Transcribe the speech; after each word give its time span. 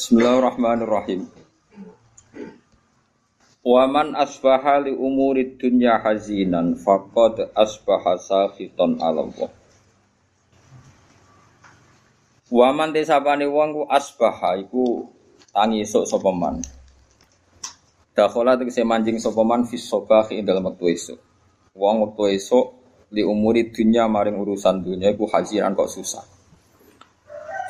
Bismillahirrahmanirrahim. 0.00 1.28
Waman 3.60 4.16
asbaha 4.16 4.80
li 4.80 4.96
umuri 4.96 5.60
dunya 5.60 6.00
hazinan 6.00 6.72
faqad 6.72 7.52
asbaha 7.52 8.16
sakhitan 8.16 8.96
ala 8.96 9.28
Allah. 9.28 9.52
Waman 12.48 12.96
desapane 12.96 13.44
wong 13.44 13.76
ku 13.76 13.82
asbaha 13.92 14.56
iku 14.64 15.04
tangi 15.52 15.84
esuk 15.84 16.08
sapa 16.08 16.32
man. 16.32 16.64
Dakhala 18.16 18.56
tegese 18.56 18.80
manjing 18.88 19.20
sapa 19.20 19.44
man 19.44 19.68
fis 19.68 19.84
sabah 19.84 20.32
ing 20.32 20.48
dalem 20.48 20.72
wektu 20.72 20.88
esuk. 20.96 21.20
Wong 21.76 22.08
wektu 22.08 22.24
esuk 22.40 22.72
li 23.12 23.20
umuri 23.20 23.68
dunya 23.68 24.08
maring 24.08 24.40
urusan 24.40 24.80
dunya 24.80 25.12
iku 25.12 25.28
haziran 25.28 25.76
kok 25.76 25.92
susah. 25.92 26.39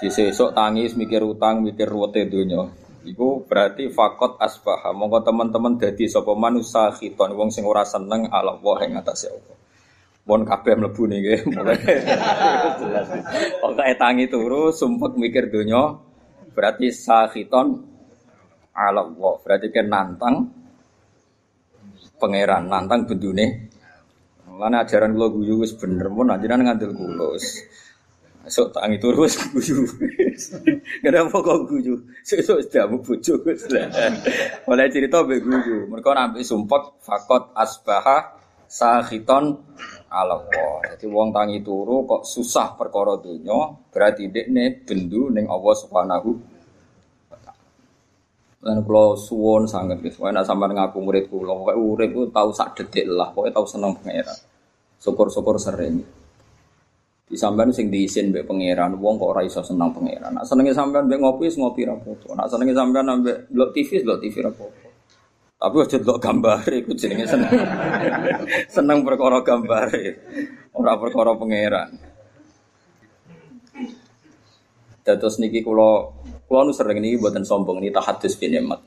Sisi 0.00 0.32
esuk 0.32 0.56
tangis 0.56 0.96
mikir 0.96 1.20
utang, 1.20 1.60
mikir 1.60 1.84
ruwete 1.84 2.24
dunya. 2.24 2.64
Iku 3.04 3.44
berarti 3.44 3.92
fakot 3.92 4.40
asbaha. 4.40 4.96
Monggo 4.96 5.20
teman-teman 5.20 5.76
dadi 5.76 6.08
sapa 6.08 6.32
manusa 6.32 6.88
khiton 6.96 7.36
wong 7.36 7.52
sing 7.52 7.68
ora 7.68 7.84
seneng 7.84 8.32
ala 8.32 8.56
Allah 8.56 8.76
ing 8.88 8.96
atase 8.96 9.28
Allah. 9.28 9.56
Pun 10.24 10.48
kabeh 10.48 10.72
mlebu 10.76 11.04
niki 11.04 11.36
mulai 13.60 13.92
tangi 13.96 14.24
turu 14.30 14.70
sumpek 14.70 15.16
mikir 15.16 15.48
dunya 15.52 15.96
berarti 16.56 16.88
sakhiton 16.88 17.84
ala 18.72 19.04
Allah. 19.04 19.34
Berarti 19.44 19.68
kan 19.68 19.86
nantang 19.88 20.36
pangeran, 22.16 22.72
nantang 22.72 23.04
bendune. 23.04 23.68
Lan 24.48 24.76
ajaran 24.76 25.12
kula 25.12 25.28
guyu 25.28 25.60
wis 25.60 25.76
bener 25.76 26.08
mun 26.08 26.32
ajaran 26.32 26.64
ngandel 26.64 26.92
kula. 26.96 27.36
Esok 28.50 28.74
tangi 28.74 28.98
turu 28.98 29.30
wis 29.30 29.38
guyu. 29.54 29.86
Kenapa 31.06 31.38
kok 31.38 31.70
guyu? 31.70 32.02
Sesuk 32.26 32.66
jamu 32.66 32.98
bojo 32.98 33.38
wis. 33.46 33.62
Oleh 34.66 34.90
cerita 34.94 35.22
mbek 35.22 35.38
guyu. 35.46 35.86
Mergo 35.86 36.10
nampi 36.10 36.42
sumpek 36.42 36.98
fakot 36.98 37.54
asbaha 37.54 38.34
sakhiton 38.66 39.54
ala. 40.10 40.42
Jadi 40.82 41.06
wong 41.06 41.30
tangi 41.30 41.62
turu 41.62 42.02
kok 42.10 42.26
susah 42.26 42.74
perkara 42.74 43.22
donya, 43.22 43.70
berarti 43.94 44.26
dekne 44.26 44.82
bendu 44.82 45.30
ning 45.30 45.46
Allah 45.46 45.74
Subhanahu. 45.78 46.30
Lan 48.66 48.84
kula 48.84 49.16
suwun 49.16 49.64
sanget 49.64 50.04
guys, 50.04 50.20
wae 50.20 50.34
nek 50.34 50.44
sampean 50.44 50.76
ngaku 50.76 50.98
murid 51.00 51.32
kula, 51.32 51.54
pokoke 51.56 51.74
urip 51.80 52.10
tau 52.28 52.52
sak 52.52 52.76
detik 52.76 53.08
lah, 53.08 53.32
pokoke 53.32 53.54
tau 53.56 53.64
seneng 53.64 53.96
pangeran. 53.96 54.36
Syukur-syukur 55.00 55.56
sering. 55.56 56.19
Di 57.30 57.38
sampean 57.38 57.70
sing 57.70 57.94
diisin 57.94 58.34
mbek 58.34 58.42
pangeran, 58.42 58.98
wong 58.98 59.14
kok 59.14 59.30
ora 59.30 59.46
iso 59.46 59.62
seneng 59.62 59.94
pangeran. 59.94 60.34
Nak 60.34 60.50
senenge 60.50 60.74
sampean 60.74 61.06
mbek 61.06 61.22
ngopi 61.22 61.46
wis 61.46 61.54
ngopi 61.62 61.86
ra 61.86 61.94
apa-apa. 61.94 62.34
Nak 62.34 62.46
senenge 62.50 62.74
sampean 62.74 63.06
mbek 63.06 63.70
TV, 63.70 64.02
delok 64.02 64.18
TV 64.18 64.34
ra 64.42 64.50
apa-apa. 64.50 64.88
Tapi 65.62 65.74
aja 65.78 65.96
delok 66.02 66.18
gambar 66.18 66.58
iku 66.66 66.90
jenenge 66.98 67.30
seneng. 67.30 67.54
seneng 68.74 68.98
perkara 69.06 69.46
gambar. 69.46 69.86
Ora 70.74 70.92
perkara 70.98 71.38
pangeran. 71.38 71.90
Dados 75.06 75.38
niki 75.38 75.62
kula 75.62 76.10
kula 76.50 76.66
nu 76.66 76.74
sering 76.74 76.98
niki 76.98 77.14
mboten 77.14 77.46
sombong 77.46 77.78
niki 77.78 77.94
tahadus 77.94 78.34
bin 78.42 78.58
nikmat. 78.58 78.82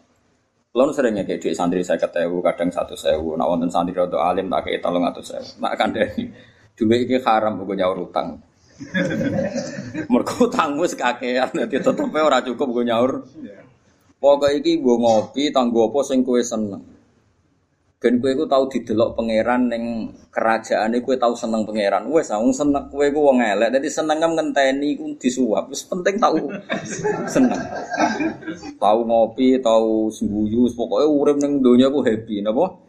Kula 0.75 0.83
nu 0.83 0.91
sering 0.91 1.15
ngekek 1.15 1.55
santri 1.55 1.79
50.000, 1.79 2.27
kadang 2.27 2.69
100.000. 2.75 3.39
Nek 3.39 3.47
wonten 3.47 3.71
santri 3.71 3.95
rada 3.95 4.19
alim 4.19 4.51
tak 4.51 4.67
kei 4.67 4.83
300.000. 4.83 5.63
Nek 5.63 5.73
kandhani 5.79 6.51
dhuwit 6.73 7.05
iki 7.05 7.17
haram 7.21 7.61
kok 7.61 7.77
nyaur 7.77 7.97
utang. 8.09 8.41
Mergo 10.11 10.49
utangmu 10.49 10.83
sekakean 10.89 11.53
dadi 11.53 11.77
tetepe 11.77 12.19
ora 12.19 12.41
cukup 12.41 12.67
go 12.73 12.81
nyaur. 12.81 13.11
Pokoke 14.17 14.63
iki 14.63 14.79
nggo 14.79 15.03
ngopi 15.03 15.51
tanggo 15.51 15.91
apa 15.91 15.99
sing 16.07 16.23
kowe 16.23 16.39
seneng. 16.39 16.81
Ben 17.99 18.19
kowe 18.19 18.31
iku 18.31 18.43
tau 18.47 18.67
didelok 18.67 19.15
pangeran 19.19 19.71
ning 19.71 19.83
kerajaane 20.33 20.99
kowe 21.03 21.15
tau 21.19 21.35
seneng 21.37 21.67
pangeran. 21.67 22.07
Wis 22.09 22.31
wong 22.31 22.51
seneng 22.55 22.89
kowe 22.89 23.03
iku 23.03 23.19
wong 23.19 23.43
elek. 23.43 23.77
Dadi 23.77 23.89
seneng 23.91 24.23
ngenteni 24.23 24.95
iku 24.95 25.11
disuap. 25.19 25.69
Wis 25.69 25.85
penting 25.85 26.15
tau 26.17 26.35
seneng. 27.33 27.61
Tau 28.79 28.99
ngopi, 29.03 29.59
tau 29.61 30.07
sembuyu, 30.07 30.71
pokoke 30.73 31.05
urip 31.05 31.37
ning 31.39 31.61
donya 31.63 31.91
ku 31.91 31.99
happy 32.03 32.43
napa? 32.43 32.82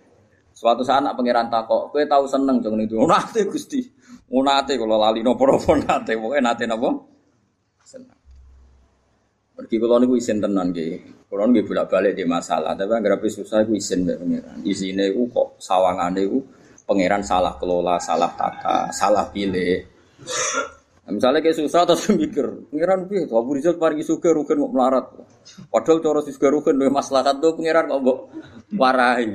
Suatu 0.54 0.86
saat 0.86 1.02
anak 1.02 1.18
pangeran 1.18 1.50
takok, 1.50 1.90
kowe 1.90 2.02
tau 2.06 2.30
seneng 2.30 2.62
jeng 2.62 2.78
ning 2.78 2.86
donya. 2.86 3.18
Nate 3.18 3.42
Gusti. 3.50 3.82
Nate 4.30 4.78
kula 4.78 4.94
lali 4.94 5.20
napa-napa 5.26 5.74
nate, 5.82 6.14
pokoke 6.14 6.38
nate 6.38 6.64
napa? 6.70 6.88
Seneng. 7.82 8.18
Pergi 9.54 9.76
kalau 9.82 9.98
niku 9.98 10.14
isin 10.14 10.38
tenan 10.38 10.70
nggih. 10.70 11.26
Kalau 11.26 11.50
nggih 11.50 11.66
bolak-balik 11.66 12.14
di 12.14 12.22
masalah, 12.22 12.78
tapi 12.78 12.94
anggere 12.94 13.18
susah 13.26 13.66
iku 13.66 13.74
isin 13.74 14.06
mbek 14.06 14.16
pangeran. 14.22 14.56
Isine 14.62 15.10
iku 15.10 15.22
kok 15.34 15.48
sawangane 15.58 16.22
iku 16.22 16.38
pangeran 16.86 17.22
salah 17.26 17.58
kelola, 17.58 17.98
salah 17.98 18.30
tata, 18.38 18.94
salah 18.94 19.26
pilih. 19.34 19.82
Nah, 21.04 21.10
misalnya 21.10 21.42
kayak 21.42 21.58
susah 21.58 21.82
terus 21.82 22.06
mikir, 22.18 22.70
pangeran 22.70 23.10
piye 23.10 23.26
Abu 23.26 23.58
Rizal 23.58 23.74
paringi 23.74 24.06
suka 24.06 24.30
rugen 24.30 24.62
kok 24.62 24.72
melarat. 24.74 25.06
Padahal 25.70 25.98
cara 25.98 26.20
suka 26.22 26.48
rugen 26.54 26.78
duwe 26.78 26.90
maslahat 26.94 27.42
tuh 27.42 27.58
pangeran 27.58 27.90
kok 27.90 28.00
mbok 28.02 28.18
warahi. 28.78 29.26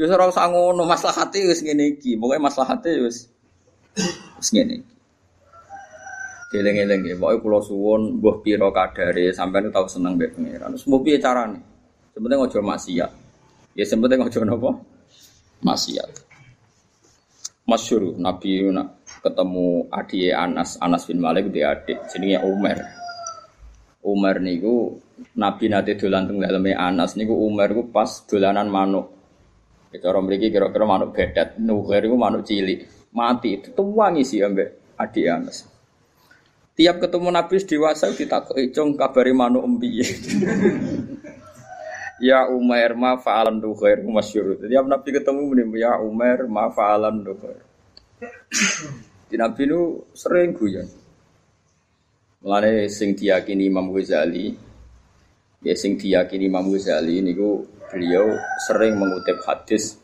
Ya 0.00 0.08
ora 0.08 0.32
usah 0.32 0.48
ngono, 0.48 0.88
maslahate 0.88 1.44
wis 1.44 1.60
ngene 1.60 2.00
iki. 2.00 2.16
Pokoke 2.16 2.40
maslahate 2.40 3.04
wis 3.04 3.28
wis 4.40 4.48
ngene 4.48 4.80
iki. 4.80 4.94
Geleng-geleng 6.56 7.04
ya, 7.04 7.14
pokoknya 7.20 7.42
kulo 7.44 7.58
suwon, 7.60 8.02
buah 8.16 8.40
piro 8.40 8.72
kadare, 8.72 9.30
sampai 9.30 9.68
tahu 9.68 9.86
seneng 9.86 10.16
mbek 10.16 10.34
pangeran. 10.34 10.72
Semua 10.80 10.98
piye 11.04 11.20
carane? 11.20 11.60
Sebenarnya 12.16 12.42
ngojo 12.42 12.58
maksiat. 12.64 13.10
Ya 13.76 13.84
sebenarnya 13.84 14.24
ngojo 14.24 14.40
nopo? 14.48 14.70
Maksiat. 15.62 16.10
Masyur 17.68 18.16
Nabi 18.18 18.66
nak 18.72 19.04
ketemu 19.20 19.84
adik 19.92 20.32
Anas, 20.32 20.80
Anas 20.80 21.04
bin 21.06 21.20
Malik 21.20 21.52
di 21.52 21.60
adik, 21.60 22.08
jenenge 22.08 22.40
Umar. 22.42 22.82
Umar 24.00 24.40
niku 24.40 24.96
Nabi 25.36 25.68
nate 25.68 25.94
dolan 26.00 26.24
teng 26.24 26.40
daleme 26.40 26.72
Anas 26.72 27.20
niku 27.20 27.36
Umar 27.36 27.68
niku 27.68 27.92
pas 27.92 28.24
dolanan 28.24 28.72
manuk. 28.72 29.19
Cara 29.98 30.22
mriki 30.22 30.54
kira-kira 30.54 30.86
manuk 30.86 31.10
bedat, 31.10 31.58
nuher 31.58 32.06
niku 32.06 32.14
manuk 32.14 32.46
cilik. 32.46 32.86
Mati, 33.10 33.58
dituwangi 33.58 34.22
sih 34.22 34.46
ambek 34.46 34.94
adik 34.94 35.26
Anas. 35.26 35.66
Tiap 36.78 37.02
ketemu 37.02 37.34
Nabi 37.34 37.58
dewasa 37.58 38.14
ditakoki 38.14 38.70
cung 38.70 38.94
kabari 38.94 39.34
manuk 39.34 39.66
empiye. 39.66 40.06
ya 42.30 42.46
Umar 42.46 42.94
ma 42.94 43.18
fa'alan 43.18 43.58
dukhair 43.58 44.06
masyhur. 44.06 44.62
Tiap 44.62 44.86
Nabi 44.86 45.08
ketemu 45.10 45.42
muni 45.42 45.82
ya 45.82 45.98
Umar 45.98 46.46
ma 46.46 46.70
fa'alan 46.70 47.26
dukhair. 47.26 47.58
Di 49.28 49.34
Nabi 49.34 49.62
nu 49.66 50.06
sering 50.14 50.54
guyon. 50.54 50.86
Mulane 52.40 52.88
sing 52.88 53.18
diyakini 53.18 53.68
Imam 53.68 53.92
Ghazali 53.92 54.54
ya 55.60 55.74
sing 55.76 56.00
diyakini 56.00 56.48
Imam 56.48 56.72
Ghazali 56.72 57.20
niku 57.20 57.68
beliau 57.90 58.38
sering 58.70 58.96
mengutip 58.96 59.42
hadis 59.44 59.98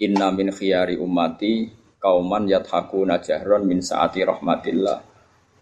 inna 0.00 0.30
min 0.30 0.54
khiyari 0.54 0.96
ummati 0.96 1.68
kauman 1.98 2.46
yathakuna 2.46 3.18
jahron 3.18 3.66
min 3.66 3.82
saati 3.82 4.22
rahmatillah 4.22 5.16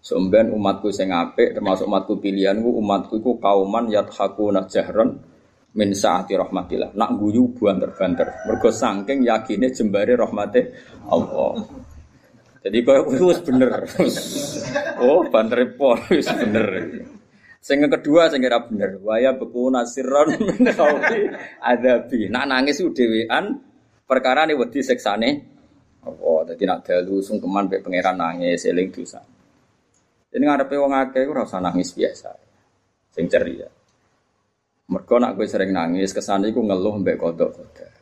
Somben 0.04 0.52
umatku 0.52 0.92
sing 0.92 1.16
apik 1.16 1.56
termasuk 1.56 1.88
umatku 1.88 2.20
pilihanku 2.20 2.68
umatku 2.76 3.24
iku 3.24 3.40
kauman 3.40 3.88
yathakuna 3.88 4.68
jahron 4.68 5.16
min 5.72 5.96
saati 5.96 6.36
rahmatillah. 6.36 6.92
Nak 6.92 7.16
guyu 7.16 7.48
banter-banter. 7.56 8.44
Mergo 8.44 8.68
saking 8.68 9.24
yakine 9.24 9.72
jembare 9.72 10.12
rahmate 10.12 10.76
Allah. 11.08 11.56
Jadi 12.60 12.78
kau 12.84 13.08
wis 13.32 13.40
bener. 13.40 13.88
oh, 15.08 15.24
banter 15.32 15.72
pol 15.72 15.96
bener. 16.12 16.68
Sing 17.64 17.80
kedua 17.80 18.28
sing 18.28 18.44
ora 18.44 18.60
bener. 18.60 19.00
Waya 19.00 19.32
beku 19.40 19.72
nasirron 19.72 20.36
min 20.52 20.68
khaufi 20.68 21.32
adabi. 21.64 22.28
Nak 22.28 22.44
nangis 22.44 22.84
ku 22.84 22.92
dhewean 22.92 23.56
perkara 24.04 24.44
ne 24.44 24.52
wedi 24.52 24.84
siksane 24.84 25.30
Allah. 26.04 26.52
Dadi 26.52 26.68
nak 26.68 26.84
dalu 26.84 27.24
sungkeman 27.24 27.72
mek 27.72 27.80
pangeran 27.80 28.20
nangis 28.20 28.68
eling 28.68 28.92
dosa. 28.92 29.24
Ini 30.28 30.44
ngarepe 30.44 30.76
wong 30.76 30.92
akeh 30.92 31.24
ora 31.24 31.48
usah 31.48 31.64
nangis 31.64 31.96
biasa. 31.96 32.36
Sing 33.16 33.32
ceria. 33.32 33.64
Mergo 34.84 35.16
nak 35.16 35.32
kowe 35.32 35.48
sering 35.48 35.72
nangis, 35.72 36.12
kesane 36.12 36.52
iku 36.52 36.60
ngeluh 36.60 37.00
mbek 37.00 37.16
kodok-kodok. 37.16 37.92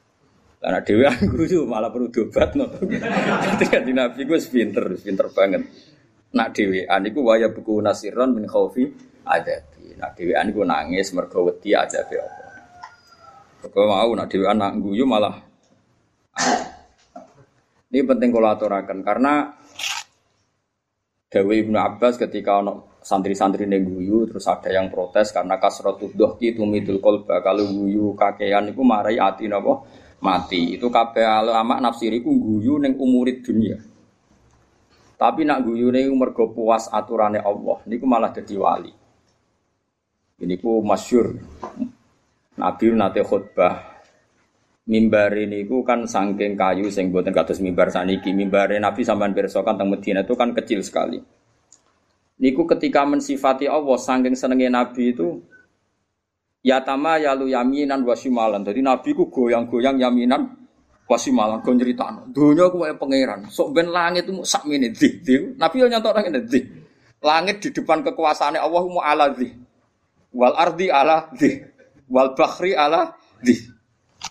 Nek 0.58 0.82
dhewe 0.82 1.06
guyu 1.30 1.70
malah 1.70 1.94
perlu 1.94 2.10
dobatno. 2.10 2.66
Dadi 3.46 3.64
kan 3.70 3.86
Nabi 3.86 4.26
ku 4.26 4.34
pinter, 4.42 4.90
pinter 4.98 5.30
banget. 5.30 5.62
Nak 6.34 6.50
dhewean 6.50 7.06
iku 7.06 7.22
waya 7.22 7.54
buku 7.54 7.78
nasiron 7.78 8.34
min 8.34 8.50
khaufi 8.50 9.11
adabi. 9.24 9.96
Nak 9.98 10.18
dhewean 10.18 10.50
iku 10.50 10.62
nangis 10.66 11.10
mergo 11.14 11.46
wedi 11.46 11.74
adabe 11.74 12.18
apa. 12.18 12.44
Kok 13.62 13.76
mau 13.86 14.10
nak 14.14 14.28
dhewean 14.28 14.58
nak 14.58 14.74
guyu 14.78 15.06
malah 15.06 15.36
Ini 17.92 18.08
penting 18.08 18.32
kalau 18.32 18.48
aturakan 18.48 19.04
karena 19.04 19.52
Dawe 21.28 21.54
Ibnu 21.64 21.76
Abbas 21.76 22.16
ketika 22.16 22.60
ono 22.60 22.92
santri-santri 23.02 23.66
guyu 23.66 24.30
terus 24.30 24.46
ada 24.46 24.70
yang 24.70 24.88
protes 24.88 25.34
karena 25.34 25.58
kasrotu 25.58 26.12
dohki 26.14 26.54
tumidul 26.54 27.02
kolba 27.02 27.42
kalau 27.42 27.66
guyu 27.66 28.14
kakean 28.14 28.70
itu 28.70 28.80
marai 28.86 29.18
ati 29.18 29.50
napa 29.50 29.82
mati 30.22 30.78
itu 30.78 30.86
kabeh 30.86 31.26
ulama 31.42 31.82
nafsiriku 31.82 32.30
guyu 32.30 32.78
neng 32.78 32.94
umurid 32.94 33.42
dunia 33.42 33.74
tapi 35.18 35.42
nak 35.42 35.66
guyu 35.66 35.90
neng 35.90 36.14
mergo 36.14 36.54
puas 36.54 36.86
aturannya 36.94 37.42
Allah 37.42 37.82
niku 37.90 38.06
malah 38.06 38.30
jadi 38.30 38.54
wali 38.54 38.92
ini 40.42 40.58
ku 40.58 40.82
masyur 40.82 41.38
Nabi 42.58 42.84
nate 42.92 43.22
khutbah 43.22 44.02
mimbar 44.90 45.32
ini 45.38 45.64
ku 45.64 45.86
kan 45.86 46.04
sangking 46.04 46.58
kayu 46.58 46.90
sing 46.90 47.14
buatan 47.14 47.30
kados 47.30 47.62
mimbar 47.62 47.94
saniki 47.94 48.34
mimbar 48.34 48.74
Nabi 48.74 49.06
sampean 49.06 49.32
pirsa 49.32 49.62
kan 49.62 49.78
Medina 49.86 50.26
itu 50.26 50.34
kan 50.34 50.50
kecil 50.50 50.82
sekali 50.82 51.22
Niku 52.42 52.66
ketika 52.66 53.06
mensifati 53.06 53.70
Allah 53.70 53.94
saking 53.94 54.34
senengnya 54.34 54.82
Nabi 54.82 55.14
itu 55.14 55.38
ya 56.66 56.82
tama 56.82 57.22
ya 57.22 57.38
lu 57.38 57.46
yaminan 57.46 58.02
wasimalan. 58.02 58.66
Jadi 58.66 58.82
Nabi 58.82 59.14
ku 59.14 59.30
goyang-goyang 59.30 60.02
yaminan 60.02 60.50
wasimalan 61.06 61.62
go 61.62 61.70
nyritano. 61.70 62.26
Donya 62.34 62.66
ku 62.66 62.82
kaya 62.82 62.98
pangeran. 62.98 63.46
Sok 63.46 63.70
ben 63.70 63.94
langit 63.94 64.26
itu 64.26 64.34
sak 64.42 64.66
di. 64.66 65.54
Nabi 65.54 65.76
yo 65.78 65.86
nyantok 65.86 66.18
nang 66.18 66.34
di. 66.50 66.60
Langit 67.22 67.62
di 67.62 67.68
depan 67.70 68.02
kekuasaannya 68.02 68.58
Allah 68.58 68.82
mu 68.90 68.98
ala 68.98 69.30
di. 69.30 69.61
Wal 70.32 70.54
ardi 70.56 70.88
ala 70.88 71.28
di. 71.32 71.60
Wal 72.08 72.32
bakhri 72.36 72.72
ala 72.72 73.12
di. 73.40 73.54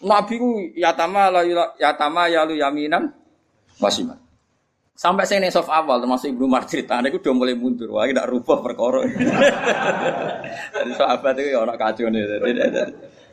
Nabi 0.01 0.35
ku 0.39 0.71
ya 0.73 0.95
tama 0.95 1.29
ya 1.77 1.91
tama 1.93 2.31
ya 2.31 2.47
lu 2.47 2.57
yaminan 2.57 3.11
wasimalan. 3.77 4.31
Sampai 5.01 5.25
saya 5.25 5.49
soft 5.49 5.73
awal 5.73 5.97
termasuk 5.97 6.29
Ibnu 6.29 6.45
Umar 6.45 6.69
cerita, 6.69 7.01
itu 7.01 7.17
udah 7.17 7.33
mulai 7.33 7.57
mundur. 7.57 7.89
Wah, 7.89 8.05
tidak 8.05 8.29
rubah 8.29 8.61
perkara. 8.61 9.01
Jadi 10.77 10.91
sahabat 10.93 11.41
itu 11.41 11.57
ya 11.57 11.65
orang 11.65 11.73
kacau 11.73 12.05
nih. 12.05 12.21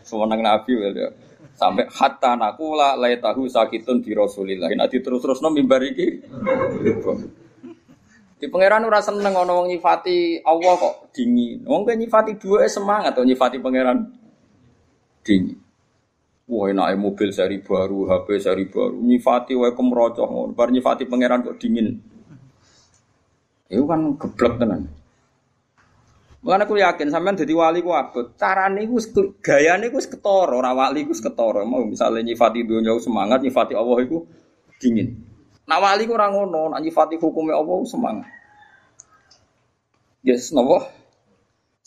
Semenang 0.01 0.41
Nabi 0.41 0.73
ya. 0.97 1.13
Sampai 1.53 1.85
hatta 1.93 2.41
nakula 2.41 2.97
lay 2.97 3.21
tahu 3.21 3.53
sakitun 3.53 4.01
di 4.01 4.17
Rasulillah. 4.17 4.73
Nanti 4.73 5.05
terus-terus 5.05 5.45
nom 5.45 5.53
mimbar 5.53 5.85
iki. 5.85 6.25
Di 8.39 8.47
pangeran 8.47 8.87
ora 8.87 9.03
seneng 9.03 9.35
ana 9.35 9.51
wong 9.51 9.67
nyifati 9.67 10.47
Allah 10.47 10.79
kok 10.79 11.11
dingin. 11.11 11.67
Wong 11.67 11.83
nyifati 11.83 12.39
dua 12.39 12.71
semangat 12.71 13.19
atau 13.19 13.27
nyifati 13.27 13.59
pangeran 13.59 14.15
dingin. 15.27 15.59
Wah 16.49 16.71
enak 16.73 16.97
mobil 16.97 17.29
seri 17.29 17.61
baru, 17.61 18.09
HP 18.09 18.41
seri 18.41 18.65
baru, 18.73 18.97
nyifati 19.05 19.53
wae 19.53 19.77
kemrocoh 19.77 20.25
ngono. 20.25 20.53
Bar 20.57 20.73
nyifati 20.73 21.05
pangeran 21.05 21.45
kok 21.45 21.59
dingin. 21.61 21.99
Itu 23.69 23.85
kan 23.85 24.17
geblek 24.17 24.57
tenan. 24.57 24.89
Mulane 26.41 26.65
aku 26.65 26.81
yakin 26.81 27.13
sampean 27.13 27.37
dadi 27.37 27.53
wali 27.53 27.85
ku 27.85 27.93
abot. 27.93 28.33
Carane 28.39 28.87
iku 28.87 28.97
gayane 29.45 29.93
iku 29.93 30.01
ketara, 30.01 30.55
ora 30.57 30.73
wali 30.73 31.05
iku 31.05 31.13
ketara. 31.13 31.69
Mau 31.69 31.85
misalnya 31.85 32.25
nyifati 32.25 32.65
dunya 32.65 32.97
semangat, 32.97 33.45
nyifati 33.45 33.77
Allah 33.77 33.99
iku 34.01 34.25
dingin. 34.81 35.28
Nah 35.69 35.77
wali 35.77 36.09
ku 36.09 36.17
ora 36.17 36.33
ngono, 36.33 36.73
nyifati 36.81 37.21
hukumnya 37.21 37.61
Allah 37.61 37.79
semangat. 37.85 38.29
Yes, 40.25 40.51
nopo? 40.51 40.99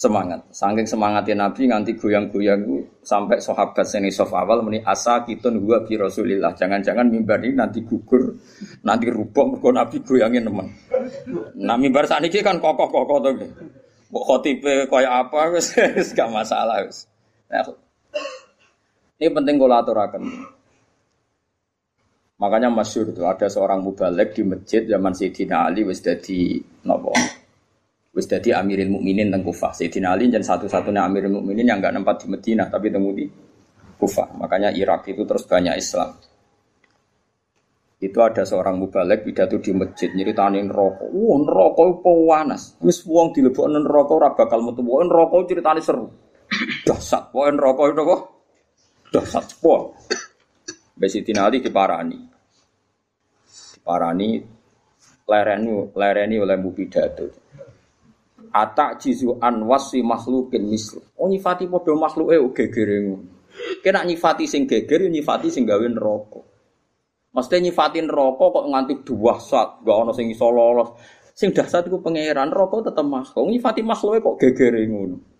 semangat. 0.01 0.41
Saking 0.49 0.89
semangatnya 0.89 1.45
Nabi 1.45 1.69
nganti 1.69 1.93
goyang-goyang 1.93 2.65
sampai 3.05 3.37
sahabat 3.37 3.85
seni 3.85 4.09
soft 4.09 4.33
awal 4.33 4.65
meni 4.65 4.81
asa 4.81 5.21
kitun 5.21 5.61
gua 5.61 5.85
bi 5.85 5.93
Rasulillah. 5.93 6.57
Jangan-jangan 6.57 7.05
mimbar 7.05 7.45
ini 7.45 7.53
nanti 7.53 7.85
gugur, 7.85 8.33
nanti 8.81 9.05
rubuk 9.13 9.45
mergo 9.45 9.69
Nabi 9.69 10.01
goyangin 10.01 10.49
teman. 10.49 10.67
Nah 11.61 11.77
mimbar 11.77 12.09
saat 12.09 12.25
ini 12.25 12.41
kan 12.41 12.57
kokoh-kokoh 12.57 13.17
tuh. 13.21 13.33
Kok 14.11 14.25
khotibe 14.25 14.89
kaya 14.89 15.21
apa 15.21 15.47
wis 15.53 15.77
gak 16.17 16.33
masalah. 16.33 16.83
Nah, 17.47 17.63
ini 19.21 19.29
penting 19.29 19.55
kalau 19.55 19.77
aturakan. 19.79 20.23
Makanya 22.41 22.73
masyur 22.73 23.13
itu 23.13 23.21
ada 23.21 23.45
seorang 23.45 23.85
mubalek 23.85 24.33
di 24.33 24.41
masjid 24.41 24.81
zaman 24.89 25.13
Sayyidina 25.13 25.69
Ali 25.69 25.85
wis 25.85 26.01
dadi 26.01 26.57
nopo 26.89 27.13
Wis 28.11 28.25
dadi 28.27 28.49
Amirul 28.51 28.97
Mukminin 28.97 29.29
teng 29.29 29.45
Kufah. 29.45 29.71
Sayyidina 29.71 30.17
Ali 30.17 30.27
dan 30.27 30.41
satu-satunya 30.41 31.05
Amirul 31.05 31.37
Mukminin 31.37 31.69
yang 31.69 31.77
enggak 31.79 31.93
nempat 31.95 32.25
di 32.25 32.33
Madinah 32.33 32.67
tapi 32.67 32.89
temu 32.89 33.13
di 33.13 33.29
Kufah. 33.95 34.41
Makanya 34.41 34.73
Irak 34.73 35.05
itu 35.07 35.21
terus 35.23 35.45
banyak 35.45 35.77
Islam. 35.77 36.17
Itu 38.01 38.17
ada 38.25 38.41
seorang 38.41 38.81
mubalek 38.81 39.21
pidato 39.21 39.61
di 39.61 39.71
masjid 39.77 40.09
nyeritanin 40.09 40.65
rokok. 40.73 41.13
Wah, 41.13 41.37
itu 41.93 42.11
panas. 42.25 42.61
Wis 42.81 43.05
wong 43.05 43.37
dilebokno 43.37 43.77
neraka 43.77 44.11
ora 44.17 44.33
bakal 44.33 44.65
metu. 44.65 44.81
Wah, 44.81 45.05
neraka 45.05 45.45
ceritane 45.45 45.79
seru. 45.85 46.09
Dasar, 46.81 47.29
wah 47.31 47.53
rokok 47.53 47.85
itu 47.93 48.01
kok. 48.01 48.21
Dasar, 49.13 49.45
wah. 49.61 49.93
Sayyidina 50.97 51.45
Ali 51.45 51.61
diparani. 51.61 52.30
Diparani 53.81 54.37
lereni 55.25 55.89
lereni 55.97 56.37
oleh 56.37 56.57
mu 56.61 56.69
pidato. 56.69 57.25
Atak 58.53 59.01
jizu 59.01 59.41
an 59.41 59.65
wasi 59.65 60.05
makhlukin 60.05 60.69
mislu. 60.69 61.01
Oh 61.17 61.25
nyifati 61.25 61.65
podo 61.65 61.97
eh 62.29 62.37
gegere 62.53 63.17
Kena 63.81 64.05
nyifati 64.05 64.45
sing 64.45 64.69
geger, 64.69 65.09
nyifati 65.09 65.49
sing 65.49 65.65
gawe 65.65 65.81
neraka. 65.81 66.39
Mesti 67.33 67.57
nyifati 67.57 68.05
neraka 68.05 68.43
kok 68.53 68.65
nganti 68.69 68.93
dua 69.01 69.41
saat, 69.41 69.81
gak 69.81 69.97
ono 69.97 70.11
sing 70.13 70.29
iso 70.29 70.47
lolos. 70.53 70.93
Sing 71.33 71.49
dahsyat 71.55 71.89
iku 71.89 72.03
pangeran 72.05 72.53
neraka 72.53 72.91
tetep 72.91 73.07
makhluk. 73.07 73.49
Nyifati 73.49 73.81
makhluk 73.81 74.21
kok 74.21 74.35
gegere 74.37 74.85
ngono. 74.85 75.30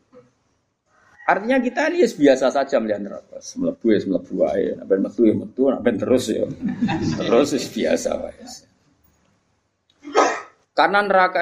Artinya 1.32 1.64
kita 1.64 1.88
ini 1.88 2.04
biasa 2.04 2.52
saja 2.52 2.76
melihat 2.84 3.00
neraka. 3.08 3.40
Semlebu 3.40 3.86
ya 3.88 4.00
semlebu 4.04 4.34
aja. 4.44 4.84
Naben 4.84 5.00
metu 5.00 5.24
ya 5.24 5.32
metu, 5.32 5.72
naben 5.72 5.96
terus 5.96 6.28
ya. 6.28 6.44
Terus 7.24 7.56
biasa 7.72 8.10
wae. 8.20 8.44
Karena 10.76 11.00
neraka 11.08 11.40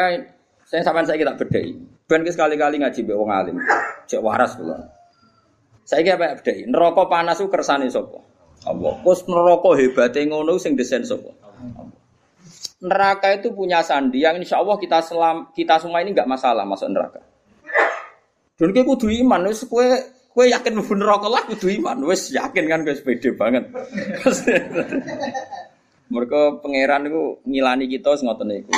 saya 0.69 0.85
sampai 0.85 1.09
saya 1.09 1.17
kita 1.17 1.33
bedai. 1.33 1.73
Ben 2.05 2.21
sekali-kali 2.21 2.85
ngaji 2.85 3.01
be 3.01 3.13
wong 3.17 3.33
alim. 3.33 3.57
Cek 4.05 4.21
waras 4.21 4.53
kula. 4.61 4.77
Saya 5.89 6.05
kira 6.05 6.21
apa 6.21 6.37
bedai. 6.37 6.69
Neraka 6.69 7.09
panas 7.09 7.41
ku 7.41 7.49
kersane 7.49 7.89
sapa? 7.89 8.21
Allah. 8.69 8.93
Kus 9.01 9.25
neraka 9.25 9.73
hebate 9.73 10.21
ngono 10.29 10.61
sing 10.61 10.77
desain 10.77 11.01
sapa? 11.01 11.33
Neraka 12.85 13.33
itu 13.33 13.49
punya 13.57 13.81
sandi 13.81 14.21
yang 14.21 14.37
insya 14.37 14.61
Allah 14.61 14.77
kita 14.77 15.01
selam, 15.01 15.49
kita 15.57 15.81
semua 15.81 16.05
ini 16.05 16.13
nggak 16.13 16.29
masalah 16.29 16.61
masuk 16.61 16.93
neraka. 16.93 17.25
Dan 18.59 18.75
kayak 18.75 18.91
kudu 18.91 19.07
iman, 19.23 19.47
wes 19.47 19.63
kue 19.63 19.87
kue 20.35 20.51
yakin 20.51 20.75
mlebu 20.75 20.93
neraka 20.99 21.31
lah 21.31 21.47
kudu 21.47 21.71
iman, 21.79 22.03
wes 22.03 22.27
yakin 22.35 22.67
kan 22.67 22.83
kue 22.83 22.91
sepede 22.91 23.31
banget. 23.39 23.71
Mereka 26.11 26.59
pangeran 26.59 27.07
itu 27.07 27.39
ngilani 27.47 27.85
kita 27.87 28.19
ngoten 28.19 28.51
itu. 28.51 28.73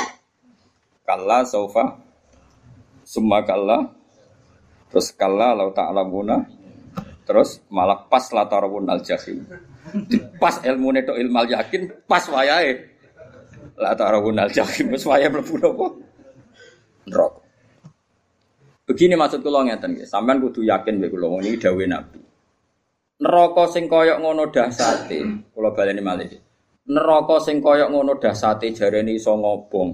Kalla 1.02 1.42
sofa 1.42 1.98
Summa 3.02 3.42
kalla 3.42 3.90
Terus 4.92 5.10
kalla 5.18 5.56
lau 5.56 5.74
ta'lamuna 5.74 6.46
Terus 7.26 7.58
malah 7.72 8.06
pas 8.06 8.22
latarawun 8.30 8.86
al 8.86 9.02
jahim. 9.02 9.42
Pas 10.38 10.62
ilmu 10.62 10.94
neto 10.94 11.16
ilmal 11.18 11.50
yakin 11.50 12.06
Pas 12.06 12.22
wayahe 12.30 12.86
Latarawun 13.80 14.38
al 14.38 14.52
jahim. 14.52 14.94
Pas 14.94 15.04
wayahe 15.08 15.32
melebu 15.32 15.54
nopo 15.58 15.86
Neraka 17.08 17.41
Begini 18.82 19.14
maksud 19.14 19.46
kula 19.46 19.62
ngeten 19.62 19.94
nggih, 19.94 20.10
sampean 20.10 20.42
kudu 20.42 20.66
yakin 20.66 20.98
mek 20.98 21.14
kula 21.14 21.38
ini 21.38 21.54
dawuh 21.54 21.86
Nabi. 21.86 22.18
Neraka 23.22 23.70
sing 23.70 23.86
koyok 23.86 24.18
ngono 24.18 24.50
dahsate, 24.50 25.22
kula 25.54 25.70
baleni 25.70 26.02
malih. 26.02 26.26
Neraka 26.90 27.38
sing 27.38 27.62
koyok 27.62 27.94
ngono 27.94 28.18
dahsate 28.18 28.74
jarene 28.74 29.14
iso 29.14 29.38
ngobong 29.38 29.90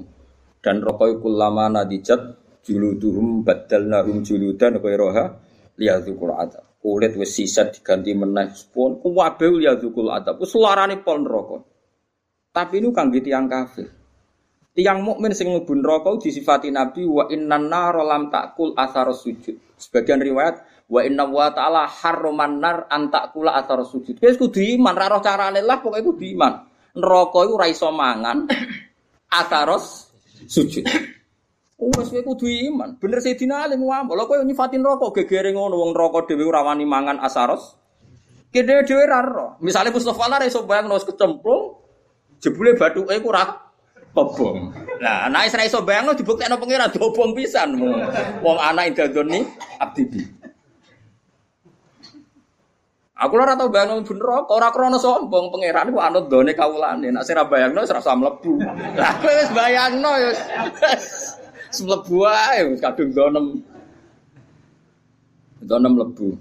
dan 0.65 0.81
rokoi 0.81 1.21
kulama 1.21 1.69
nadijat 1.69 2.21
juluduhum 2.65 3.45
badalnahum 3.45 4.25
juludan 4.25 4.81
ghairaha 4.81 5.37
liyadzukul 5.77 6.33
adab. 6.33 6.65
Kulit 6.81 7.13
wis 7.21 7.37
sisa 7.37 7.69
diganti 7.69 8.17
meneh 8.17 8.49
pun 8.73 8.97
kuwabe 9.05 9.53
liyadzukul 9.53 10.09
adab. 10.09 10.41
Wis 10.41 10.57
larane 10.57 10.97
pol 11.05 11.21
neraka. 11.21 11.61
Tapi 12.57 12.81
ini 12.81 12.89
kangge 12.97 13.21
tiyang 13.21 13.45
kafir. 13.53 13.98
Tiang 14.79 15.03
mukmin 15.03 15.35
sing 15.35 15.51
mlebu 15.51 15.75
neraka 15.75 16.23
disifati 16.23 16.71
Nabi 16.71 17.03
wa 17.03 17.27
innan 17.27 17.67
nar 17.67 17.99
lam 17.99 18.31
takul 18.31 18.79
asar 18.79 19.11
sujud. 19.11 19.75
Sebagian 19.75 20.23
riwayat 20.23 20.87
wa 20.87 21.03
inna 21.03 21.27
wa 21.27 21.51
ta'ala 21.51 21.91
harroman 21.91 22.63
nar 22.63 22.87
an 22.87 23.11
takula 23.11 23.59
asar 23.59 23.83
sujud. 23.83 24.23
Wis 24.23 24.39
kudu 24.39 24.63
iman, 24.79 24.95
ra 24.95 25.11
roh 25.11 25.19
carane 25.19 25.67
lah 25.67 25.83
pokoke 25.83 26.07
kudu 26.07 26.31
iman. 26.39 26.63
Neraka 26.95 27.39
iku 27.43 27.59
iso 27.67 27.91
mangan 27.91 28.47
asaros 29.27 30.15
sujud. 30.47 30.87
Oh, 31.83 31.91
wis 31.99 32.15
kowe 32.15 32.23
kudu 32.23 32.47
iman. 32.47 33.03
Bener 33.03 33.19
Sayyidina 33.19 33.67
Ali 33.67 33.83
ngomong, 33.83 34.15
lha 34.15 34.31
kowe 34.31 34.39
nyifatin 34.47 34.87
rokok 34.87 35.11
gegere 35.11 35.59
ngono 35.59 35.75
wong 35.75 35.91
rokok 35.91 36.31
dhewe 36.31 36.47
ora 36.47 36.63
wani 36.63 36.87
mangan 36.87 37.19
asaros. 37.19 37.75
Kene 38.55 38.87
dhewe 38.87 39.05
ra 39.11 39.27
ro. 39.27 39.59
Misale 39.59 39.91
Mustofa 39.91 40.31
lah 40.31 40.47
iso 40.47 40.63
bayang 40.63 40.87
nus 40.87 41.03
kecemplung 41.03 41.83
jebule 42.39 42.79
bathuke 42.79 43.19
ku 43.19 43.35
ora 43.35 43.68
kobong. 44.15 44.75
Nah, 44.99 45.31
anak 45.31 45.47
Israel 45.47 45.71
iso 45.71 45.81
bayangno 45.87 46.17
dibuktekno 46.19 46.59
pangeran 46.59 46.91
dobong 46.91 47.33
pisan. 47.37 47.79
Wong 48.43 48.59
anak 48.59 48.95
indadoni 48.95 49.47
abdi 49.79 50.03
bi. 50.09 50.21
Aku 53.19 53.35
ora 53.35 53.59
tau 53.59 53.71
bayangno 53.71 54.03
bener 54.07 54.47
kok 54.47 54.55
ora 54.55 54.71
krana 54.71 54.99
sombong 54.99 55.51
pangeran 55.51 55.91
ku 55.91 55.99
anut 55.99 56.27
done 56.31 56.55
kawulane. 56.55 57.11
Nek 57.11 57.27
sira 57.27 57.47
bayangno 57.47 57.83
wis 57.83 57.95
rasa 57.95 58.15
mlebu. 58.15 58.63
Lah 58.95 59.13
kowe 59.19 59.33
wis 59.33 59.51
bayangno 59.55 60.11
ya. 60.19 60.31
Mlebu 61.83 62.17
ae 62.27 62.61
wis 62.75 62.81
kadung 62.83 63.11
donem. 63.15 63.47
Donem 65.63 65.95
mlebu. 65.95 66.39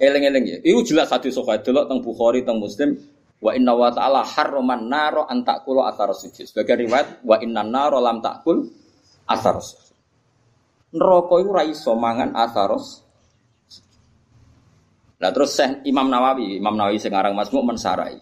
Eleng-eleng 0.00 0.44
ya. 0.48 0.58
Iku 0.66 0.82
jelas 0.82 1.12
hadis 1.12 1.38
sahih 1.38 1.62
delok 1.62 1.86
teng 1.86 2.00
Bukhari 2.02 2.42
teng 2.42 2.58
Muslim 2.58 2.98
wa 3.42 3.50
inna 3.50 3.74
wa 3.74 3.90
ta'ala 3.90 4.22
harraman 4.22 4.86
naro 4.86 5.26
an 5.26 5.42
ta'kulu 5.42 5.82
athar 5.82 6.14
sujud. 6.14 6.46
Sebagai 6.46 6.86
riwayat 6.86 7.26
wa 7.26 7.36
inna 7.42 7.66
naro 7.66 7.98
lam 7.98 8.22
ta'kul 8.22 8.62
sujud. 9.26 9.90
Neraka 10.92 11.34
iku 11.40 11.50
ra 11.50 11.64
iso 11.64 11.96
mangan 11.96 12.36
atharos 12.36 13.02
Nah 15.22 15.30
terus 15.30 15.54
Syekh 15.54 15.86
Imam 15.86 16.10
Nawawi, 16.10 16.58
Imam 16.58 16.74
Nawawi 16.74 16.98
sekarang 16.98 17.38
Masmuk 17.38 17.62
mensarai. 17.62 18.18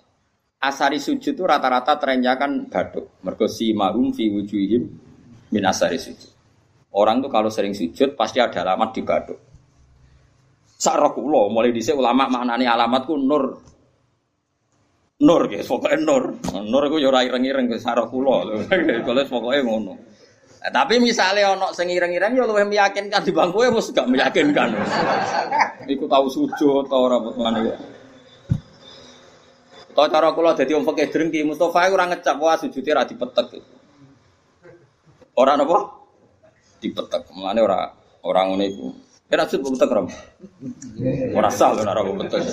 Asari 0.61 1.01
sujud 1.01 1.33
itu 1.33 1.45
rata-rata 1.49 1.97
trennya 1.97 2.37
kan 2.37 2.69
baduk. 2.69 3.25
Mergo 3.25 3.49
si 3.49 3.73
mahum 3.73 4.13
fi 4.13 4.29
wujuhim 4.29 4.85
min 5.49 5.63
asari 5.65 5.97
sujud. 5.97 6.29
Orang 6.93 7.25
tuh 7.25 7.33
kalau 7.33 7.49
sering 7.49 7.73
sujud 7.73 8.13
pasti 8.21 8.45
ada 8.45 8.61
alamat 8.61 8.93
di 8.93 9.01
baduk. 9.01 9.41
Sarokulo 10.77 11.49
mulai 11.49 11.73
dhisik 11.73 11.97
ulama 11.97 12.29
maknani 12.29 12.69
alamatku 12.69 13.17
nur. 13.17 13.70
Nur 15.21 15.53
guys, 15.53 15.69
pokoknya 15.69 16.01
nur. 16.01 16.41
Nur 16.65 16.83
itu 16.89 16.97
ya 17.05 17.13
ora 17.13 17.21
ireng-ireng 17.21 17.69
sarokulo. 17.77 18.57
Kalau 18.73 19.23
pokoknya 19.37 19.61
ngono. 19.69 19.95
Nah, 20.61 20.69
tapi 20.73 21.01
misalnya 21.01 21.57
ono 21.57 21.73
sing 21.73 21.89
ireng-ireng 21.89 22.37
ya 22.37 22.45
luwih 22.45 22.69
meyakinkan 22.69 23.25
di 23.25 23.33
bangku 23.33 23.65
ya 23.65 23.73
mesti 23.73 23.97
gak 23.97 24.09
meyakinkan. 24.09 24.77
Iku 25.93 26.05
tahu 26.05 26.29
sujud 26.29 26.85
ta 26.89 26.97
ora 26.97 27.17
mana 27.17 27.65
ya. 27.65 27.77
Tau 29.97 30.07
cara 30.09 30.33
kula 30.37 30.53
dadi 30.53 30.77
wong 30.77 30.85
fakih 30.85 31.09
drengki 31.09 31.45
Mustofa 31.49 31.89
ora 31.89 32.13
ngecap 32.13 32.37
wah 32.41 32.61
sujude 32.61 32.93
ra 32.93 33.09
dipetek. 33.09 33.57
Ora 35.37 35.57
napa? 35.57 35.97
Dipetek. 36.81 37.29
Mulane 37.33 37.61
ora 37.65 37.93
ora 38.21 38.41
ngene 38.49 38.65
iku. 38.69 38.89
Kira 39.33 39.49
sujud 39.49 39.77
petek 39.77 39.89
ora. 39.97 40.03
Ora 41.37 41.51
sah 41.53 41.73
ora 41.73 41.93
ora 41.93 42.05
petek. 42.05 42.45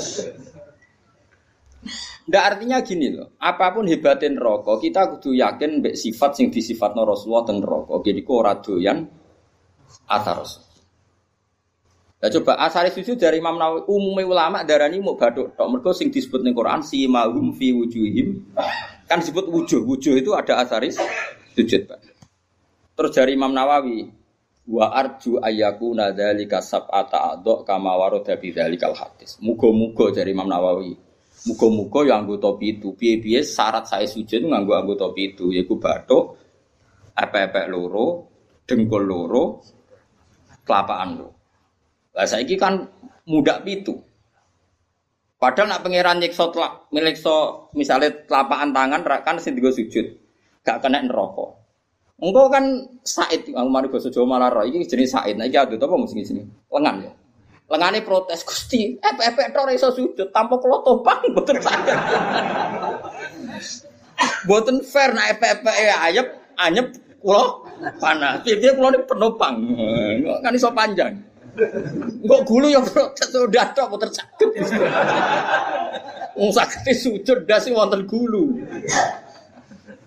Ndak 2.28 2.44
artinya 2.44 2.84
gini 2.84 3.16
loh, 3.16 3.40
apa 3.40 3.72
pun 3.72 3.88
hebatin 3.88 4.36
rokok, 4.36 4.84
kita 4.84 5.16
kudu 5.16 5.32
yakin 5.32 5.80
mbek 5.80 5.96
sifat 5.96 6.36
sing 6.36 6.52
no 6.92 7.02
Rasulullah 7.08 7.48
teng 7.48 7.64
rokok. 7.64 8.04
Jadi 8.04 8.20
kok 8.20 8.36
ora 8.36 8.54
doyan 8.60 9.08
athar 10.12 10.44
Nah 12.18 12.34
coba 12.34 12.58
asari 12.66 12.90
sujud 12.90 13.14
dari 13.22 13.38
Imam 13.38 13.62
Nawawi 13.62 13.86
umumnya 13.94 14.26
ulama 14.26 14.66
darani 14.66 14.98
mau 14.98 15.14
baduk 15.14 15.54
tok 15.54 15.70
mergo 15.70 15.94
sing 15.94 16.10
disebut 16.10 16.42
ning 16.42 16.58
Quran 16.58 16.82
si 16.82 17.06
mahum 17.06 17.54
fi 17.54 17.70
wujuhim 17.70 18.58
kan 19.06 19.22
disebut 19.22 19.46
wujuh 19.46 19.86
wujuh 19.86 20.18
itu 20.18 20.34
ada 20.34 20.66
asaris 20.66 20.98
sujud 21.54 21.86
Pak. 21.86 22.00
Terus 22.98 23.12
dari 23.14 23.38
Imam 23.38 23.54
Nawawi 23.54 24.10
wa 24.66 24.98
arju 24.98 25.38
ayyaku 25.38 25.94
nadzalika 25.94 26.58
sab'ata 26.58 27.38
adok 27.38 27.70
kama 27.70 27.94
warada 27.94 28.34
bi 28.34 28.50
dzalikal 28.50 28.98
hadis. 28.98 29.38
Muga-muga 29.38 30.10
dari 30.10 30.34
Imam 30.34 30.50
Nawawi 30.50 30.98
Muga-muga 31.48 32.04
ya 32.04 32.20
anggota 32.20 32.52
pitu. 32.60 32.92
Piye-piye 32.94 33.40
syarat 33.42 33.88
saya 33.88 34.04
sujud 34.04 34.44
nganggo 34.44 34.76
anggota 34.76 35.08
pitu 35.16 35.56
yaiku 35.56 35.80
bathuk, 35.80 36.36
epek-epek 37.16 37.72
loro, 37.72 38.28
dengkul 38.68 39.04
loro, 39.08 39.44
kelapaan 40.68 41.10
loro. 41.16 41.32
Lah 42.12 42.28
saiki 42.28 42.60
kan 42.60 42.84
muda 43.32 43.64
pitu. 43.64 43.96
Padahal 45.38 45.70
nak 45.70 45.86
pangeran 45.86 46.18
nyiksa 46.18 46.50
telak, 46.50 46.90
so 47.22 47.70
misalnya 47.78 48.10
telapaan 48.26 48.74
tangan 48.74 49.06
kan 49.06 49.38
digo 49.38 49.70
sujud. 49.70 50.06
Gak 50.66 50.82
kena 50.82 51.06
neraka. 51.06 51.68
Engkau 52.18 52.50
kan 52.50 52.66
Said, 53.06 53.46
aku 53.54 53.70
mari 53.70 53.88
basa 53.94 54.10
Jawa 54.10 54.26
malah 54.26 54.50
roh. 54.50 54.66
Iki 54.66 54.90
jenis 54.90 55.14
Said. 55.14 55.38
Nah 55.38 55.46
iki 55.46 55.56
adut 55.62 55.78
apa 55.78 55.94
mesti 55.94 56.26
sini? 56.26 56.42
Lengan 56.74 57.06
ya. 57.06 57.12
Lengane 57.68 58.00
protes 58.00 58.48
Gusti, 58.48 58.96
epek-epek 58.96 59.52
tok 59.52 59.68
iso 59.76 59.92
sujud 59.92 60.32
tanpa 60.32 60.56
kula 60.56 60.80
topang 60.88 61.20
mboten 61.36 61.60
saged. 61.60 62.00
Mboten 64.48 64.80
fair 64.88 65.12
nek 65.12 65.36
epek-epek 65.36 65.76
ayep 66.00 66.28
anyep 66.56 66.96
kula 67.20 67.60
panas. 68.00 68.40
Piye 68.48 68.72
kula 68.72 68.96
niku 68.96 69.12
penopang. 69.12 69.60
Kan 70.40 70.56
iso 70.56 70.72
panjang. 70.72 71.20
Kok 72.24 72.42
gulu 72.48 72.72
ya 72.72 72.80
protes 72.88 73.36
udah 73.36 73.68
tok 73.76 73.92
mboten 73.92 74.16
saged. 74.16 74.48
Wong 76.40 76.56
saged 76.56 76.88
sujud 76.96 77.44
dasi 77.44 77.76
wonten 77.76 78.08
gulu. 78.08 78.64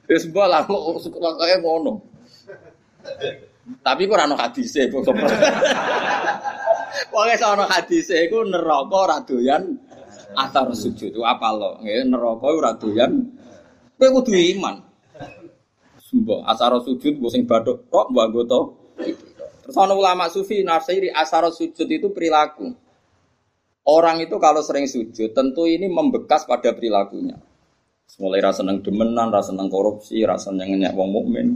Wis 0.08 0.24
bola 0.32 0.64
kok 0.64 0.80
kaya 1.12 1.60
ngono. 1.60 2.00
Tapi 3.84 4.08
kok 4.08 4.16
ora 4.16 4.24
ono 4.24 4.40
hadise. 4.40 4.88
Pokoke 7.10 7.34
sono 7.38 7.64
hadise 7.70 8.26
iku 8.26 8.42
neraka 8.42 8.96
ora 8.96 9.18
doyan 9.22 9.78
atar 10.34 10.70
sujud. 10.74 11.14
Apa 11.22 11.48
lo? 11.54 11.70
Nggih 11.82 12.06
neraka 12.10 12.46
ora 12.50 12.72
doyan. 12.74 13.12
Kowe 13.94 14.08
kudu 14.20 14.32
iman. 14.56 14.80
Sumpah, 16.00 16.42
asar 16.50 16.74
sujud 16.82 17.22
gue 17.22 17.30
sing 17.30 17.46
badok 17.46 17.86
tok 17.86 18.10
mbok 18.10 18.24
anggota. 18.26 18.60
Terus 19.62 19.76
ana 19.78 19.94
ulama 19.94 20.26
sufi 20.26 20.66
nafsiri 20.66 21.06
asar 21.06 21.46
sujud 21.54 21.86
itu 21.86 22.10
perilaku. 22.10 22.74
Orang 23.86 24.18
itu 24.18 24.34
kalau 24.42 24.58
sering 24.66 24.90
sujud 24.90 25.30
tentu 25.30 25.70
ini 25.70 25.86
membekas 25.86 26.50
pada 26.50 26.74
perilakunya. 26.74 27.38
Mulai 28.18 28.42
rasa 28.42 28.66
seneng 28.66 28.82
demenan, 28.82 29.30
rasa 29.30 29.54
seneng 29.54 29.70
korupsi, 29.70 30.18
rasa 30.26 30.50
seneng 30.50 30.74
nyak 30.82 30.98
wong 30.98 31.14
mukmin. 31.14 31.48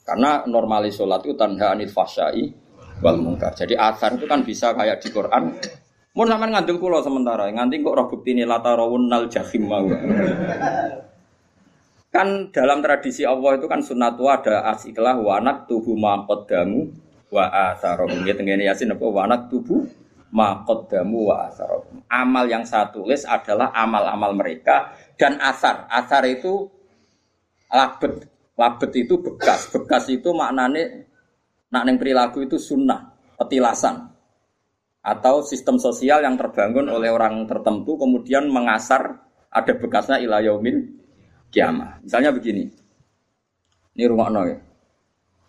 Karena 0.00 0.48
normalis 0.48 0.96
sholat 0.96 1.20
itu 1.28 1.36
tanha 1.36 1.76
anil 1.76 1.92
fasyai 1.92 2.67
wal 3.02 3.18
mungkar. 3.18 3.54
Jadi 3.54 3.74
asar 3.78 4.18
itu 4.18 4.26
kan 4.26 4.42
bisa 4.42 4.74
kayak 4.74 5.02
di 5.02 5.08
Quran. 5.10 5.54
Mau 6.18 6.26
sama 6.26 6.50
ngandel 6.50 6.82
kulo 6.82 6.98
sementara, 6.98 7.46
nganti 7.46 7.78
kok 7.78 7.94
roh 7.94 8.06
bukti 8.10 8.34
ini 8.34 8.42
lata 8.42 8.74
rawun 8.74 9.06
nal 9.06 9.30
jahim 9.30 9.70
mau. 9.70 9.86
Kan 12.10 12.50
dalam 12.50 12.82
tradisi 12.82 13.22
Allah 13.22 13.60
itu 13.60 13.70
kan 13.70 13.84
sunatu 13.84 14.26
ada 14.26 14.66
asiklah 14.74 15.14
wanak 15.14 15.70
tubuh 15.70 15.94
damu 16.48 16.90
wa 17.30 17.46
asarohum. 17.70 18.26
Ya 18.26 18.34
tenggene 18.34 18.66
yasin 18.66 18.90
apa 18.90 19.06
wanak 19.06 19.46
tubuh 19.46 19.86
damu 20.90 21.30
wa 21.30 21.46
asarohum. 21.46 22.02
Amal 22.10 22.50
yang 22.50 22.66
saya 22.66 22.90
tulis 22.90 23.22
adalah 23.22 23.70
amal-amal 23.70 24.34
mereka 24.34 24.90
dan 25.14 25.38
asar. 25.38 25.86
Asar 25.86 26.26
itu 26.26 26.66
labet. 27.70 28.26
Labet 28.58 28.90
itu 28.98 29.22
bekas. 29.22 29.70
Bekas 29.70 30.10
itu 30.10 30.34
maknanya 30.34 31.06
Nak 31.68 31.82
neng 31.84 31.96
perilaku 32.00 32.48
itu 32.48 32.56
sunnah, 32.56 33.12
petilasan 33.36 34.08
atau 35.04 35.40
sistem 35.40 35.80
sosial 35.80 36.20
yang 36.20 36.36
terbangun 36.36 36.90
oleh 36.90 37.08
orang 37.08 37.46
tertentu 37.48 37.96
kemudian 37.96 38.50
mengasar 38.50 39.24
ada 39.48 39.72
bekasnya 39.72 40.20
ilayomil 40.20 40.84
kiamah. 41.48 42.00
Misalnya 42.04 42.32
begini, 42.34 42.68
ini 43.96 44.04
rumah 44.04 44.28
ya. 44.44 44.58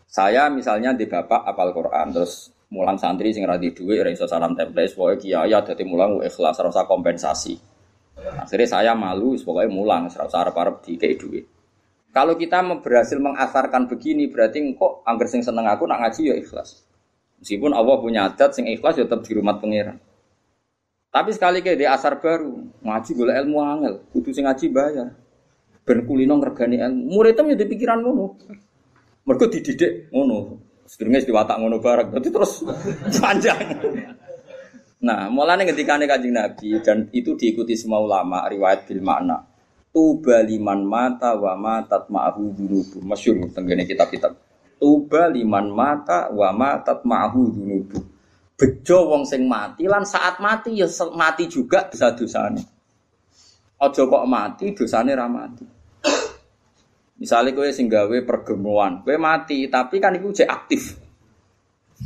Saya 0.10 0.50
misalnya 0.50 0.96
di 0.96 1.06
bapak 1.06 1.46
apal 1.46 1.70
Quran 1.70 2.10
terus 2.10 2.50
mulang 2.74 2.98
santri 2.98 3.30
sing 3.30 3.46
radhi 3.46 3.74
duit 3.74 4.02
ora 4.02 4.10
iso 4.10 4.26
salam 4.26 4.58
template 4.58 4.94
pokoke 4.98 5.26
kiai 5.26 5.54
dadi 5.54 5.84
mulang 5.86 6.18
ikhlas 6.26 6.58
rasa 6.58 6.90
kompensasi. 6.90 7.54
Akhirnya 8.20 8.68
saya 8.68 8.92
malu 8.98 9.38
pokoknya 9.38 9.70
mulang 9.70 10.10
rasa 10.10 10.44
arep-arep 10.44 10.82
dikei 10.82 11.14
duit. 11.14 11.46
Kalau 12.10 12.34
kita 12.34 12.66
berhasil 12.82 13.22
mengasarkan 13.22 13.86
begini 13.86 14.34
berarti 14.34 14.66
kok 14.74 15.06
angger 15.06 15.30
sing 15.30 15.46
seneng 15.46 15.70
aku 15.70 15.86
nak 15.86 16.02
ngaji 16.02 16.34
ya 16.34 16.36
ikhlas. 16.42 16.82
Meskipun 17.38 17.72
Allah 17.72 17.96
punya 18.02 18.26
adat 18.26 18.58
sing 18.58 18.66
ikhlas 18.66 18.98
ya 18.98 19.06
tetap 19.06 19.22
di 19.22 19.32
rumah 19.38 19.62
pangeran. 19.62 20.02
Tapi 21.10 21.30
sekali 21.34 21.62
kayak 21.62 21.78
di 21.78 21.86
asar 21.86 22.18
baru 22.18 22.82
ngaji 22.82 23.12
boleh 23.14 23.34
ilmu 23.46 23.58
angel, 23.62 23.94
kudu 24.10 24.30
sing 24.34 24.50
ngaji 24.50 24.66
bayar. 24.74 25.10
Ben 25.86 26.06
kulino 26.06 26.38
ngergani 26.42 26.82
ilmu. 26.82 27.02
Muridnya 27.14 27.54
ya 27.54 27.66
pikiran 27.66 28.02
ngono. 28.02 28.26
Mergo 29.26 29.46
dididik 29.46 30.10
ngono. 30.10 30.66
Sedurunge 30.90 31.26
diwatak 31.26 31.58
ngono 31.62 31.78
bareng. 31.78 32.10
Berarti 32.10 32.30
terus 32.34 32.66
panjang. 33.22 33.62
Nah, 35.00 35.30
mulanya 35.32 35.64
ketika 35.70 35.96
kanjeng 35.96 36.36
Nabi 36.36 36.76
dan 36.82 37.08
itu 37.14 37.38
diikuti 37.38 37.78
semua 37.78 38.02
ulama 38.04 38.46
riwayat 38.50 38.84
bil 38.90 39.00
makna 39.00 39.49
Tuba 40.00 40.40
liman 40.48 40.88
mata 40.88 41.36
wa 41.36 41.60
matat 41.60 42.08
ma'ahu 42.08 42.56
dunubu. 42.56 43.04
Masyur 43.04 43.52
tenggene 43.52 43.84
kitab-kitab. 43.84 44.32
Tuba 44.80 45.28
liman 45.28 45.76
mata 45.76 46.32
wa 46.32 46.56
matat 46.56 47.04
ma'ahu 47.04 47.52
dunubu. 47.52 48.00
Bejo 48.56 49.12
wong 49.12 49.28
sing 49.28 49.44
mati 49.44 49.84
lan 49.92 50.08
saat 50.08 50.40
mati 50.40 50.72
ya 50.80 50.88
mati 51.12 51.52
juga 51.52 51.92
bisa 51.92 52.16
dosane. 52.16 52.64
Aja 53.76 54.08
kok 54.08 54.24
mati 54.24 54.72
dosane 54.72 55.12
ra 55.12 55.28
mati. 55.28 55.68
Misalnya 57.20 57.52
kowe 57.52 57.68
sing 57.76 57.92
gawe 57.92 58.24
pergemuan, 58.24 59.04
kowe 59.04 59.20
mati, 59.20 59.68
tapi 59.68 60.00
kan 60.00 60.16
iku 60.16 60.32
cek 60.32 60.48
aktif. 60.48 60.96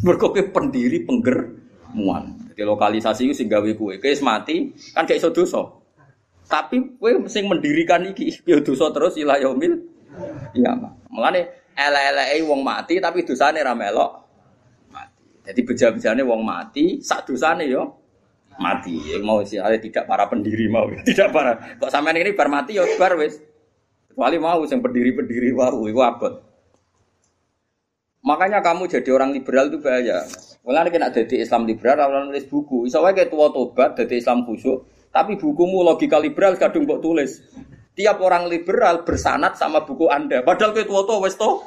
Mergo 0.02 0.34
kowe 0.34 0.42
pendiri 0.50 1.06
penggermuan. 1.06 2.58
Jadi 2.58 2.66
lokalisasi 2.66 3.30
itu 3.30 3.38
sing 3.38 3.46
gawe 3.46 3.70
kowe, 3.78 3.94
kowe 4.02 4.14
mati 4.26 4.74
kan 4.98 5.06
gak 5.06 5.22
iso 5.22 5.30
dosa. 5.30 5.83
Tapi 6.54 7.02
kowe 7.02 7.10
sing 7.26 7.50
mendirikan 7.50 8.06
iki 8.06 8.30
yo 8.46 8.62
dosa 8.62 8.94
terus 8.94 9.18
ila 9.18 9.42
yaumil 9.42 9.74
iya 10.54 10.78
mah. 10.78 10.94
Mulane 11.10 11.74
ele-eleke 11.74 12.46
wong 12.46 12.62
mati 12.62 13.02
tapi 13.02 13.26
dosane 13.26 13.58
ra 13.66 13.74
melok 13.74 14.22
mati. 14.94 15.42
Jadi 15.50 15.62
beja-bejane 15.66 16.22
wong 16.22 16.46
mati 16.46 17.02
sak 17.02 17.26
dosane 17.26 17.66
yo 17.66 17.98
mati. 18.62 18.94
Yang 19.02 19.24
mau 19.26 19.42
sih 19.42 19.58
tidak 19.58 20.06
para 20.06 20.30
pendiri 20.30 20.70
mau, 20.70 20.86
tidak 21.10 21.34
para. 21.34 21.58
Kok 21.82 21.90
sampean 21.90 22.22
ini 22.22 22.38
bar 22.38 22.54
mati 22.54 22.78
yo 22.78 22.86
bar 23.02 23.18
wis. 23.18 23.42
Kecuali 24.14 24.38
mau 24.38 24.62
yang 24.62 24.78
berdiri-berdiri 24.78 25.50
wau 25.58 25.90
itu 25.90 25.98
abot. 26.06 26.38
Makanya 28.22 28.62
kamu 28.62 28.86
jadi 28.86 29.10
orang 29.10 29.34
liberal 29.34 29.74
itu 29.74 29.82
bahaya. 29.82 30.22
Mulai 30.62 30.94
kena 30.94 31.10
jadi 31.10 31.44
Islam 31.44 31.66
liberal, 31.68 32.00
orang 32.08 32.32
nulis 32.32 32.48
buku. 32.48 32.88
Bisa 32.88 33.04
kayak 33.04 33.28
tua 33.28 33.52
tobat, 33.52 34.00
jadi 34.00 34.22
Islam 34.22 34.48
khusyuk. 34.48 34.86
Tapi 35.14 35.38
bukumu 35.38 35.86
logika 35.86 36.18
liberal 36.18 36.58
kadung 36.58 36.90
buat 36.90 36.98
tulis. 36.98 37.38
Tiap 37.94 38.18
orang 38.26 38.50
liberal 38.50 39.06
bersanat 39.06 39.54
sama 39.54 39.86
buku 39.86 40.10
Anda. 40.10 40.42
Padahal 40.42 40.74
kayak 40.74 40.90
tua 40.90 41.06
tua 41.06 41.22
wes 41.22 41.38
to 41.38 41.62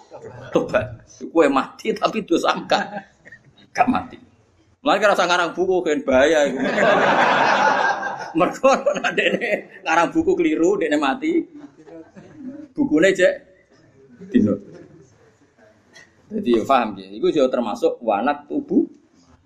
tobat. 0.51 1.07
Kue 1.31 1.47
mati 1.47 1.95
tapi 1.95 2.27
dosa 2.27 2.59
enggak. 2.59 2.91
Enggak 3.71 3.87
mati. 3.87 4.19
Mulai 4.83 4.99
kira 4.99 5.15
ngarang 5.15 5.55
buku 5.55 5.77
kan 5.87 6.03
bahaya. 6.03 6.51
Mereka 8.39 8.71
ada 9.01 9.25
ngarang 9.87 10.09
buku 10.11 10.35
keliru, 10.35 10.77
dia 10.83 10.99
mati 10.99 11.47
bukunya 12.77 13.15
cek 13.15 13.35
dino. 14.29 14.55
Jadi 16.27 16.51
ya 16.59 16.63
paham 16.67 16.99
ya. 16.99 17.09
Itu 17.15 17.31
juga 17.31 17.49
termasuk 17.49 18.03
wanak 18.03 18.51
tubuh 18.51 18.85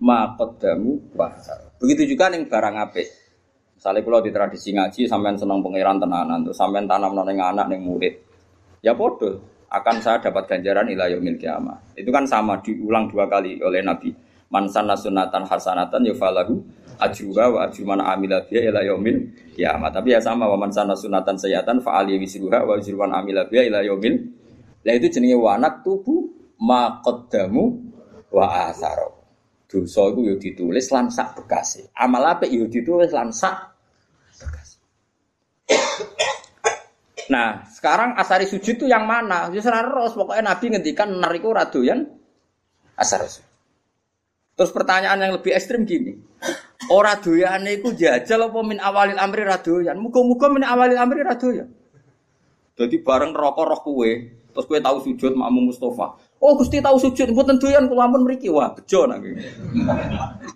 makodamu 0.00 1.12
bahar. 1.12 1.76
Begitu 1.78 2.16
juga 2.16 2.32
nih 2.32 2.48
barang 2.48 2.76
apik. 2.88 3.19
Misalnya 3.80 4.04
kalau 4.04 4.20
di 4.20 4.28
tradisi 4.28 4.76
ngaji 4.76 5.08
sampean 5.08 5.40
senang 5.40 5.64
pangeran 5.64 5.96
tenanan 5.96 6.44
tuh 6.44 6.52
sampean 6.52 6.84
tanam 6.84 7.16
neng 7.16 7.40
anak 7.40 7.64
neng 7.72 7.80
murid. 7.80 8.12
Ya 8.84 8.92
bodoh 8.92 9.40
akan 9.72 10.04
saya 10.04 10.20
dapat 10.20 10.52
ganjaran 10.52 10.84
ilayomil 10.92 11.40
kiamah. 11.40 11.96
Itu 11.96 12.12
kan 12.12 12.28
sama 12.28 12.60
diulang 12.60 13.08
dua 13.08 13.24
kali 13.24 13.56
oleh 13.64 13.80
Nabi. 13.80 14.12
Mansan 14.52 14.84
nasunatan 14.84 15.48
hasanatan 15.48 16.04
yufalahu 16.12 16.60
ajruha 17.00 17.56
wa 17.56 17.58
ajru 17.64 17.88
man 17.88 18.04
amila 18.04 18.44
biha 18.44 18.68
ila. 18.68 18.84
Tapi 19.88 20.08
ya 20.12 20.20
sama 20.20 20.44
wa 20.44 20.60
man 20.60 20.68
sana 20.68 20.92
sunatan 20.92 21.40
sayyatan 21.40 21.80
fa 21.80 22.04
ali 22.04 22.20
wisruha 22.20 22.60
wa 22.60 22.76
ajru 22.76 23.00
man 23.00 23.16
ila 23.24 23.48
itu 24.92 25.06
jenenge 25.08 25.40
wanak 25.40 25.80
tubuh 25.80 26.28
ma 26.60 27.00
qaddamu 27.00 27.80
wa 28.28 28.68
atharo. 28.68 29.16
Dosa 29.70 30.10
iku 30.10 30.26
yo 30.26 30.34
ditulis 30.34 30.90
lan 30.90 31.06
sak. 31.14 31.46
Amal 31.94 32.26
apik 32.26 32.50
yo 32.50 32.66
ditulis 32.66 33.14
lan 33.14 33.30
sak 33.30 33.54
bekase. 33.54 33.69
Nah, 37.30 37.62
sekarang 37.70 38.18
asari 38.18 38.50
sujud 38.50 38.74
itu 38.74 38.86
yang 38.90 39.06
mana? 39.06 39.46
Ya 39.54 39.62
ros, 39.86 40.18
pokoknya 40.18 40.50
Nabi 40.50 40.74
ngendikan 40.74 41.14
nar 41.14 41.30
iku 41.30 41.54
radoyan 41.54 42.10
asar 42.98 43.22
sujud. 43.22 43.46
Terus 44.58 44.76
pertanyaan 44.76 45.24
yang 45.24 45.32
lebih 45.40 45.56
ekstrim 45.56 45.88
gini. 45.88 46.20
Ora 46.92 47.16
doyane 47.16 47.80
iku 47.80 47.96
jajal 47.96 48.52
apa 48.52 48.60
min 48.60 48.76
awalil 48.76 49.16
amri 49.16 49.40
ra 49.40 49.56
doyan. 49.56 49.96
Muga-muga 49.96 50.52
min 50.52 50.66
awalil 50.66 51.00
amri 51.00 51.24
ra 51.24 51.32
doyan. 51.38 51.68
Dadi 52.76 53.00
bareng 53.00 53.32
rokok 53.32 53.64
roh 53.64 53.80
kue, 53.80 54.12
terus 54.52 54.68
kue 54.68 54.80
tahu 54.84 55.00
sujud 55.00 55.32
makmum 55.32 55.72
Mustafa. 55.72 56.18
Oh 56.40 56.56
Gusti 56.56 56.80
tahu 56.80 56.96
sujud, 56.96 57.36
mboten 57.36 57.60
doyan 57.60 57.84
kula 57.84 58.08
ampun 58.08 58.24
mriki. 58.24 58.48
Wah, 58.48 58.72
bejo 58.72 59.04
nak. 59.04 59.20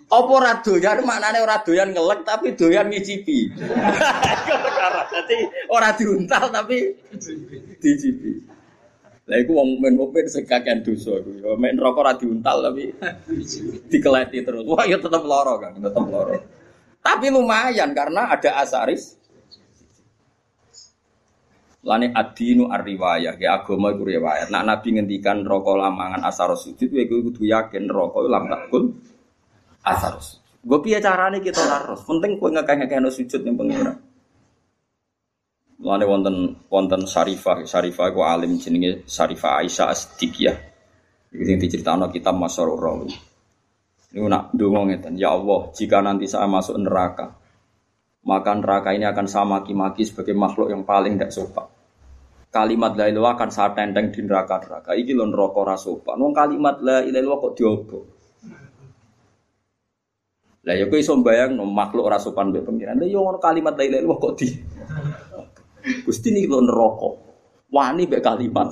Apa 0.09 0.31
ora 0.33 0.57
doyan 0.65 1.05
maknane 1.05 1.37
ora 1.45 1.61
doyan 1.61 1.93
ngelek 1.93 2.25
tapi 2.25 2.57
doyan 2.57 2.89
ngicipi. 2.89 3.53
Dadi 5.13 5.37
ora 5.69 5.93
diuntal 5.93 6.49
tapi 6.49 6.89
dicipi. 7.77 8.33
Lah 9.29 9.37
iku 9.41 9.57
wong 9.57 9.77
mukmin 9.77 9.93
mukmin 9.93 10.25
sing 10.25 10.49
kakean 10.49 10.81
dosa 10.81 11.21
iku. 11.21 11.37
Ya 11.37 11.53
mek 11.53 11.77
neraka 11.77 12.01
ora 12.01 12.13
diuntal 12.17 12.65
tapi 12.65 12.89
dikeleti 13.93 14.41
terus. 14.41 14.65
Wah 14.65 14.89
ya 14.89 14.97
tetep 14.97 15.21
lara 15.21 15.53
kan, 15.61 15.77
tetep 15.77 16.05
lara. 16.09 16.41
Tapi 17.05 17.29
lumayan 17.29 17.93
karena 17.93 18.33
ada 18.33 18.57
asaris. 18.57 19.21
Lane 21.85 22.09
adinu 22.09 22.65
ar-riwayah, 22.73 23.37
ya 23.37 23.61
agama 23.61 23.93
iku 23.93 24.09
riwayat. 24.09 24.49
Nak 24.49 24.63
Nabi 24.65 24.97
ngendikan 24.97 25.45
neraka 25.45 25.77
lamangan 25.77 26.25
asar 26.25 26.49
sujud, 26.57 26.89
ya 26.89 27.05
iku 27.05 27.21
kudu 27.29 27.45
yakin 27.45 27.85
neraka 27.85 28.25
lam 28.25 28.49
takul 28.49 28.83
asar 29.85 30.17
sujud. 30.17 30.41
Gue 30.65 30.81
piye 30.81 30.97
carane 30.97 31.45
kita 31.45 31.61
laros? 31.61 32.01
Penting 32.09 32.41
kowe 32.41 32.49
ngekeh-ngekehno 32.49 33.13
sujud 33.13 33.37
ning 33.45 33.53
pengira. 33.53 33.93
Mulane 35.77 36.05
wonten 36.09 36.35
wonten 36.73 37.05
Syarifah, 37.05 37.61
Syarifah 37.69 38.09
iku 38.09 38.25
alim 38.25 38.57
jenenge 38.57 39.05
Syarifah 39.05 39.61
Aisyah 39.61 39.85
As-Siddiqiyah. 39.93 40.57
Iki 41.37 41.43
sing 41.45 41.57
diceritakno 41.61 42.09
kitab 42.09 42.33
Masyarur 42.33 42.81
Rawi. 42.81 43.13
Niku 44.17 44.25
nak 44.25 44.57
ndonga 44.57 44.89
ngeten, 44.89 45.21
ya 45.21 45.37
Allah, 45.37 45.69
jika 45.77 46.01
nanti 46.01 46.25
saya 46.25 46.49
masuk 46.49 46.81
neraka, 46.81 47.29
maka 48.25 48.57
neraka 48.57 48.89
ini 48.89 49.05
akan 49.05 49.29
saya 49.29 49.45
maki-maki 49.45 50.01
sebagai 50.01 50.33
makhluk 50.33 50.73
yang 50.73 50.81
paling 50.81 51.13
tidak 51.13 51.29
sopan. 51.29 51.74
Kalimat 52.55 52.95
la 52.95 53.11
ilaha 53.11 53.35
akan 53.35 53.49
saya 53.51 53.75
tenteng 53.75 54.15
di 54.15 54.23
neraka-neraka. 54.23 54.95
Iki 54.95 55.11
lho 55.11 55.27
neraka 55.27 55.59
ora. 55.59 55.75
Wong 55.75 56.31
kalimat 56.31 56.79
la 56.79 57.03
ilaha 57.03 57.35
kok 57.43 57.53
diobo. 57.59 57.99
Lah 60.63 60.73
ya 60.73 60.87
kowe 60.87 60.95
iso 60.95 61.19
mbayang 61.19 61.59
no, 61.59 61.67
makhluk 61.67 62.07
ora 62.07 62.15
sopan 62.15 62.55
mbek 62.55 62.63
pengiran. 62.63 63.03
Yo 63.03 63.11
ya 63.11 63.19
ngono 63.19 63.43
kalimat 63.43 63.75
la 63.75 63.83
ilaha 63.83 64.15
kok 64.15 64.33
di 64.39 64.47
Gusti 66.07 66.31
ini 66.31 66.47
lo 66.47 66.63
neraka. 66.63 67.11
Wani 67.75 68.07
mbek 68.07 68.23
kalimat. 68.23 68.71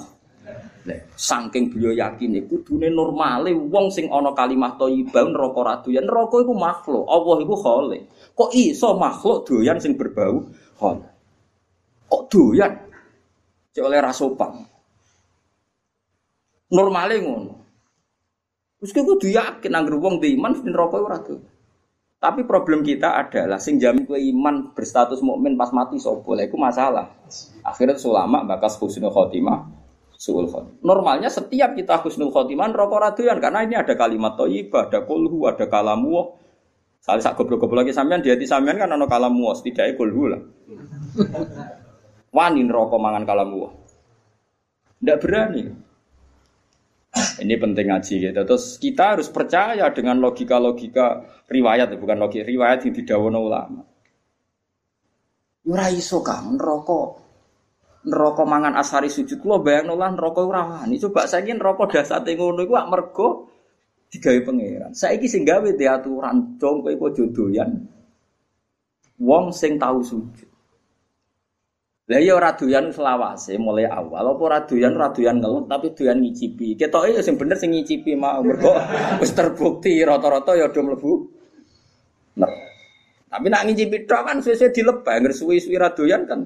Nah, 0.84 1.00
saking 1.20 1.72
beliau 1.76 1.92
yakin 1.92 2.40
iku 2.40 2.64
kudune 2.64 2.88
normale 2.88 3.52
wong 3.52 3.92
sing 3.92 4.08
ana 4.08 4.32
kalimat 4.32 4.80
thayyibah 4.80 5.28
neraka 5.28 5.60
ra 5.60 5.76
doyan. 5.84 6.08
Neraka 6.08 6.40
iku 6.40 6.54
makhluk, 6.56 7.04
Allah 7.12 7.36
iku 7.44 7.56
khalik. 7.60 8.02
Kok 8.32 8.52
iso 8.56 8.96
makhluk 8.96 9.44
doyan 9.44 9.76
sing 9.84 10.00
berbau 10.00 10.48
khol? 10.80 11.04
Kok 12.08 12.24
doyan? 12.32 12.93
Cek 13.74 13.82
oleh 13.82 14.00
rasopang. 14.00 14.62
Normale 16.70 17.18
ngono. 17.22 17.54
Wis 18.78 18.94
kudu 18.94 19.26
yakin 19.26 19.74
anggere 19.74 19.98
wong 19.98 20.22
di 20.22 20.38
iman 20.38 20.54
ora. 20.76 21.18
Tapi 22.24 22.48
problem 22.48 22.88
kita 22.88 23.20
adalah 23.20 23.60
sing 23.60 23.82
jamin 23.82 24.08
kue 24.08 24.16
iman 24.32 24.72
berstatus 24.72 25.20
mukmin 25.20 25.60
pas 25.60 25.76
mati 25.76 26.00
so 26.00 26.24
boleh 26.24 26.48
itu 26.48 26.56
masalah. 26.56 27.12
Akhirnya 27.68 28.00
ulama 28.08 28.48
bakas 28.48 28.80
husnul 28.80 29.12
khotimah 29.12 29.68
suul. 30.16 30.48
Normalnya 30.80 31.28
setiap 31.28 31.76
kita 31.76 32.00
husnul 32.00 32.32
khotimah 32.32 32.72
rokok 32.72 33.00
raduan 33.04 33.44
karena 33.44 33.68
ini 33.68 33.76
ada 33.76 33.92
kalimat 34.00 34.40
toyibah, 34.40 34.88
ada 34.88 35.04
kulhu, 35.04 35.52
ada 35.52 35.68
kalamu. 35.68 36.40
Salah 37.04 37.20
sak 37.20 37.36
goblok-goblok 37.36 37.84
lagi 37.84 37.92
sampean 37.92 38.24
di 38.24 38.32
hati 38.32 38.48
sampean 38.48 38.80
kan 38.80 38.88
ono 38.88 39.04
kalamu, 39.04 39.52
setidaknya 39.52 40.00
kulhu 40.00 40.24
lah. 40.32 40.42
Wani 42.34 42.66
rokok 42.66 42.98
mangan 42.98 43.24
kalamu. 43.30 43.70
Tidak 44.98 45.18
berani. 45.22 45.64
Ini 47.14 47.54
penting 47.62 47.86
ngaji 47.94 48.14
gitu. 48.26 48.42
Terus 48.42 48.82
kita 48.82 49.14
harus 49.14 49.30
percaya 49.30 49.86
dengan 49.94 50.18
logika-logika 50.18 51.22
riwayat, 51.46 51.94
bukan 51.94 52.18
logika 52.18 52.42
riwayat 52.42 52.90
yang 52.90 52.94
didawono 52.98 53.38
ulama. 53.38 53.82
Ora 55.70 55.88
iso 55.94 56.26
kan 56.26 56.58
neraka. 56.58 57.22
Neraka 58.04 58.44
mangan 58.44 58.76
asari 58.82 59.08
sujud 59.08 59.40
kula 59.40 59.64
bayangno 59.64 59.94
lah 59.96 60.12
neraka 60.12 60.42
ora 60.44 60.62
wani. 60.66 60.98
Coba 61.00 61.30
saiki 61.30 61.54
neraka 61.54 61.88
dasate 61.88 62.34
ngono 62.36 62.66
iku 62.66 62.74
mergo 62.90 63.28
digawe 64.12 64.40
pangeran. 64.44 64.92
Saiki 64.92 65.30
sing 65.30 65.46
gawe 65.46 65.70
diaturan 65.74 66.58
dong 66.60 66.82
kowe 66.84 66.94
kok 66.98 67.12
jodoyan. 67.14 67.72
Wong 69.22 69.54
sing 69.56 69.78
tahu 69.78 70.02
sujud. 70.04 70.53
Lah 72.04 72.20
iya 72.20 72.36
ora 72.36 72.52
doyan 72.52 72.92
selawase 72.92 73.56
mulai 73.56 73.88
awal 73.88 74.36
apa 74.36 74.42
ora 74.44 74.60
doyan 74.68 74.92
ora 75.00 75.16
doyan 75.16 75.40
ngelut 75.40 75.72
tapi 75.72 75.96
doyan 75.96 76.20
ngicipi. 76.20 76.76
Ketoke 76.76 77.16
ya 77.16 77.24
sing 77.24 77.40
bener 77.40 77.56
sing 77.56 77.72
ngicipi 77.72 78.20
mau 78.20 78.44
mergo 78.44 78.76
wis 79.24 79.32
terbukti 79.32 80.04
rata-rata 80.04 80.52
ya 80.60 80.68
do 80.68 80.84
mlebu. 80.84 81.12
Nah. 82.44 82.52
Tapi 83.32 83.48
nak 83.48 83.64
ngicipi 83.66 84.04
tok 84.04 84.22
kan 84.30 84.38
suwe-suwe 84.44 84.70
dilebah 84.76 85.16
ngger 85.16 85.34
suwi-suwi 85.34 85.80
ra 85.80 85.96
doyan 85.96 86.28
kan. 86.28 86.44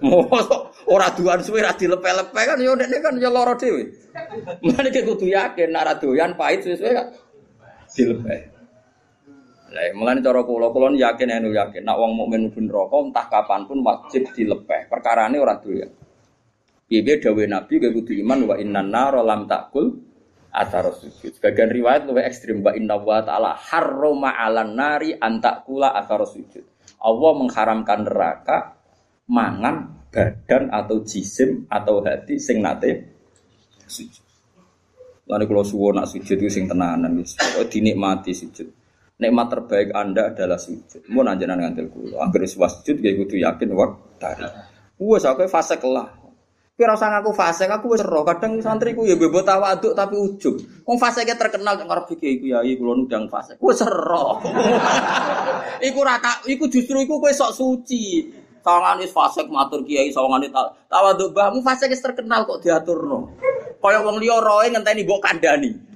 ora 0.96 1.12
doyan 1.12 1.44
suwe 1.44 1.60
ra 1.60 1.76
dilepe-lepe 1.76 2.40
kan 2.40 2.56
ya 2.56 2.72
ndekne 2.72 2.96
kan 3.04 3.14
ya 3.20 3.28
lara 3.28 3.60
dhewe. 3.60 3.92
Mane 4.64 4.88
kudu 4.88 5.28
yakin 5.28 5.68
nak 5.68 5.84
ra 5.84 5.94
doyan 6.00 6.32
pahit 6.32 6.64
suwe-suwe 6.64 6.96
kan 6.96 7.12
dilepe. 7.92 8.59
Lah 9.70 9.86
mulane 9.94 10.18
cara 10.18 10.42
kula 10.42 10.74
kula 10.74 10.90
yakin 10.98 11.30
anu 11.30 11.54
yakin 11.54 11.86
nek 11.86 11.94
wong 11.94 12.12
mukmin 12.18 12.50
pun 12.50 12.66
neraka 12.66 12.96
entah 13.06 13.26
kapan 13.30 13.60
pun 13.70 13.78
wajib 13.86 14.26
dilepeh. 14.34 14.90
Perkarane 14.90 15.38
ora 15.38 15.62
doyan. 15.62 15.90
Piye 16.90 17.22
dawe 17.22 17.42
Nabi 17.46 17.78
gak 17.78 17.94
kudu 17.94 18.18
iman 18.18 18.50
wa 18.50 18.54
inna 18.58 18.82
naro 18.82 19.22
lam 19.22 19.46
takul 19.46 19.94
ataro 20.50 20.90
sujud. 20.90 21.38
Sebagian 21.38 21.70
riwayat 21.70 22.10
lebih 22.10 22.26
ekstrim 22.26 22.66
wa 22.66 22.74
inna 22.74 22.98
wa 22.98 23.22
ta'ala 23.22 23.54
harroma 23.54 24.34
'alan 24.34 24.74
nari 24.74 25.14
antakula 25.14 25.94
ataro 25.94 26.26
sujud. 26.26 26.66
Allah 27.06 27.32
mengharamkan 27.38 28.02
neraka 28.02 28.74
mangan 29.30 30.02
badan 30.10 30.74
atau 30.74 31.06
jisim 31.06 31.70
atau 31.70 32.02
hati 32.02 32.42
sing 32.42 32.58
nate 32.58 33.06
sujud. 33.86 34.26
Lalu 35.30 35.46
kalau 35.46 35.62
suwo 35.62 35.94
nak 35.94 36.10
sujud 36.10 36.42
itu 36.42 36.50
sing 36.50 36.66
tenanan 36.66 37.14
wis. 37.22 37.38
dinikmati 37.70 38.34
sujud. 38.34 38.79
Nikmat 39.20 39.46
terbaik 39.52 39.92
Anda 39.92 40.32
adalah 40.32 40.56
sujud. 40.56 41.04
Mau 41.12 41.20
nanjenan 41.20 41.60
ngantil 41.60 41.92
kulo. 41.92 42.16
Angger 42.24 42.48
wis 42.48 42.56
sujud 42.56 43.04
gak 43.04 43.14
kudu 43.20 43.36
yakin 43.36 43.68
waktari. 43.76 44.48
Wes 44.96 45.28
aku 45.28 45.44
fase 45.44 45.76
kelah. 45.76 46.08
Kira 46.80 46.96
usah 46.96 47.12
ngaku 47.12 47.36
fase, 47.36 47.68
aku 47.68 47.92
wis 47.92 48.00
roh. 48.00 48.24
Kadang 48.24 48.56
santriku 48.64 49.04
ya 49.04 49.12
bebo 49.12 49.44
tawaduk 49.44 49.92
tapi 49.92 50.16
ujug. 50.16 50.56
Wong 50.88 50.96
fase 50.96 51.28
terkenal 51.28 51.76
nek 51.76 51.84
ngarep 51.84 52.16
iki 52.16 52.48
ya 52.48 52.64
kula 52.64 52.96
nundang 52.96 53.28
fase. 53.28 53.60
Wis 53.60 53.84
roh. 53.84 54.40
iku 55.92 56.00
rata, 56.00 56.40
iku 56.48 56.72
justru 56.72 57.04
iku 57.04 57.20
kowe 57.20 57.28
sok 57.28 57.52
suci. 57.52 58.32
Sawangane 58.64 59.04
fasik 59.04 59.52
matur 59.52 59.84
kiai 59.84 60.08
sawangane 60.08 60.48
tawaduk 60.88 61.36
mbahmu 61.36 61.60
fasik 61.60 61.92
terkenal 61.92 62.48
kok 62.48 62.64
diaturno. 62.64 63.36
Kaya 63.76 64.00
wong 64.00 64.16
liya 64.16 64.40
roe 64.40 64.64
ngenteni 64.72 65.04
mbok 65.04 65.20
kandhani. 65.20 65.89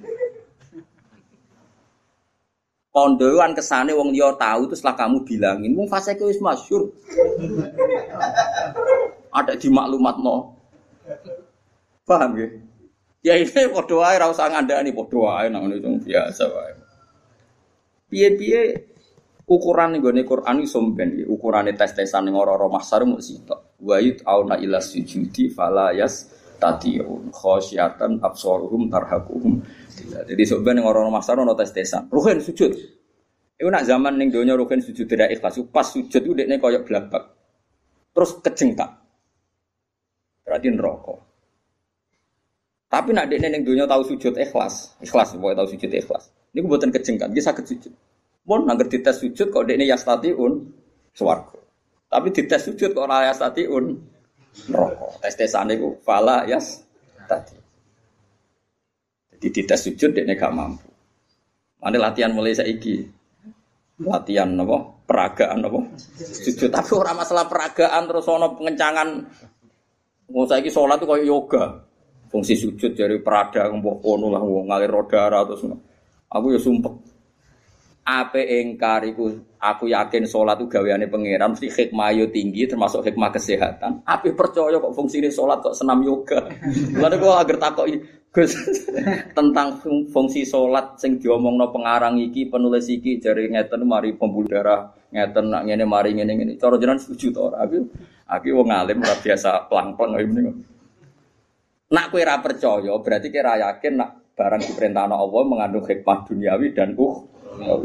Pondoan 2.94 3.58
kesane 3.58 3.90
wong 3.90 4.14
liya 4.14 4.38
tahu 4.38 4.70
terus 4.70 4.78
setelah 4.78 4.94
kamu 4.94 5.26
bilangin, 5.26 5.74
mung 5.74 5.90
fase 5.90 6.14
wis 6.14 6.38
masyhur. 6.38 6.94
Ada 9.34 9.58
di 9.58 9.66
maklumat 9.66 10.22
no. 10.22 10.54
Paham 12.06 12.38
ya? 12.38 12.46
Ya 13.24 13.34
ini 13.34 13.50
padha 13.50 13.98
wae 13.98 14.14
ora 14.14 14.30
usah 14.30 14.46
ngandani 14.46 14.94
padha 14.94 15.18
wae 15.18 15.50
nang 15.50 15.66
ngono 15.66 15.98
biasa 16.06 16.44
wae. 16.46 16.72
Piye-piye 18.14 18.60
ukuran 19.50 19.98
ning 19.98 20.00
gone 20.04 20.22
Quran 20.22 20.62
iso 20.62 20.78
mben 20.78 21.26
ukurane 21.26 21.74
tes-tesan 21.74 22.30
ning 22.30 22.38
ora-ora 22.38 22.70
mahsar 22.70 23.02
mung 23.02 23.18
sitok. 23.18 23.74
Wa 23.82 23.98
auna 24.28 24.54
ila 24.54 24.78
sujudi 24.78 25.50
fala 25.50 25.90
yas 25.90 26.30
tatiun 26.64 27.28
khosyatan 27.28 28.24
absaruhum 28.24 28.88
tarhaquhum. 28.88 29.60
Jadi 30.24 30.42
sok 30.48 30.64
ben 30.64 30.80
ning 30.80 30.88
ora-ora 30.88 31.12
mahsar 31.12 31.36
ono 31.36 31.52
tes-tesan. 31.52 32.08
Ruhin 32.08 32.40
sujud. 32.40 32.72
Iku 33.60 33.68
nak 33.68 33.84
zaman 33.84 34.16
ning 34.16 34.32
donya 34.32 34.56
ruhin 34.56 34.80
sujud 34.80 35.04
tidak 35.04 35.28
ikhlas. 35.36 35.60
Pas 35.68 35.84
sujud 35.84 36.22
ku 36.24 36.32
dekne 36.32 36.56
koyo 36.56 36.80
blabak. 36.80 37.28
Terus 38.16 38.40
kejengkak. 38.40 38.90
Berarti 40.48 40.68
neraka. 40.72 41.14
Tapi 42.88 43.10
nak 43.10 43.26
dekne 43.28 43.48
ning 43.52 43.62
donya 43.66 43.84
tahu 43.90 44.06
sujud 44.06 44.38
ikhlas, 44.38 44.94
ikhlas 45.02 45.34
pokoknya 45.34 45.60
tahu 45.60 45.68
sujud 45.74 45.90
ikhlas. 45.90 46.30
Niku 46.54 46.70
mboten 46.70 46.94
kejengkat, 46.94 47.28
dia 47.34 47.42
sakit 47.42 47.64
sujud. 47.66 47.92
Mun 48.46 48.70
nangger 48.70 48.86
dites 48.86 49.18
sujud 49.18 49.50
kok 49.50 49.66
dekne 49.66 49.82
yastatiun 49.82 50.52
swarga. 51.10 51.58
Tapi 52.06 52.30
dites 52.30 52.70
sujud 52.70 52.94
kok 52.94 53.02
ora 53.02 53.34
yastatiun 53.34 54.13
neraka. 54.70 55.20
Tes-tesane 55.20 55.76
ku 55.76 55.98
fala 56.02 56.46
yas 56.48 56.82
tadi. 57.26 57.56
Jadi 59.34 59.46
dites 59.50 59.80
sujud 59.84 60.10
dekne 60.14 60.34
gak 60.38 60.54
mampu. 60.54 60.88
Mana 61.82 62.10
latihan 62.10 62.32
mulai 62.32 62.56
saiki. 62.56 63.04
Latihan 64.00 64.50
apa? 64.56 64.78
Peragaan 65.04 65.60
apa? 65.60 65.80
Sujud 66.16 66.72
tapi 66.72 66.90
ora 66.96 67.12
masalah 67.12 67.44
peragaan 67.44 68.08
terus 68.08 68.24
ono 68.24 68.56
pengencangan. 68.56 69.08
Mau 70.32 70.48
saiki 70.48 70.72
sholat 70.72 70.96
tuh 70.96 71.08
kayak 71.12 71.28
yoga. 71.28 71.64
Fungsi 72.32 72.56
sujud 72.56 72.96
dari 72.96 73.20
perada 73.20 73.68
mbok 73.70 74.00
kono 74.00 74.32
lah 74.32 74.42
ngalir 74.42 74.90
roda 74.90 75.28
atau 75.28 75.54
semua. 75.54 75.78
Aku 76.34 76.50
ya 76.50 76.58
sumpah 76.58 77.13
ape 78.04 78.44
engkar 78.60 79.00
iku 79.08 79.32
aku 79.56 79.88
yakin 79.88 80.28
sholat 80.28 80.60
itu 80.60 80.68
gaweane 80.68 81.08
pangeran 81.08 81.56
mesti 81.56 81.72
hikmah 81.72 82.12
yo 82.12 82.28
tinggi 82.28 82.68
termasuk 82.68 83.00
hikmah 83.00 83.32
kesehatan. 83.32 84.04
Ape 84.04 84.36
percaya 84.36 84.76
kok 84.76 84.92
fungsinya 84.92 85.32
sholat 85.32 85.64
kok 85.64 85.72
senam 85.72 86.04
yoga. 86.04 86.44
Lalu 87.02 87.16
kok 87.16 87.40
agar 87.40 87.56
takok 87.56 87.86
Gus 88.34 88.50
tentang 89.38 89.78
fungsi 90.10 90.42
sholat 90.42 90.98
sing 90.98 91.22
diomongno 91.22 91.70
pengarang 91.70 92.18
iki 92.18 92.50
penulis 92.50 92.90
iki 92.90 93.22
jari 93.22 93.46
ngeten 93.46 93.86
mari 93.86 94.10
pembuluh 94.18 94.50
darah 94.50 94.90
ngeten 95.14 95.54
nak 95.54 95.62
ngene 95.64 95.84
mari 95.86 96.12
ngene 96.12 96.32
ngene. 96.34 96.52
Cara 96.58 96.76
jenengan 96.76 97.00
setuju 97.00 97.26
to 97.30 97.40
ora? 97.46 97.64
Aku 97.64 97.88
aku 98.26 98.46
wong 98.52 98.68
alim 98.74 99.00
ora 99.00 99.16
biasa 99.16 99.70
plang-plang 99.70 100.18
ngene. 100.18 100.50
Nak 101.94 102.06
kowe 102.10 102.20
ora 102.20 102.36
percaya 102.42 102.92
berarti 102.98 103.30
kira 103.30 103.54
yakin 103.54 103.92
nak 103.96 104.10
barang 104.34 104.62
diperintahno 104.66 105.14
Allah 105.14 105.42
mengandung 105.46 105.86
hikmah 105.86 106.26
duniawi 106.26 106.74
dan 106.74 106.98
uh 106.98 107.33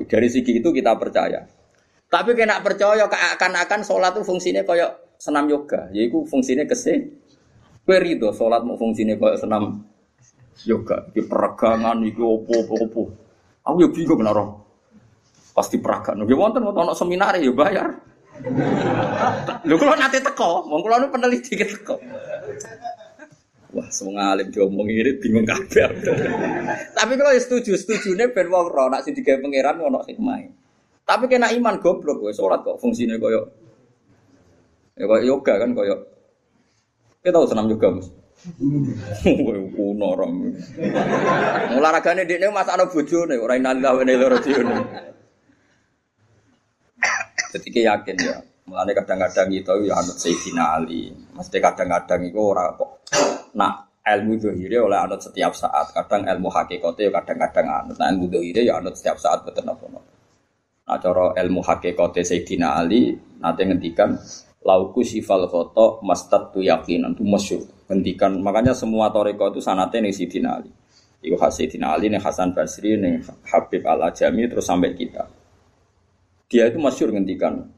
dari 0.06 0.28
segi 0.30 0.60
itu 0.60 0.70
kita 0.70 0.96
percaya. 0.98 1.46
Tapi 2.10 2.34
kena 2.34 2.58
percaya 2.66 3.06
akan-akan 3.06 3.86
sholat 3.86 4.18
itu 4.18 4.26
fungsinya 4.26 4.66
kayak 4.66 5.20
senam 5.22 5.46
yoga, 5.46 5.94
yaitu 5.94 6.26
fungsinya 6.26 6.66
kese. 6.66 7.14
Kue 7.86 7.98
rido 8.02 8.34
sholat 8.34 8.66
mau 8.66 8.78
fungsinya 8.78 9.14
kayak 9.18 9.38
senam 9.42 9.86
yoga, 10.66 11.06
di 11.14 11.22
peregangan, 11.22 12.02
di 12.02 12.12
opo 12.18 12.56
opo. 12.66 13.04
Aku 13.66 13.78
ya 13.78 13.90
bingung 13.94 14.26
naruh. 14.26 14.58
Pasti 15.54 15.78
peragaan. 15.78 16.26
Ya 16.26 16.36
wonten 16.38 16.66
mau 16.66 16.74
nonton 16.74 16.98
seminar 16.98 17.38
ya 17.38 17.52
bayar. 17.54 17.94
Lu 19.68 19.76
kalau 19.76 20.00
nanti 20.00 20.24
teko, 20.24 20.64
kalau 20.66 20.98
nu 20.98 21.08
peneliti 21.12 21.60
teko. 21.60 22.00
Wah, 23.70 23.86
semua 23.94 24.34
alim 24.34 24.50
diomong 24.50 24.90
ini 24.90 25.22
bingung 25.22 25.46
kabeh. 25.46 25.94
Tapi 26.98 27.14
kalau 27.14 27.32
ya 27.34 27.42
setuju, 27.42 27.78
nih 28.18 28.34
ben 28.34 28.50
wong 28.50 28.66
ro 28.74 28.90
nak 28.90 29.06
sing 29.06 29.14
digawe 29.14 29.38
pangeran 29.38 29.78
ono 29.78 30.02
hikmah. 30.10 30.42
Tapi 31.10 31.26
kena 31.26 31.50
iman 31.50 31.82
goblok 31.82 32.22
kowe 32.22 32.30
salat 32.30 32.62
kok 32.62 32.78
fungsine 32.78 33.18
koyo 33.18 33.50
ya 34.94 35.10
koyo 35.10 35.26
yoga 35.26 35.58
kan 35.58 35.74
koyo 35.74 36.06
kita 37.26 37.34
tahu 37.34 37.50
senam 37.50 37.66
yoga 37.66 37.98
Mas. 37.98 38.14
Kowe 39.26 39.58
kuno 39.74 40.10
rom. 40.14 40.54
Olahragane 41.74 42.30
dekne 42.30 42.54
masakno 42.54 42.94
bojone 42.94 43.42
ora 43.42 43.58
inalillah 43.58 43.92
wa 43.98 44.02
inna 44.06 44.14
ilaihi 44.14 44.34
rajiun. 44.38 44.68
Jadi 47.58 47.70
yakin 47.74 48.18
ya. 48.22 48.38
Mulane 48.70 48.94
kadang-kadang 48.94 49.50
itu 49.50 49.74
ya 49.90 49.98
anut 49.98 50.14
Sayyidina 50.14 50.78
Ali. 50.78 51.10
Mesti 51.34 51.58
kadang-kadang 51.58 52.22
itu 52.30 52.38
ora 52.38 52.70
kok 52.78 53.02
nak 53.56 53.90
ilmu 54.06 54.42
dohire 54.42 54.78
oleh 54.82 54.98
anut 54.98 55.22
setiap 55.22 55.54
saat. 55.54 55.94
Kadang 55.94 56.26
ilmu 56.26 56.50
hakikatnya 56.50 57.10
ya 57.10 57.12
kadang-kadang 57.22 57.68
anut. 57.68 57.96
Nah 57.98 58.08
ilmu 58.10 58.26
dohire 58.30 58.62
ya 58.66 58.82
anut 58.82 58.98
setiap 58.98 59.18
saat 59.22 59.46
betul 59.46 59.70
apa 59.70 59.86
Nah 60.90 60.98
cara 60.98 61.38
ilmu 61.38 61.62
hakikatnya 61.62 62.24
Sayyidina 62.26 62.68
Ali 62.82 63.14
nanti 63.38 63.62
ngendikan 63.62 64.18
lauku 64.66 65.06
sifal 65.06 65.46
foto 65.46 66.02
mastad 66.02 66.50
tu 66.50 66.66
yakinan 66.66 67.14
tu 67.14 67.22
masyur. 67.22 67.62
Ngendikan 67.86 68.42
makanya 68.42 68.74
semua 68.74 69.14
toriko 69.14 69.54
itu 69.54 69.62
sanatnya 69.62 70.10
nih 70.10 70.14
Sayyidina 70.14 70.50
Ali. 70.50 70.72
Iku 71.22 71.38
Sayyidina 71.38 71.94
Ali 71.94 72.10
nih 72.10 72.18
Hasan 72.18 72.58
Basri 72.58 72.98
nih 72.98 73.22
Habib 73.46 73.86
Al 73.86 74.10
Ajami 74.10 74.50
terus 74.50 74.66
sampai 74.66 74.98
kita. 74.98 75.30
Dia 76.50 76.66
itu 76.66 76.82
masyur 76.82 77.14
ngendikan 77.14 77.70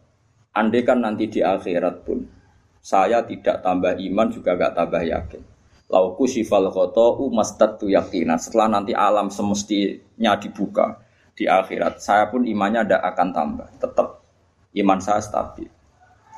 Andai 0.52 0.84
kan 0.84 1.00
nanti 1.00 1.32
di 1.32 1.40
akhirat 1.40 2.04
pun 2.04 2.28
saya 2.84 3.24
tidak 3.24 3.64
tambah 3.64 3.96
iman 3.96 4.28
juga 4.28 4.60
gak 4.60 4.76
tambah 4.76 5.00
yakin. 5.00 5.51
Lauku 5.92 6.24
sifal 6.24 6.72
koto 6.72 7.20
tu 7.76 7.86
yakinan. 7.92 8.40
Setelah 8.40 8.80
nanti 8.80 8.96
alam 8.96 9.28
semestinya 9.28 10.40
dibuka 10.40 11.04
di 11.36 11.44
akhirat, 11.44 12.00
saya 12.00 12.32
pun 12.32 12.48
imannya 12.48 12.88
tidak 12.88 13.04
akan 13.12 13.28
tambah. 13.36 13.68
Tetap 13.76 14.08
iman 14.80 15.00
saya 15.04 15.20
stabil. 15.20 15.68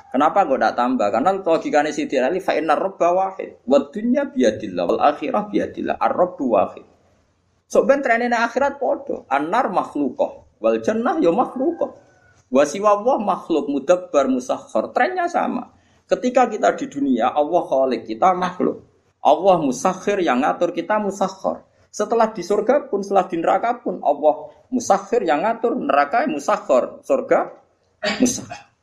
Kenapa 0.09 0.45
kok 0.45 0.57
tidak 0.57 0.73
tambah? 0.77 1.07
Karena 1.09 1.31
logikanya 1.41 1.89
si 1.89 2.05
Ali 2.17 2.37
fa'inar 2.37 2.77
robba 2.77 3.09
wahid. 3.13 3.61
Wadunya 3.65 4.29
biadillah, 4.29 4.83
wal 4.85 5.01
akhirah 5.01 5.49
biadillah. 5.49 5.97
Ar-robbu 5.97 6.45
wahid. 6.53 6.85
So 7.65 7.81
ben 7.85 8.05
trennya 8.05 8.45
akhirat 8.45 8.77
podo. 8.77 9.25
Anar 9.25 9.73
makhlukoh. 9.73 10.61
Wal 10.61 10.85
jannah 10.85 11.17
yo 11.17 11.29
ya 11.29 11.31
makhlukoh. 11.33 11.97
Wasiwa 12.53 13.01
Allah 13.01 13.17
makhluk 13.17 13.65
mudabbar 13.65 14.29
musakhar. 14.29 14.93
Trennya 14.93 15.25
sama. 15.25 15.73
Ketika 16.05 16.45
kita 16.45 16.77
di 16.77 16.85
dunia, 16.85 17.33
Allah 17.33 17.65
khalik 17.65 18.05
kita 18.05 18.37
makhluk. 18.37 18.92
Allah 19.23 19.57
musakhir 19.63 20.19
yang 20.19 20.43
ngatur 20.43 20.75
kita 20.75 20.99
musakhar. 20.99 21.63
Setelah 21.93 22.35
di 22.35 22.43
surga 22.43 22.91
pun, 22.91 23.05
setelah 23.05 23.29
di 23.31 23.39
neraka 23.39 23.79
pun, 23.79 24.03
Allah 24.03 24.51
musakhir 24.67 25.23
yang 25.23 25.47
ngatur 25.47 25.79
neraka 25.79 26.27
musakhar. 26.27 26.99
Surga 27.07 27.55
musakhir. 28.19 28.73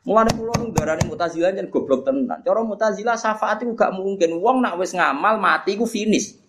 Mulane 0.00 0.32
kula 0.32 0.56
nu 0.56 0.72
darani 0.72 1.04
Mu'tazilah 1.04 1.52
goblok 1.68 2.08
tenan. 2.08 2.40
Cara 2.40 2.64
Mu'tazilah 2.64 3.20
syafaat 3.20 3.60
iku 3.64 3.76
gak 3.76 3.92
mungkin. 3.92 4.40
Wong 4.40 4.64
nak 4.64 4.80
wis 4.80 4.96
ngamal 4.96 5.36
mati 5.36 5.76
ku 5.76 5.84
finish. 5.84 6.40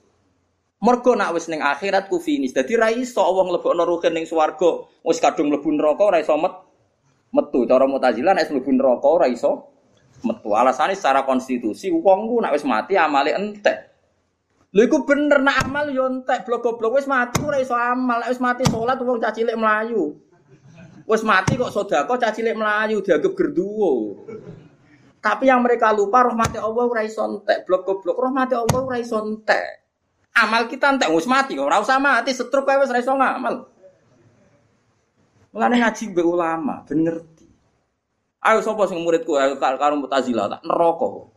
Mergo 0.80 1.13
nak 1.20 1.36
wis 1.36 1.52
ning 1.52 1.60
akhirat 1.60 2.08
ku 2.08 2.24
finish. 2.24 2.56
Dadi 2.56 2.80
ra 2.80 2.88
iso 2.89 3.20
Allah 3.20 3.44
mlebokno 3.44 3.84
ruhin 3.84 4.15
ning 4.15 4.24
swarga, 4.24 4.88
wis 5.04 5.20
kadung 5.20 5.52
mlebu 5.52 5.67
neraka 5.67 6.04
ora 6.04 6.17
iso 6.24 6.34
met 6.39 6.56
metu. 7.36 7.67
Cara 7.67 7.84
Mu'tazilah 7.91 8.34
nek 8.39 8.48
mlebu 8.56 8.72
neraka 8.72 9.08
ora 9.08 9.28
iso 9.28 9.70
metu. 10.23 10.53
Alasannya 10.53 10.97
secara 10.97 11.25
konstitusi 11.25 11.89
wong 11.93 12.29
ku 12.29 12.41
nek 12.41 12.53
wis 12.55 12.65
mati 12.65 12.97
amale 12.97 13.34
entek. 13.34 13.77
Lha 14.71 14.88
iku 14.88 15.03
bener 15.03 15.43
nak 15.43 15.67
amal 15.67 15.91
yo 15.91 16.07
entek 16.07 16.47
blok-blok 16.47 16.95
wis 16.95 17.07
mati 17.10 17.43
ora 17.43 17.60
iso 17.60 17.75
amal. 17.75 18.23
Wis 18.25 18.39
mati 18.39 18.63
salat 18.69 18.97
wong 19.03 19.19
cah 19.19 19.36
cilik 19.36 19.57
mlayu. 19.60 20.15
Wis 21.05 21.21
mati 21.27 21.60
kok 21.60 21.73
sedekah 21.73 22.17
cah 22.17 22.31
cilik 22.31 22.55
mlayu 22.55 23.03
dianggap 23.03 23.34
gerduwo. 23.36 24.23
Tapi 25.21 25.51
yang 25.51 25.62
mereka 25.62 25.93
lupa 25.93 26.25
rahmati 26.25 26.57
Allah 26.57 26.84
ora 26.88 27.03
iso 27.05 27.21
entek 27.21 27.67
blok-blok 27.69 28.17
rahmati 28.17 28.55
Allah 28.57 28.79
ora 28.79 28.97
iso 28.97 29.19
entek. 29.21 29.86
Amal 30.31 30.71
kita 30.71 30.95
entek 30.95 31.12
wis 31.12 31.27
mati 31.27 31.60
kok 31.60 31.67
ora 31.67 31.84
usah 31.84 31.99
mati 31.99 32.31
setruk 32.31 32.63
kae 32.63 32.79
wis 32.79 32.89
ora 32.89 33.03
iso 33.03 33.12
ngamal. 33.12 33.67
Mulane 35.51 35.84
ngaji 35.84 36.03
mbek 36.15 36.27
ulama 36.27 36.88
ben 36.88 37.03
ngerti. 37.03 37.31
Ayo 38.41 38.65
sapa 38.65 38.89
sing 38.89 39.06
muridku 39.06 39.38
ayo 39.38 39.62
karo 39.62 40.01
Mu'tazilah 40.01 40.49
tak 40.49 40.62
neraka. 40.65 41.30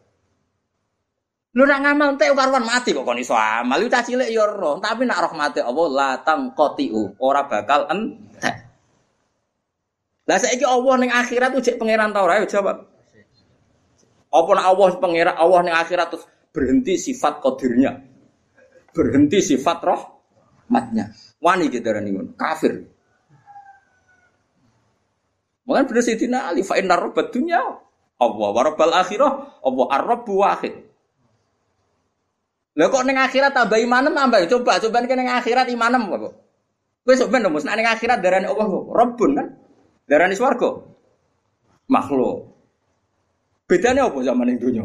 Lu 1.54 1.62
nak 1.62 1.86
ngamal 1.86 2.18
entek 2.18 2.34
karuan 2.34 2.66
mati 2.66 2.90
kok 2.90 3.06
kon 3.06 3.20
iso 3.20 3.36
amal. 3.36 3.78
Lu 3.78 3.86
cilik 3.86 4.26
ya 4.26 4.48
roh, 4.48 4.82
tapi 4.82 5.06
nak 5.06 5.22
rahmati 5.30 5.62
Allah 5.62 5.86
la 5.92 6.10
tangqatiu, 6.24 7.14
ora 7.22 7.46
bakal 7.46 7.86
entek. 7.92 8.56
Lah 10.24 10.40
saiki 10.40 10.64
Allah 10.64 10.94
ning 10.98 11.12
akhirat 11.12 11.52
tuh 11.52 11.62
pangeran 11.76 12.10
ta 12.10 12.24
ora? 12.24 12.40
Ayo 12.40 12.48
jawab. 12.48 12.88
Apa 14.34 14.50
nak 14.56 14.66
Allah 14.66 14.86
pangeran 14.98 15.36
Allah 15.36 15.60
ning 15.62 15.76
akhirat 15.76 16.08
terus 16.10 16.24
berhenti 16.50 16.96
sifat 16.96 17.44
qadirnya. 17.44 18.02
Berhenti 18.90 19.38
sifat 19.44 19.78
rahmatnya. 19.84 21.12
Wani 21.38 21.68
gitu 21.68 21.84
ngono. 21.84 22.32
Kafir. 22.34 22.93
Mungkin 25.64 25.85
bener 25.88 26.03
Sayyidina 26.05 26.53
Ali 26.53 26.61
fa 26.61 26.77
inna 26.77 26.94
rabbad 26.96 27.33
dunya 27.33 27.61
Allah 28.20 28.48
wa 28.53 28.62
rabbal 28.62 28.92
akhirah 28.92 29.33
Allah 29.64 29.87
ar-rabbu 29.96 30.33
wahid. 30.44 30.74
Lah 32.74 32.90
kok 32.90 33.05
ning 33.07 33.16
akhirat 33.16 33.55
tambah 33.55 33.79
imanem 33.79 34.12
tambah 34.12 34.44
coba 34.50 34.83
coba 34.83 34.96
ning 35.07 35.31
akhirat 35.31 35.70
imanem 35.70 36.11
kok. 36.11 36.35
Kowe 37.05 37.14
sok 37.14 37.31
ben 37.31 37.46
nek 37.46 37.55
ning 37.64 37.88
akhirat 37.88 38.18
darane 38.20 38.46
Allah 38.50 38.66
kok 38.66 38.85
Rabbun 38.92 39.31
kan. 39.38 39.46
Darane 40.05 40.35
swarga. 40.37 40.68
Makhluk. 41.88 42.50
Bedanya 43.64 44.12
apa 44.12 44.18
zaman 44.20 44.44
ning 44.53 44.59
dunya? 44.61 44.85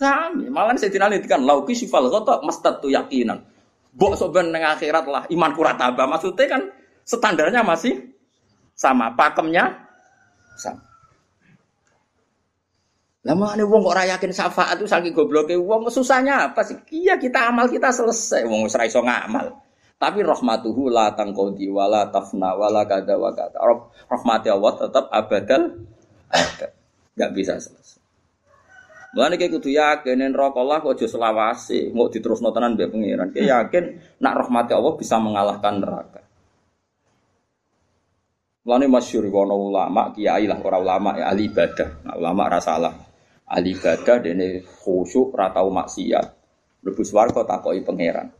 Sami, 0.00 0.50
malah 0.50 0.74
Sayyidina 0.74 1.06
Ali 1.06 1.22
kan 1.22 1.44
lauki 1.46 1.78
sifal 1.78 2.10
ghata 2.10 2.42
mastatu 2.42 2.90
yakinan. 2.90 3.46
Mbok 3.94 4.18
sok 4.18 4.32
ben 4.34 4.50
ning 4.50 4.64
akhirat 4.64 5.04
lah 5.06 5.22
iman 5.30 5.52
kurat 5.54 5.78
tambah. 5.78 6.08
Maksudnya 6.08 6.46
kan 6.50 6.62
standarnya 7.04 7.60
masih 7.62 8.10
sama, 8.74 9.12
pakemnya 9.14 9.70
sama. 10.58 10.92
Lah 13.22 13.38
mana 13.38 13.62
wong 13.62 13.86
kok 13.86 13.94
ora 13.94 14.02
yakin 14.02 14.34
syafaat 14.34 14.82
itu 14.82 14.90
saking 14.90 15.14
gobloke 15.14 15.54
wong 15.54 15.86
susahnya 15.94 16.50
apa 16.50 16.66
sih? 16.66 16.74
Iya 16.90 17.22
kita 17.22 17.54
amal 17.54 17.70
kita 17.70 17.94
selesai 17.94 18.42
wong 18.50 18.66
wis 18.66 18.74
iso 18.74 18.98
ngamal. 18.98 19.62
Tapi 19.94 20.26
rahmatuhu 20.26 20.90
la 20.90 21.14
tangkodi 21.14 21.70
wala 21.70 22.10
tafna 22.10 22.58
wala 22.58 22.82
kada 22.82 23.14
wa 23.14 23.30
kada. 23.30 23.62
Rahmati 24.10 24.50
Allah 24.50 24.72
tetap 24.74 25.06
abadal 25.14 25.86
ada. 26.34 26.66
Enggak 27.14 27.30
bisa 27.38 27.54
selesai. 27.62 28.02
Mulane 29.14 29.38
kayak 29.38 29.54
kudu 29.54 29.70
yakin 29.70 30.24
yen 30.24 30.34
neraka 30.34 30.58
Allah 30.58 30.80
kok 30.80 30.96
aja 30.96 31.06
selawase, 31.06 31.94
mau 31.94 32.10
diterusno 32.10 32.48
tenan 32.50 32.74
mbek 32.74 32.90
pangeran. 32.90 33.28
Kayak 33.30 33.46
yakin 33.46 33.84
nak 34.18 34.34
rahmati 34.42 34.72
Allah 34.74 34.92
bisa 34.98 35.22
mengalahkan 35.22 35.78
neraka. 35.78 36.20
Mulane 38.62 38.86
masyhur 38.86 39.26
kono 39.26 39.58
ulama 39.58 40.14
kiai 40.14 40.46
lah 40.46 40.62
ora 40.62 40.78
ulama 40.78 41.18
ya 41.18 41.34
ahli 41.34 41.50
ibadah. 41.50 42.06
Nah, 42.06 42.14
ulama 42.14 42.46
ra 42.46 42.62
salah. 42.62 42.94
Ahli 43.50 43.74
ibadah 43.74 44.22
dene 44.22 44.62
khusyuk 44.62 45.34
ra 45.34 45.50
tau 45.50 45.66
maksiat. 45.66 46.26
Mlebu 46.86 47.02
swarga 47.02 47.42
takoki 47.42 47.82
pangeran. 47.82 48.30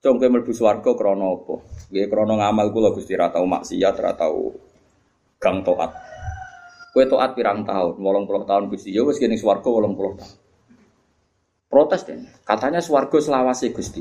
Cung 0.00 0.16
kowe 0.16 0.28
mlebu 0.32 0.52
swarga 0.56 0.96
krana 0.96 1.28
apa? 1.28 1.60
Nggih 1.92 2.08
krana 2.08 2.34
ngamal 2.40 2.72
kula 2.72 2.96
Gusti 2.96 3.12
ra 3.12 3.28
tau 3.28 3.44
maksiat, 3.44 3.94
ra 4.00 4.16
tau 4.16 4.56
gang 5.36 5.60
taat. 5.60 5.92
Kowe 6.96 7.04
taat 7.04 7.36
pirang 7.36 7.60
tahun? 7.68 8.00
80 8.00 8.48
tahun 8.48 8.64
Gusti. 8.72 8.96
Ya 8.96 9.04
wis 9.04 9.20
kene 9.20 9.36
swarga 9.36 9.68
80 9.68 9.92
tahun. 9.92 10.36
Protes 11.68 12.08
deh. 12.08 12.16
Katanya 12.48 12.80
swarga 12.80 13.20
selawase 13.20 13.76
Gusti. 13.76 14.00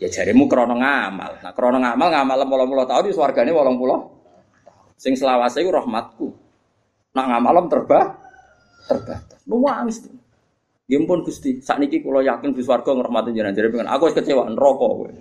Ya 0.00 0.08
jarimu 0.08 0.48
krana 0.48 0.72
ngamal. 0.80 1.44
Nah 1.44 1.52
krana 1.52 1.76
ngamal 1.76 2.08
ngamal 2.08 2.36
80 2.56 2.88
tahun 2.88 3.04
di 3.04 3.12
swargane 3.12 3.52
80 3.52 4.21
Sing 5.02 5.18
selawase 5.18 5.66
iku 5.66 5.74
rahmatku. 5.74 6.30
Nak 7.18 7.26
ngamalem 7.26 7.66
terbah 7.66 8.14
terbatas. 8.86 9.42
Nuwangis. 9.50 10.06
Nggih 10.86 11.08
pun 11.08 11.26
Gusti, 11.26 11.58
sakniki 11.58 12.04
kula 12.04 12.22
yakin 12.22 12.54
di 12.54 12.62
swarga 12.62 12.94
ngrahmati 12.94 13.34
jenengan 13.34 13.56
jare 13.56 13.72
pengen 13.72 13.88
aku 13.88 14.12
wis 14.12 14.16
kecewa 14.18 14.44
neraka 14.50 14.86
kowe. 14.86 15.08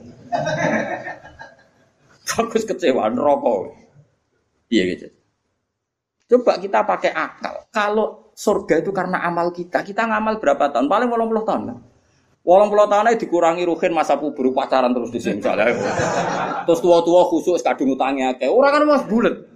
aku 2.37 2.53
wis 2.53 2.65
kecewa 2.67 3.09
neraka 3.09 3.41
kowe. 3.41 3.69
Iya 4.69 4.83
gitu. 4.93 5.07
Coba 6.31 6.61
kita 6.61 6.85
pakai 6.85 7.11
akal. 7.15 7.55
Kalau 7.73 8.35
surga 8.37 8.83
itu 8.83 8.91
karena 8.93 9.25
amal 9.25 9.49
kita, 9.51 9.81
kita 9.81 10.05
ngamal 10.05 10.37
berapa 10.43 10.71
tahun? 10.71 10.91
Paling 10.91 11.07
80 11.07 11.47
tahun 11.47 11.61
kan? 11.71 11.77
Walang 12.41 12.73
pulau 12.73 12.89
tanah 12.89 13.13
dikurangi 13.21 13.69
ruhin 13.69 13.93
masa 13.93 14.17
puber 14.17 14.49
pacaran 14.49 14.89
terus 14.97 15.13
di 15.13 15.21
sini 15.21 15.45
Terus 16.65 16.79
tua-tua 16.81 17.29
khusus 17.29 17.61
kadung 17.61 17.93
utangnya 17.93 18.33
kayak 18.33 18.49
orang 18.49 18.71
kan 18.73 18.83
mas 18.89 19.05
bulat. 19.05 19.50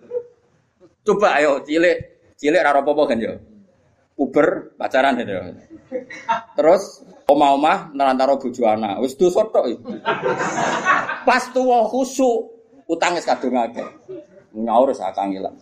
Coba 1.06 1.38
ayo 1.38 1.62
cilik, 1.62 1.98
cilik 2.34 2.65
raro 2.65 2.82
popo 2.82 3.06
kan 3.06 3.22
yo. 3.22 3.38
Uber 4.18 4.74
pacaran 4.80 5.22
gitu. 5.22 5.38
Terus 6.58 7.06
oma-oma 7.30 7.94
nerantaro 7.94 8.41
bojo 8.41 8.63
anak. 8.65 9.04
Wis 9.04 9.13
dosa 9.13 9.46
tok 9.52 9.70
Pas 11.28 11.44
tuwa 11.54 11.86
khusuk 11.86 12.38
utang 12.89 13.20
wis 13.20 13.28
kadung 13.28 13.54
akeh. 13.60 13.86
Nyaur 14.56 14.96
sak 14.96 15.13
kangilan. 15.13 15.54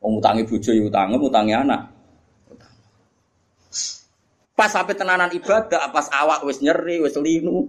Wong 0.00 0.22
utangi 0.22 0.46
bojo 0.46 0.70
ya 0.70 0.82
utang, 0.86 1.18
utangi 1.18 1.52
anak. 1.52 1.92
Pas 4.56 4.72
sampai 4.72 4.96
tenanan 4.96 5.28
ibadah, 5.36 5.92
pas 5.92 6.08
awak 6.16 6.40
wis 6.48 6.64
nyeri, 6.64 7.02
wis 7.04 7.12
linu. 7.20 7.68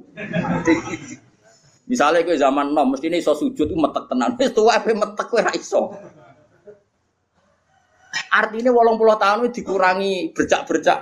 Misalnya 1.88 2.23
gue 2.23 2.39
zaman 2.39 2.71
nom, 2.71 2.95
mesti 2.95 3.12
ini 3.12 3.19
iso 3.19 3.36
sujud 3.36 3.75
metek 3.75 4.07
tenan. 4.07 4.38
Wis 4.39 4.55
tuwa 4.55 4.79
metek 4.79 5.27
kowe 5.27 5.43
ra 5.43 5.51
iso. 5.51 5.91
Artinya 8.34 8.71
walang 8.73 8.97
puluh 8.99 9.17
tahun 9.17 9.49
dikurangi 9.51 10.32
bercak-bercak. 10.36 10.99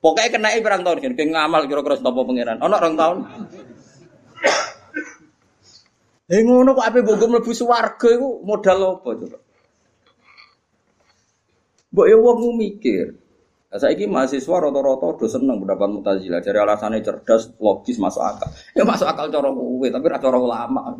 Pokoknya 0.00 0.32
kena 0.32 0.56
berang 0.64 0.80
tahun 0.80 1.04
kan, 1.04 1.12
ngamal 1.12 1.68
kira-kira 1.68 2.00
stop 2.00 2.16
pangeran. 2.24 2.56
Ono 2.64 2.74
orang 2.74 2.96
tahun. 2.96 3.18
Eh 6.30 6.40
ngono 6.46 6.78
kok 6.78 6.86
ape 6.86 7.02
mbok 7.02 7.26
mlebu 7.26 7.50
swarga 7.50 8.08
iku 8.08 8.40
modal 8.46 9.02
apa 9.02 9.08
coba? 9.18 9.38
Mbok 11.90 12.06
ya 12.06 12.16
wong 12.16 12.54
mikir. 12.54 13.18
Nah, 13.70 13.78
saiki 13.78 14.06
mahasiswa 14.10 14.56
rata-rata 14.66 15.14
do 15.14 15.26
seneng 15.30 15.62
pendapat 15.62 15.90
Mu'tazilah. 15.94 16.42
Jadi 16.42 16.58
alasannya 16.58 17.06
cerdas, 17.06 17.54
logis, 17.62 18.02
masuk 18.02 18.18
akal. 18.18 18.50
Ya 18.74 18.82
masuk 18.82 19.06
akal 19.06 19.30
cara 19.30 19.46
kowe, 19.46 19.86
tapi 19.86 20.06
ra 20.10 20.18
cara 20.18 20.38
ulama. 20.42 20.90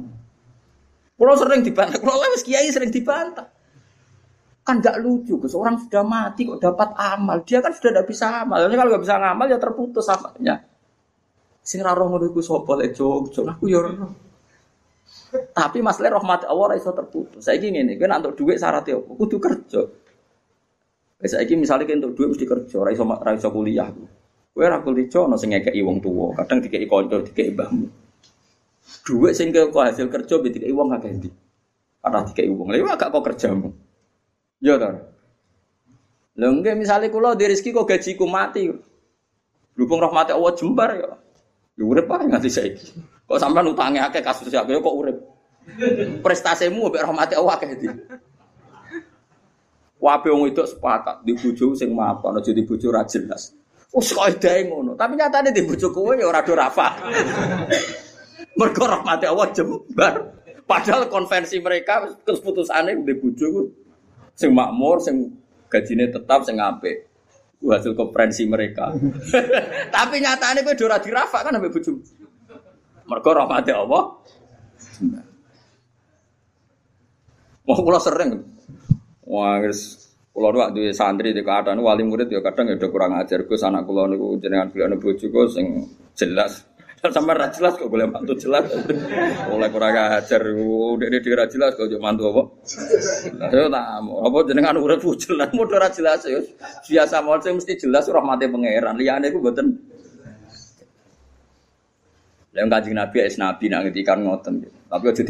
Pulau 1.20 1.37
sering 1.37 1.61
dibantah, 1.61 2.00
pulau 2.00 2.16
lewis 2.16 2.40
kiai 2.40 2.72
sering 2.72 2.88
dibantah. 2.88 3.52
Kan 4.64 4.80
gak 4.80 5.04
lucu, 5.04 5.37
seorang 5.37 5.76
sudah 5.85 6.00
mati 6.00 6.48
kok 6.48 6.64
dapat 6.64 6.96
amal. 6.96 7.44
Dia 7.44 7.61
kan 7.61 7.76
sudah 7.76 7.92
tidak 7.92 8.09
bisa 8.09 8.40
amal. 8.40 8.56
Jadi 8.64 8.72
kalau 8.72 8.96
gak 8.96 9.04
bisa 9.04 9.20
ngamal 9.20 9.46
ya 9.52 9.61
terputus 9.61 10.09
amalnya. 10.09 10.64
Sing 11.61 11.85
ra 11.85 11.92
roh 11.92 12.09
ngono 12.09 12.24
iku 12.33 12.40
sapa 12.40 12.72
lek 12.80 12.96
aku 12.96 13.68
ya 13.68 13.85
Tapi 15.52 15.78
masalah 15.85 16.16
rahmat 16.16 16.48
Allah 16.48 16.80
iso 16.80 16.88
terputus. 16.96 17.44
Saiki 17.44 17.68
ngene, 17.68 18.00
kowe 18.00 18.09
nek 18.09 18.18
untuk 18.24 18.35
dhuwit 18.40 18.56
syaratnya 18.56 18.96
apa? 18.96 19.12
Kudu 19.12 19.37
kerja. 19.37 19.80
Wis 21.20 21.37
saiki 21.37 21.54
misale 21.61 21.85
kowe 21.85 22.00
untuk 22.00 22.16
dhuwit 22.16 22.28
mesti 22.33 22.46
kerja, 22.48 22.74
ora 22.80 22.90
iso 22.96 23.04
ora 23.04 23.37
iso 23.37 23.52
kuliah. 23.52 23.92
Kowe 24.56 24.64
ora 24.64 24.80
kuliah 24.80 25.20
ono 25.20 25.37
sing 25.37 25.52
ngekeki 25.52 25.85
wong 25.85 26.00
tuwa, 26.00 26.33
kadang 26.33 26.64
dikeki 26.64 26.88
kanca, 26.88 27.20
dikeki 27.28 27.52
mbahmu. 27.52 27.87
Duit 29.07 29.35
sing 29.38 29.55
ke 29.55 29.70
hasil 29.70 30.11
kerja 30.11 30.35
dikai 30.42 30.74
wong 30.74 30.94
akeh 30.94 31.11
ndi. 31.14 31.31
Karena 32.03 32.26
dikai 32.26 32.50
wong. 32.50 32.68
Lha 32.74 32.94
agak 32.94 33.09
kok 33.14 33.24
kerjamu. 33.31 33.70
Ya 34.61 34.76
ta. 34.76 34.90
Lha 36.37 36.46
nggih 36.50 36.74
misale 36.74 37.09
kula 37.09 37.38
di 37.38 37.46
rezeki 37.46 37.70
kok 37.74 37.87
gajiku 37.87 38.26
mati. 38.26 38.70
Berhubung 39.74 40.03
rahmati 40.03 40.35
Allah 40.35 40.53
jembar 40.59 40.90
ya. 40.98 41.11
Ya 41.79 41.85
urip 41.87 42.11
ae 42.11 42.26
nganti 42.29 42.50
saiki. 42.50 42.87
Kok 43.24 43.38
sampean 43.38 43.70
utange 43.70 44.03
akeh 44.03 44.20
kasus 44.20 44.50
akeh 44.50 44.79
kok 44.79 44.96
urip. 44.96 45.16
Prestasimu 46.20 46.90
mbek 46.90 47.03
rahmati 47.07 47.35
Allah 47.38 47.55
akeh 47.57 47.68
ndi. 47.79 47.88
Wabe 50.00 50.29
wong 50.33 50.48
itu 50.48 50.64
sepakat 50.64 51.20
di 51.29 51.37
bojo 51.37 51.76
sing 51.76 51.92
mapan 51.92 52.40
aja 52.40 52.50
di 52.57 52.64
bojo 52.64 52.88
ra 52.88 53.05
jelas. 53.05 53.53
Wes 53.90 54.14
kok 54.14 54.38
ngono, 54.40 54.94
tapi 54.94 55.18
nyatane 55.18 55.50
di 55.50 55.66
bojo 55.66 55.90
kowe 55.90 56.14
ya 56.14 56.24
ora 56.24 56.40
do 56.46 56.55
rafa. 56.55 56.88
Mergo 58.61 58.85
rahmati 58.85 59.25
Allah 59.25 59.49
jembar. 59.57 60.14
Padahal 60.68 61.09
konvensi 61.09 61.59
mereka 61.64 62.12
keputusannya 62.23 63.01
udah 63.01 63.16
bojo 63.16 63.73
Sing 64.37 64.53
makmur, 64.53 65.01
sing 65.01 65.33
gajine 65.73 66.12
tetap, 66.12 66.44
sing 66.44 66.61
apik. 66.61 67.09
Hasil 67.61 67.92
konferensi 67.92 68.49
mereka. 68.49 68.92
Tapi 69.96 70.16
nyatane 70.20 70.64
kowe 70.64 70.77
ora 70.85 70.96
dirafak 70.96 71.44
kan 71.44 71.57
ambek 71.57 71.77
bojomu. 71.77 72.01
Mergo 73.05 73.31
rahmate 73.37 73.73
Allah. 73.77 74.16
Wah, 77.68 77.79
kula 77.85 78.01
sering. 78.01 78.40
Wah, 79.29 79.61
guys, 79.61 80.09
kula 80.33 80.57
nu 80.57 80.59
duwe 80.73 80.96
santri 80.96 81.37
di 81.37 81.44
keadaan 81.44 81.85
wali 81.85 82.01
murid 82.01 82.33
ya 82.33 82.40
kadang 82.40 82.73
ya 82.73 82.81
udah 82.81 82.90
kurang 82.90 83.12
ajar 83.20 83.44
Gus 83.44 83.61
anak 83.61 83.85
kula 83.85 84.09
niku 84.09 84.40
jenengan 84.40 84.73
bilane 84.73 84.96
bojoku 84.96 85.44
sing 85.53 85.85
jelas. 86.16 86.69
Sama 87.00 87.32
ra 87.32 87.48
jelas 87.48 87.80
kok 87.80 87.88
boleh 87.88 88.04
mantu 88.04 88.36
jelas. 88.36 88.68
Oleh 89.48 89.72
kurang 89.72 89.96
ajar, 89.96 90.40
udah 90.52 91.08
dia 91.08 91.20
dira 91.24 91.48
jelas 91.48 91.72
kok 91.72 91.88
mantu 91.96 92.28
apa? 92.28 92.42
Saya 93.48 93.72
tak 93.72 93.86
apa 94.04 94.38
jenengan 94.44 94.76
urip 94.76 95.00
jelas, 95.16 95.48
mau 95.56 95.64
ora 95.64 95.88
jelas 95.88 96.20
ya. 96.28 96.36
Biasa 96.84 97.24
mau 97.24 97.40
mesti 97.40 97.72
jelas 97.80 98.04
rahmate 98.04 98.52
pangeran. 98.52 99.00
Liyane 99.00 99.32
iku 99.32 99.40
mboten 99.40 99.80
yang 102.50 102.66
kajian 102.66 102.98
Nabi 102.98 103.18
es 103.22 103.38
Nabi 103.38 103.70
nak 103.70 103.80
ngetikan 103.88 104.26
ngoten. 104.26 104.66
Tapi 104.90 105.04
aja 105.06 105.22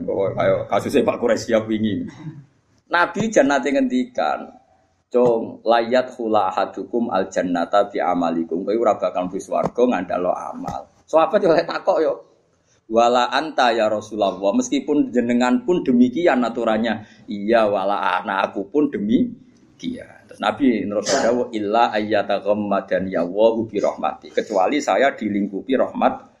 bahwa 0.00 0.32
kayak 0.32 0.60
kasusnya 0.72 1.04
Pak 1.04 1.16
Quraisy 1.20 1.44
siap 1.52 1.68
wingi. 1.68 2.08
Nabi 2.88 3.28
jannate 3.28 3.68
ngendikan, 3.68 4.48
"Cung 5.12 5.60
layat 5.60 6.16
hula 6.16 6.48
hadukum 6.48 7.12
al 7.12 7.28
jannata 7.28 7.92
bi 7.92 8.00
amalikum." 8.00 8.64
Kowe 8.64 8.72
ora 8.80 8.96
bakal 8.96 9.28
mlebu 9.28 9.38
swarga 9.44 9.82
ngandalo 9.84 10.32
amal. 10.32 10.93
Sahabat 11.04 11.40
yo 11.40 11.52
lek 11.52 11.68
takok 11.68 11.98
yo. 12.00 12.14
Wala 12.84 13.32
anta 13.32 13.72
ya 13.72 13.88
Rasulullah, 13.88 14.36
meskipun 14.52 15.08
jenengan 15.08 15.64
pun 15.64 15.80
demikian 15.80 16.44
aturannya. 16.44 17.24
Iya 17.24 17.64
wala 17.64 18.20
anak 18.20 18.52
aku 18.52 18.68
pun 18.68 18.92
demikian. 18.92 20.28
Terus 20.28 20.40
Nabi 20.40 20.84
terus 20.84 21.08
dawuh 21.08 21.48
illa 21.56 21.88
ayyata 21.92 22.44
ghammadan 22.44 23.08
ya 23.08 23.24
wa 23.24 23.56
bi 23.64 23.80
rahmati. 23.80 24.28
Kecuali 24.32 24.84
saya 24.84 25.16
dilingkupi 25.16 25.72
rahmat 25.80 26.34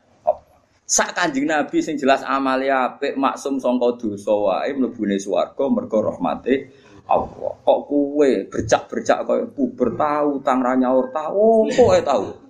Sak 0.84 1.16
Kanjeng 1.16 1.48
Nabi 1.48 1.80
sing 1.80 1.96
jelas 1.96 2.20
amale 2.28 2.68
apik 2.68 3.16
maksum 3.16 3.56
sangka 3.56 3.96
dosa 3.96 4.36
wae 4.36 4.68
mlebune 4.76 5.16
swarga 5.16 5.64
mergo 5.72 6.04
rahmate 6.04 6.68
Allah. 7.08 7.56
Kok 7.64 7.80
kuwe 7.88 8.52
bercak-bercak 8.52 9.24
kaya 9.24 9.48
puber 9.48 9.96
tahu 9.96 10.44
tang 10.44 10.60
ra 10.60 10.76
nyaur 10.76 11.08
tahu 11.08 11.72
kok 11.72 11.88
e 11.96 12.00
tahu. 12.04 12.43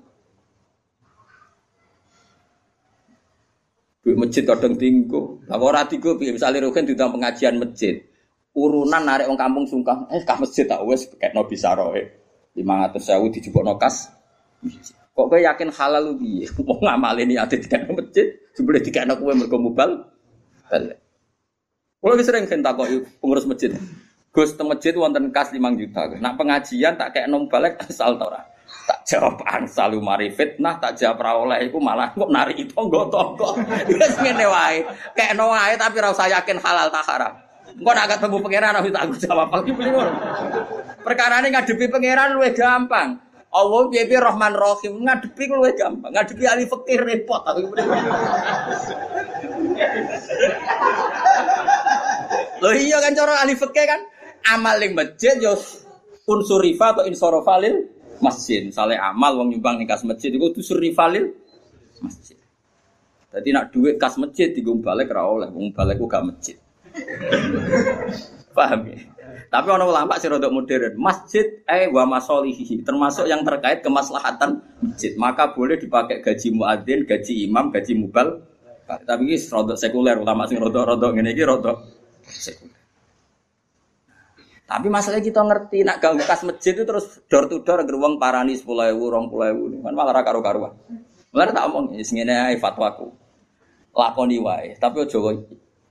Duit 4.05 4.21
masjid 4.21 4.45
kadang 4.45 4.77
tinggo. 4.77 5.41
Lah 5.49 5.57
ora 5.57 5.89
tinggo 5.89 6.21
piye 6.21 6.37
misale 6.37 6.61
diundang 6.61 7.17
pengajian 7.17 7.57
masjid. 7.57 8.05
Urunan 8.53 9.03
narik 9.03 9.27
wong 9.27 9.41
kampung 9.41 9.65
sungkah, 9.67 10.07
eh 10.13 10.23
kah 10.23 10.39
masjid 10.39 10.69
tak 10.69 10.85
wis 10.85 11.09
kekno 11.17 11.43
bisa 11.49 11.73
roe. 11.75 12.05
500.000 12.55 13.35
dijupukno 13.35 13.75
kas. 13.81 14.13
Kok 15.15 15.27
kowe 15.27 15.39
yakin 15.41 15.75
halal 15.75 16.11
lu 16.11 16.13
piye? 16.23 16.47
Wong 16.69 16.79
ngamale 16.83 17.27
niate 17.27 17.59
dikene 17.59 17.91
masjid, 17.91 18.31
jebule 18.55 18.79
dikene 18.79 19.15
kowe 19.19 19.35
mergo 19.35 19.59
mubal. 19.59 19.91
Kulo 21.99 22.15
sering 22.23 22.47
kan 22.47 22.63
takoki 22.63 23.03
pengurus 23.19 23.49
masjid. 23.49 23.75
Gus 24.35 24.55
teng 24.59 24.71
masjid 24.71 24.95
wonten 24.95 25.31
kas 25.31 25.51
5 25.55 25.59
juta. 25.79 26.11
Nak 26.19 26.35
pengajian 26.35 26.99
tak 26.99 27.15
kayak 27.15 27.31
nom 27.31 27.47
balik 27.47 27.79
asal 27.83 28.19
ta. 28.19 28.54
Tak 28.85 29.01
jawab 29.09 29.41
ansal 29.49 29.97
mari 30.01 30.29
fitnah, 30.29 30.77
tak 30.77 31.01
jawab 31.01 31.25
ra 31.25 31.33
oleh 31.41 31.59
iku 31.69 31.81
malah 31.81 32.13
kok 32.13 32.29
nari 32.29 32.69
tonggo-tonggo. 32.69 33.57
Wis 34.01 34.17
ngene 34.21 34.45
wae. 34.45 34.85
Kekno 35.17 35.49
wae 35.53 35.73
tapi 35.81 36.05
ora 36.05 36.13
usah 36.13 36.29
yakin 36.29 36.61
halal 36.61 36.93
tak 36.93 37.05
haram. 37.09 37.33
Engko 37.75 37.91
nak 37.91 38.07
ketemu 38.07 38.37
pangeran 38.39 38.77
harus 38.77 38.93
tak 38.93 39.05
jawab 39.25 39.49
apa 39.51 39.67
Perkara 41.01 41.43
ini 41.43 41.49
ngadepi 41.57 41.85
pangeran 41.89 42.37
luwih 42.37 42.53
gampang. 42.53 43.19
Allah 43.55 43.83
piye-piye 43.87 44.21
Rahman 44.21 44.53
Rahim 44.53 44.93
ngadepi 45.01 45.45
luwih 45.49 45.73
gampang. 45.75 46.11
Ngadepi 46.13 46.45
ahli 46.45 46.65
fikih 46.69 46.99
repot 47.03 47.43
aku. 47.43 47.73
Loh 52.63 52.75
iya 52.77 52.97
kan 53.01 53.13
cara 53.17 53.33
ahli 53.43 53.55
fikih 53.57 53.85
kan 53.89 54.01
amal 54.55 54.77
ning 54.77 54.93
masjid 54.93 55.41
yo 55.41 55.57
unsur 56.29 56.61
rifa 56.61 56.97
atau 56.97 57.05
insorofalil 57.05 57.94
masjid. 58.21 58.67
Misalnya 58.67 59.11
amal 59.11 59.39
wong 59.39 59.55
nyumbang 59.55 59.81
ning 59.81 59.89
kas 59.89 60.03
masjid 60.07 60.31
iku 60.35 60.53
unsur 60.53 60.79
rifalil 60.79 61.35
masjid. 62.03 62.39
Jadi 63.35 63.49
nak 63.51 63.75
duit 63.75 63.99
kas 63.99 64.15
masjid 64.15 64.55
digung 64.55 64.79
balik 64.79 65.11
ra 65.11 65.27
oleh, 65.27 65.51
wong 65.51 65.75
balik 65.75 65.99
ku 65.99 66.07
gak 66.07 66.23
masjid. 66.23 66.57
Paham 68.57 68.87
ya? 68.87 68.99
Tapi 69.51 69.67
orang 69.67 69.91
ulama 69.91 70.15
sih 70.19 70.31
rodok 70.31 70.55
modern. 70.55 70.95
Masjid 70.95 71.63
eh 71.67 71.91
wa 71.91 72.07
masolihi 72.07 72.87
termasuk 72.87 73.27
yang 73.27 73.43
terkait 73.43 73.83
kemaslahatan 73.83 74.63
masjid. 74.79 75.19
Maka 75.19 75.51
boleh 75.51 75.75
dipakai 75.75 76.23
gaji 76.23 76.55
muadzin, 76.55 77.03
gaji 77.03 77.51
imam, 77.51 77.75
gaji 77.75 77.99
mubal. 77.99 78.47
Tapi 78.87 79.23
ini 79.27 79.39
rodok 79.39 79.75
sekuler. 79.75 80.21
Ulama 80.23 80.47
sih 80.47 80.55
rodok 80.55 80.95
rodok 80.95 81.19
ini 81.19 81.35
rodok 81.43 81.77
sekuler. 82.23 82.84
Tapi 84.65 84.89
masalah 84.89 85.21
kita 85.21 85.45
ngerti 85.45 85.85
nak 85.85 86.01
ganggu 86.01 86.25
kas 86.25 86.41
masjid 86.41 86.73
itu 86.73 86.89
terus 86.89 87.21
door 87.29 87.53
to 87.53 87.61
door 87.61 87.85
geruang 87.85 88.17
parani 88.17 88.57
sepuluh 88.57 88.89
ewu, 88.89 89.13
rong 89.13 89.29
puluh 89.29 89.53
ewu, 89.53 89.65
kan 89.85 89.93
malah 89.93 90.25
karu 90.25 90.41
karuan. 90.41 90.73
Mulai 91.37 91.53
tak 91.53 91.67
omong, 91.69 91.93
ini 91.93 92.57
fatwaku, 92.57 93.13
lakoni 93.93 94.41
wae. 94.41 94.73
Tapi 94.81 95.05
ojo 95.05 95.45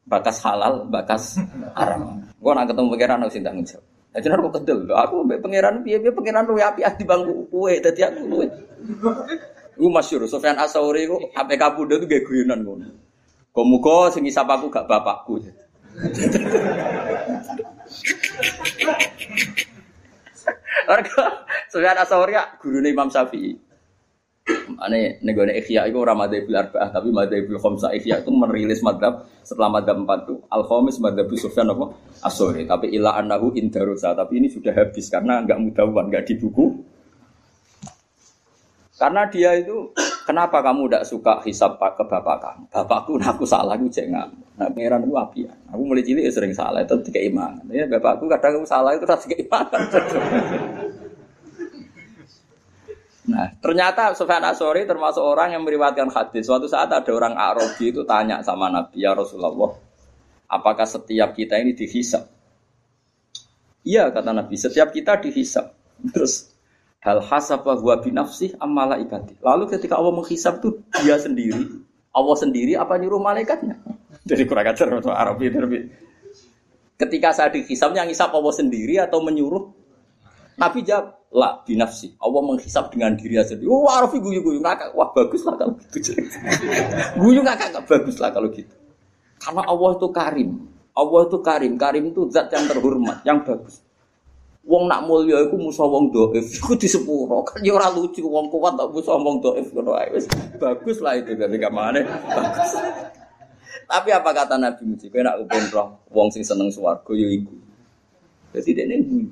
bakas 0.09 0.41
halal, 0.41 0.89
bakas 0.89 1.38
haram. 1.77 2.23
Gue 2.39 2.51
nak 2.51 2.67
ketemu 2.71 2.88
pangeran 2.91 3.21
harus 3.23 3.38
tanggung 3.39 3.67
jawab. 3.67 3.86
Ya 4.13 4.19
jenenge 4.21 4.45
kok 4.45 4.53
kedel. 4.62 4.79
Aku 4.93 5.25
mbek 5.25 5.41
pangeran 5.41 5.81
piye-piye 5.81 6.12
pangeran 6.13 6.45
luwe 6.45 6.62
api 6.62 6.86
di 6.86 7.05
bangku 7.07 7.49
kue 7.49 7.81
dadi 7.81 8.01
aku 8.05 8.21
luwe. 8.29 8.45
Iku 9.73 9.89
masyhur 9.89 10.29
Sofyan 10.29 10.59
Asauri 10.62 11.09
ku 11.09 11.17
HP 11.33 11.49
kabudo 11.57 11.97
tuh 11.97 12.05
gak 12.05 12.21
guyonan 12.29 12.62
ngono. 12.62 12.88
Kok 13.49 13.65
muga 13.65 14.13
sing 14.13 14.21
aku 14.29 14.69
gak 14.69 14.86
bapakku. 14.86 15.41
Warga 20.83 21.47
Sofyan 21.71 21.97
Asauri 21.97 22.35
gurune 22.59 22.91
Imam 22.91 23.07
Syafi'i. 23.07 23.55
Ane 24.75 25.23
negara 25.23 25.55
ikhya 25.55 25.87
itu 25.87 25.95
orang 25.95 26.27
madhab 26.27 26.43
arba'ah 26.43 26.91
tapi 26.91 27.15
madhab 27.15 27.47
khomsa 27.63 27.95
ikhya 27.95 28.19
itu 28.19 28.31
merilis 28.35 28.83
madhab 28.83 29.23
setelah 29.39 29.79
madhab 29.79 30.03
empat 30.03 30.27
itu 30.27 30.35
al 30.51 30.67
khomis 30.67 30.99
madhab 30.99 31.31
sufyan 31.39 31.71
apa? 31.71 31.95
Asori 32.27 32.67
tapi 32.67 32.91
ila 32.91 33.15
anahu 33.15 33.55
indarosa 33.55 34.11
tapi 34.11 34.43
ini 34.43 34.51
sudah 34.51 34.75
habis 34.75 35.07
karena 35.07 35.39
nggak 35.47 35.59
mudawan 35.63 36.11
nggak 36.11 36.27
di 36.27 36.35
buku. 36.35 36.75
Karena 38.99 39.23
dia 39.31 39.55
itu 39.55 39.95
kenapa 40.23 40.63
kamu 40.63 40.88
tidak 40.88 41.03
suka 41.07 41.33
hisap 41.43 41.75
ke 41.79 42.03
bapak 42.03 42.38
kamu 42.39 42.63
bapakku 42.71 43.19
nah 43.19 43.29
aku 43.36 43.43
salah 43.43 43.75
aku 43.75 43.88
jangan 43.91 44.31
nah 44.55 44.67
pangeran 44.71 45.03
aku 45.03 45.15
api 45.19 45.39
aku 45.47 45.81
mulai 45.83 46.03
cilik 46.03 46.25
sering 46.31 46.53
salah 46.55 46.79
itu 46.83 46.95
tiga 47.05 47.19
iman 47.29 47.59
ya 47.71 47.86
bapakku 47.88 48.25
kadang 48.31 48.63
aku 48.63 48.67
salah 48.67 48.95
itu 48.95 49.03
tiga 49.03 49.38
iman 49.47 49.65
Nah, 53.23 53.47
ternyata 53.63 54.12
Sufyan 54.12 54.43
Asori 54.43 54.83
termasuk 54.83 55.23
orang 55.23 55.55
yang 55.55 55.63
meriwayatkan 55.63 56.12
hadis. 56.12 56.43
Suatu 56.43 56.67
saat 56.67 56.91
ada 56.91 57.07
orang 57.07 57.39
Arabi 57.39 57.95
itu 57.95 58.03
tanya 58.03 58.43
sama 58.43 58.67
Nabi 58.67 58.99
ya 58.99 59.15
Rasulullah, 59.15 59.79
apakah 60.51 60.83
setiap 60.83 61.31
kita 61.31 61.55
ini 61.55 61.71
dihisap? 61.71 62.27
Iya 63.88 64.12
kata 64.12 64.36
Nabi, 64.36 64.59
setiap 64.59 64.91
kita 64.91 65.23
dihisap. 65.23 65.71
Terus 66.12 66.52
hal 67.03 67.19
hasabah 67.19 67.77
huwa 67.83 67.99
binafsih 67.99 68.55
amala 68.63 68.95
ikati. 68.97 69.37
Lalu 69.43 69.67
ketika 69.75 69.99
Allah 69.99 70.15
menghisap 70.15 70.63
itu 70.63 70.79
dia 71.03 71.19
sendiri, 71.19 71.83
Allah 72.15 72.35
sendiri 72.39 72.79
apa 72.79 72.95
nyuruh 72.95 73.19
malaikatnya? 73.19 73.77
Jadi 74.23 74.43
kurang 74.47 74.71
ajar 74.71 74.87
orang 74.87 75.03
Arabi 75.11 75.51
tapi 75.51 75.79
ketika 76.95 77.35
saya 77.35 77.49
dihisap 77.51 77.91
yang 77.91 78.07
hisap 78.07 78.31
Allah 78.31 78.53
sendiri 78.55 78.95
atau 79.03 79.19
menyuruh 79.19 79.83
Nabi 80.53 80.85
jawab, 80.85 81.23
lah 81.33 81.65
binafsi. 81.65 82.13
Allah 82.21 82.41
menghisap 82.45 82.93
dengan 82.93 83.17
diri 83.17 83.41
sendiri. 83.41 83.65
Oh, 83.65 83.89
Arafi 83.89 84.21
guyu-guyu 84.21 84.61
ngakak. 84.61 84.93
Wah, 84.93 85.09
bagus 85.09 85.41
lah 85.41 85.57
kalau 85.57 85.73
gitu. 85.89 86.13
guyu 87.21 87.41
ngakak 87.41 87.73
nggak 87.73 87.86
bagus 87.89 88.21
lah 88.21 88.30
kalau 88.30 88.53
gitu. 88.53 88.69
Karena 89.41 89.65
Allah 89.65 89.89
itu 89.97 90.07
karim. 90.13 90.49
Allah 90.93 91.21
itu 91.25 91.38
karim. 91.41 91.73
Karim 91.75 92.03
itu 92.13 92.21
zat 92.30 92.53
yang 92.53 92.69
terhormat, 92.69 93.25
yang 93.25 93.41
bagus. 93.41 93.82
Wong 94.64 94.88
nak 94.88 95.03
mulia 95.03 95.43
iku 95.43 95.59
musuh 95.59 95.84
wong 95.91 96.07
doif, 96.16 96.47
iku 96.57 96.80
disepuro. 96.80 97.43
Kan 97.43 97.59
ya 97.68 97.76
ora 97.76 97.91
lucu 97.91 98.24
wong 98.24 98.47
kuat 98.47 98.80
tak 98.80 98.88
musuh 98.95 99.20
wong 99.20 99.43
doif 99.43 99.68
ngono 99.76 99.91
ae 99.99 100.07
wis. 100.16 100.26
Bagus 100.55 101.03
lah 101.03 101.20
itu 101.20 101.36
ketika 101.36 101.68
mana 101.68 101.99
bagus. 102.32 102.72
Tapi 103.91 104.09
apa 104.16 104.30
kata 104.32 104.55
Nabi 104.55 104.88
Muji? 104.88 105.11
Kowe 105.11 105.20
nak 105.20 105.43
kepen 105.43 105.68
roh 105.76 105.99
wong 106.07 106.32
sing 106.32 106.47
seneng 106.47 106.72
swarga 106.72 107.11
ya 107.11 107.28
iku. 107.28 107.55
Jadi 108.55 108.72
dene 108.72 108.95
guyu. 109.03 109.30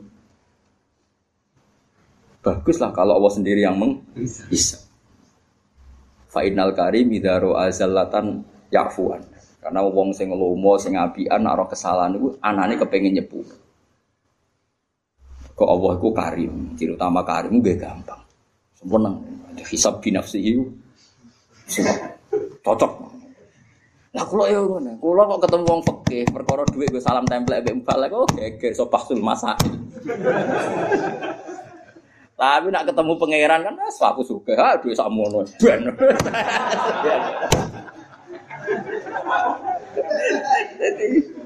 Baguslah 2.42 2.90
kalau 2.92 3.22
Allah 3.22 3.32
sendiri 3.32 3.62
yang 3.62 3.78
menghisap. 3.78 4.82
Fa'inal 6.28 6.74
karim 6.74 7.08
idaro 7.14 7.54
azallatan 7.54 8.42
yafuan. 8.74 9.22
Karena 9.62 9.86
wong 9.86 10.10
sing 10.12 10.34
lomo 10.34 10.74
sing 10.82 10.98
apian 10.98 11.46
ora 11.46 11.70
kesalahan 11.70 12.18
itu 12.18 12.34
anane 12.42 12.82
kepengin 12.82 13.22
nyepur. 13.22 13.46
Kok 15.62 15.70
Allah 15.70 15.94
itu 15.94 16.10
karim, 16.10 16.54
ciri 16.74 16.98
utama 16.98 17.22
karim 17.22 17.62
gue 17.62 17.78
gampang. 17.78 18.18
Sempurna. 18.74 19.14
Hisab 19.62 20.02
binafsihi. 20.02 20.58
Cocok. 22.66 22.92
Lah 24.18 24.26
kula 24.26 24.50
yo 24.50 24.66
ngono. 24.66 24.98
Kula 24.98 25.30
kok 25.30 25.46
ketemu 25.46 25.70
wong 25.70 25.82
fikih, 25.86 26.26
perkara 26.34 26.66
dhuwit 26.66 26.90
gue 26.90 26.98
salam 26.98 27.30
template 27.30 27.62
mbek 27.62 27.86
mbak 27.86 28.10
oh 28.10 28.26
geger 28.34 28.74
so 28.74 28.90
pasul 28.90 29.22
masak. 29.22 29.54
Tapi 32.42 32.68
nak 32.74 32.90
ketemu 32.90 33.14
pangeran 33.22 33.62
kan 33.62 33.78
wis 33.86 34.02
aku 34.02 34.26
suka, 34.26 34.58
ha 34.58 34.82
duwe 34.82 34.98
sakmono. 34.98 35.46
Ben. 35.62 35.86
Jadi 40.82 41.41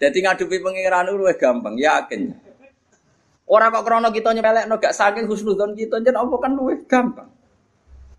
ngadepi 0.00 0.56
pangeran 0.60 1.08
itu 1.08 1.24
gampang, 1.40 1.74
yakin. 1.80 2.36
Orang 3.46 3.70
kok 3.70 3.84
krono 3.86 4.10
kita 4.10 4.34
nyepelekno 4.34 4.74
gak 4.82 4.90
saking 4.90 5.30
husnudzon 5.30 5.78
kita 5.78 6.02
jen 6.02 6.18
apa 6.18 6.34
kan 6.42 6.58
luwih 6.58 6.82
gampang. 6.90 7.30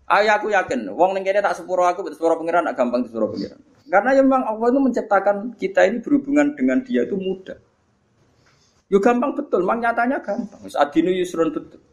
Ayo 0.08 0.32
aku 0.32 0.48
yakin, 0.48 0.88
wong 0.96 1.12
ning 1.12 1.20
kene 1.20 1.44
tak 1.44 1.52
sepuro 1.52 1.84
aku, 1.84 2.08
sepuro 2.08 2.40
pangeran 2.40 2.64
tak 2.72 2.80
gampang 2.80 3.04
sepuro 3.04 3.28
pangeran. 3.28 3.60
Karena 3.88 4.16
ya 4.16 4.24
memang 4.24 4.48
Allah 4.48 4.66
itu 4.72 4.80
menciptakan 4.80 5.36
kita 5.60 5.84
ini 5.84 6.00
berhubungan 6.00 6.56
dengan 6.56 6.80
dia 6.80 7.04
itu 7.04 7.20
mudah. 7.20 7.60
Yo 8.88 9.04
gampang 9.04 9.36
betul, 9.36 9.68
memang 9.68 9.84
nyatanya 9.84 10.24
gampang. 10.24 10.64
Adinu 10.64 11.12
yusrun 11.12 11.52
betul. 11.52 11.84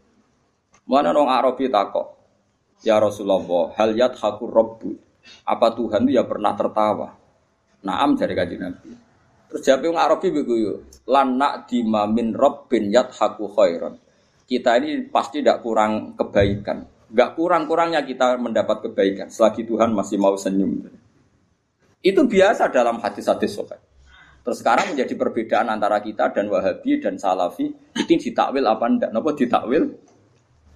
Mana 0.88 1.12
nong 1.12 1.28
Arabi 1.28 1.68
takok, 1.68 2.16
ya 2.88 3.04
Rasulullah, 3.04 3.76
hal 3.76 3.92
hakur 3.92 4.48
robbu. 4.48 4.96
Apa 5.44 5.76
Tuhan 5.76 6.08
itu 6.08 6.16
ya 6.16 6.24
pernah 6.24 6.56
tertawa? 6.56 7.20
Naam 7.84 8.16
dari 8.16 8.32
kajian 8.32 8.64
Nabi. 8.64 9.05
Terus 9.46 9.62
yang 9.70 9.96
Arabi 9.96 10.34
begitu, 10.34 10.82
lanak 11.06 11.70
dimamin 11.70 12.34
robbin 12.34 12.90
haku 12.92 13.46
khairan. 13.54 14.02
Kita 14.46 14.78
ini 14.78 15.10
pasti 15.10 15.42
tidak 15.42 15.62
kurang 15.66 16.14
kebaikan. 16.18 16.86
Gak 17.10 17.38
kurang-kurangnya 17.38 18.02
kita 18.06 18.38
mendapat 18.38 18.90
kebaikan 18.90 19.30
selagi 19.30 19.66
Tuhan 19.66 19.94
masih 19.94 20.18
mau 20.18 20.34
senyum. 20.38 20.86
Itu 22.02 22.22
biasa 22.26 22.70
dalam 22.70 23.02
hadis-hadis 23.02 23.54
sokat. 23.54 23.82
Terus 24.46 24.62
sekarang 24.62 24.94
menjadi 24.94 25.14
perbedaan 25.18 25.74
antara 25.74 25.98
kita 26.02 26.30
dan 26.30 26.46
Wahabi 26.54 27.02
dan 27.02 27.18
Salafi 27.18 27.66
itu 27.98 28.14
ditakwil 28.30 28.66
apa 28.70 28.86
ndak? 28.86 29.10
Nopo 29.10 29.34
ditakwil 29.34 29.90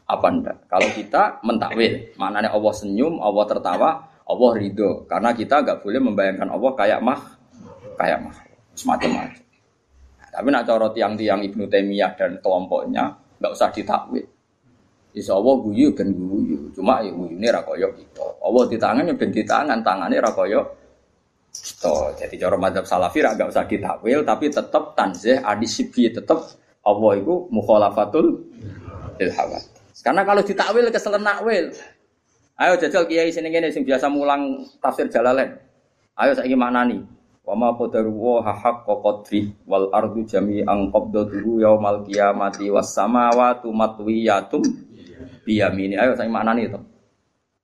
apa 0.10 0.28
ndak? 0.34 0.58
Kalau 0.66 0.90
kita 0.90 1.38
mentakwil, 1.46 2.18
maknanya 2.18 2.50
Allah 2.50 2.74
senyum, 2.74 3.22
Allah 3.22 3.46
tertawa, 3.46 3.90
Allah 4.26 4.52
ridho. 4.58 5.06
Karena 5.06 5.38
kita 5.38 5.62
nggak 5.62 5.86
boleh 5.86 6.02
membayangkan 6.02 6.50
Allah 6.50 6.72
kayak 6.74 7.00
mah, 7.06 7.22
kayak 7.94 8.26
mah 8.26 8.49
semacam-macam. 8.80 9.44
Tapi 10.30 10.48
nak 10.48 10.64
corot 10.64 10.96
tiang-tiang 10.96 11.44
Ibnu 11.44 11.68
Taimiyah 11.68 12.16
dan 12.16 12.40
kelompoknya 12.40 13.12
nggak 13.44 13.52
usah 13.52 13.70
ditakwil. 13.76 14.24
Insya 15.10 15.36
Allah 15.36 15.56
guyu 15.58 15.90
ben 15.92 16.14
guyu, 16.14 16.70
cuma 16.72 17.02
ya 17.02 17.10
guyu 17.10 17.34
ini 17.34 17.50
rakoyok 17.50 17.94
itu. 17.98 18.26
Allah 18.46 18.64
di 18.70 18.78
tangannya 18.78 19.14
ben 19.18 19.34
di 19.34 19.42
tangan, 19.42 19.82
tangannya 19.82 20.22
itu. 21.50 21.96
Jadi 22.14 22.36
cara 22.38 22.56
madhab 22.62 22.86
salafi 22.86 23.26
nggak 23.26 23.50
usah 23.50 23.66
ditakwil, 23.66 24.22
tapi 24.22 24.54
tetap 24.54 24.94
tanzih 24.94 25.42
adisibi 25.42 26.14
tetap 26.14 26.46
Allah 26.86 27.12
itu 27.18 27.50
mukhalafatul 27.50 28.38
ilhawat. 29.18 29.66
Karena 30.06 30.22
kalau 30.24 30.42
ditakwil 30.46 30.88
keselen 30.94 31.26
nakwil. 31.26 31.74
Ayo 32.60 32.76
jajal 32.76 33.08
kiai 33.08 33.32
sini 33.32 33.50
gini 33.50 33.72
sing 33.72 33.88
biasa 33.88 34.12
mulang 34.12 34.68
tafsir 34.84 35.08
Jalalain. 35.08 35.56
Ayo 36.20 36.36
saya 36.36 36.44
gimana 36.44 36.84
nih? 36.84 37.00
Wa 37.50 37.58
ma 37.58 37.74
qadaru 37.74 38.14
wa 38.14 38.46
haqqa 38.46 38.94
qadri 39.02 39.50
wal 39.66 39.90
ardu 39.90 40.22
jami'an 40.22 40.94
qabdatuhu 40.94 41.58
yaumal 41.66 42.06
qiyamati 42.06 42.70
was 42.70 42.94
samawati 42.94 43.66
matwiyatum 43.74 44.62
biyamini. 45.42 45.98
Ayo 45.98 46.14
saya 46.14 46.30
maknani 46.30 46.70
itu. 46.70 46.78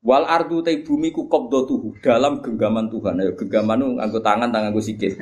Wal 0.01 0.25
ardu 0.25 0.65
te 0.65 0.73
bumi 0.81 1.13
ku 1.13 1.29
qabdatuhu 1.29 2.01
dalam 2.01 2.41
genggaman 2.41 2.89
Tuhan. 2.89 3.13
Ayo 3.21 3.37
genggaman 3.37 3.77
nu 3.77 4.01
tangan 4.01 4.49
tangan 4.49 4.73
nganggo 4.73 4.81
sikil. 4.81 5.21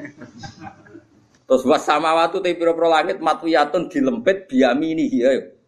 Terus 1.43 1.63
was 1.67 1.83
samawati 1.83 2.39
te 2.39 2.55
pira-pira 2.55 2.87
langit 2.87 3.19
matwiyatun 3.19 3.91
dilempit 3.91 4.47
biyamini 4.47 5.11
ayo. 5.27 5.59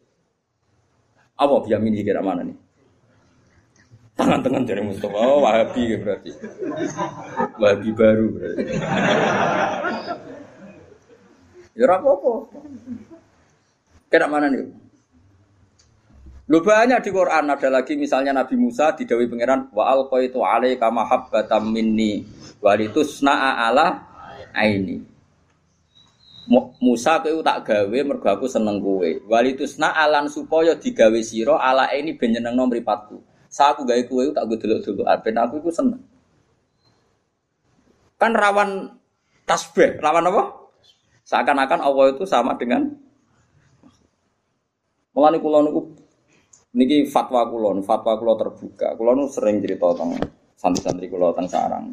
Apa 1.35 1.67
biyamini 1.67 1.99
kira 1.99 2.23
mana 2.23 2.47
nih? 2.47 2.64
Tangan-tangan 4.15 4.63
dari 4.63 4.79
Mustafa, 4.79 5.19
oh, 5.19 5.43
Wahabi 5.43 5.91
ya 5.91 5.97
berarti. 5.99 6.31
Wahabi 7.59 7.89
baru 7.91 8.25
berarti. 8.31 8.63
ya 11.75 11.85
apa-apa. 11.91 12.33
Kira 14.07 14.31
mana 14.31 14.47
nih? 14.47 14.71
Lu 16.45 16.61
banyak 16.61 17.01
di 17.01 17.09
Quran 17.09 17.49
ada 17.49 17.69
lagi 17.73 17.97
misalnya 17.97 18.31
Nabi 18.31 18.55
Musa 18.55 18.93
didawi 18.93 19.25
pangeran 19.25 19.67
wa 19.73 19.89
alqaitu 19.89 20.45
alaika 20.45 20.93
mahabbatan 20.93 21.73
minni 21.73 22.21
wa 22.61 22.71
litusna'a 22.77 23.67
ala 23.67 24.05
aini. 24.53 25.01
Musa 26.79 27.25
kowe 27.25 27.41
tak 27.41 27.65
gawe 27.65 27.99
mergo 28.05 28.29
aku 28.29 28.45
seneng 28.45 28.77
kowe. 28.77 29.09
Wa 29.25 29.41
litusna'a 29.41 30.05
lan 30.05 30.29
supaya 30.29 30.77
digawe 30.77 31.17
sira 31.25 31.57
ala 31.57 31.89
ini 31.91 32.13
ben 32.13 32.37
nyenengno 32.37 32.69
mripatku. 32.69 33.34
Saya 33.55 33.71
aku 33.71 33.87
gawe 33.87 34.03
kue 34.11 34.35
tak 34.35 34.51
gue 34.51 34.59
dulu 34.59 34.83
dulu. 34.83 35.01
Ben 35.23 35.39
aku 35.39 35.63
itu 35.63 35.71
seneng. 35.71 36.03
Kan 38.19 38.35
rawan 38.35 38.99
tasbih, 39.47 39.95
rawan 40.03 40.27
apa? 40.27 40.43
Seakan-akan 41.23 41.79
Allah 41.79 42.11
itu 42.11 42.27
sama 42.27 42.59
dengan 42.59 42.91
Mulane 45.15 45.39
kula 45.39 45.63
niku 45.63 45.95
niki 46.75 47.07
fatwa 47.07 47.47
kula, 47.47 47.79
fatwa 47.79 48.19
kula 48.19 48.35
terbuka. 48.35 48.99
Kula 48.99 49.15
nu 49.15 49.31
sering 49.31 49.63
cerita 49.63 49.95
tentang 49.95 50.19
santri-santri 50.59 51.07
kula 51.07 51.31
tentang 51.31 51.47
sarang. 51.47 51.85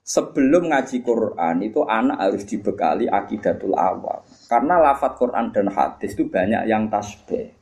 Sebelum 0.00 0.72
ngaji 0.72 1.04
Quran 1.04 1.56
itu 1.60 1.84
anak 1.84 2.16
harus 2.24 2.48
dibekali 2.48 3.04
akidatul 3.04 3.76
awal. 3.76 4.24
Karena 4.48 4.80
lafat 4.80 5.20
Quran 5.20 5.52
dan 5.52 5.68
hadis 5.68 6.16
itu 6.16 6.24
banyak 6.24 6.64
yang 6.64 6.88
tasbih. 6.88 7.52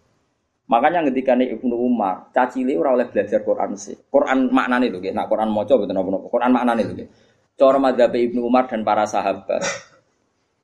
Makanya 0.73 1.05
ketika 1.13 1.37
nih 1.37 1.53
Ibnu 1.61 1.77
Umar, 1.77 2.33
caci 2.33 2.65
ora 2.73 2.97
oleh 2.97 3.05
belajar 3.13 3.45
Quran 3.45 3.77
sih. 3.77 3.93
Quran 4.09 4.49
maknane 4.49 4.89
lho 4.89 5.05
nggih. 5.05 5.13
Nah 5.13 5.29
Quran 5.29 5.53
maca 5.53 5.77
betul 5.77 5.93
napa 5.93 6.09
Quran 6.33 6.49
maknane 6.49 6.83
lho 6.89 6.93
nggih. 6.97 7.09
Cara 7.61 7.77
madzhab 7.77 8.17
Ibnu 8.17 8.41
Umar 8.41 8.65
dan 8.73 8.81
para 8.81 9.05
sahabat. 9.05 9.61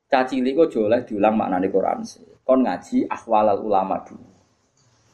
Caci 0.09 0.41
kok 0.41 0.73
oleh 0.81 1.05
diulang 1.05 1.37
maknane 1.37 1.69
Quran 1.69 2.01
sih. 2.01 2.25
Kon 2.41 2.65
ngaji 2.65 3.05
ahwalal 3.05 3.61
ulama 3.61 4.01
dulu. 4.01 4.25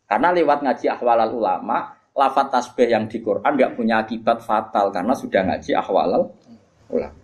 Karena 0.07 0.31
lewat 0.31 0.63
ngaji 0.63 0.85
ahwalal 0.87 1.31
ulama, 1.35 1.91
lafat 2.15 2.47
tasbih 2.55 2.87
yang 2.87 3.11
di 3.11 3.19
Quran 3.19 3.51
nggak 3.51 3.75
punya 3.75 3.99
akibat 3.99 4.39
fatal 4.39 4.95
karena 4.95 5.11
sudah 5.11 5.43
ngaji 5.43 5.75
ahwalal 5.75 6.31
ulama. 6.87 7.19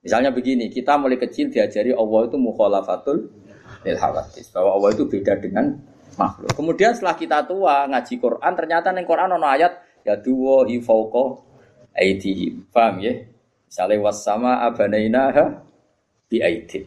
Misalnya 0.00 0.32
begini, 0.32 0.72
kita 0.72 0.96
mulai 0.96 1.20
kecil 1.20 1.52
diajari 1.52 1.92
Allah 1.92 2.20
itu 2.24 2.40
mukhalafatul 2.40 3.28
lil 3.84 3.96
bahwa 4.54 4.70
Allah 4.80 4.90
itu 4.96 5.04
beda 5.04 5.34
dengan 5.36 5.76
makhluk. 6.14 6.54
Kemudian 6.54 6.94
setelah 6.94 7.18
kita 7.18 7.42
tua 7.42 7.90
ngaji 7.90 8.14
Quran, 8.22 8.52
ternyata 8.54 8.94
neng 8.94 9.02
Quran 9.02 9.34
ono 9.34 9.46
ayat 9.50 9.72
ya 10.06 10.14
duwo 10.14 10.62
ifauko 10.70 11.42
aidihim. 11.90 12.70
Paham 12.70 13.02
ya? 13.02 13.14
Misalnya 13.66 13.98
wasama 13.98 14.62
ha 14.62 15.44
bi 16.30 16.38
aidin. 16.38 16.86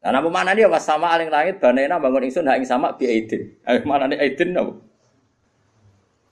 Nah, 0.00 0.10
nama 0.16 0.28
mana 0.32 0.56
dia 0.56 0.66
wasama 0.66 1.12
aling 1.12 1.28
langit 1.28 1.60
banaina 1.60 2.00
bangun 2.00 2.26
ingsun 2.26 2.48
ha 2.48 2.56
ing 2.56 2.66
sama 2.66 2.96
bi 2.96 3.06
aidin. 3.06 3.52
Mana 3.88 4.08
nih 4.08 4.18
aidin 4.18 4.56
napa? 4.56 4.72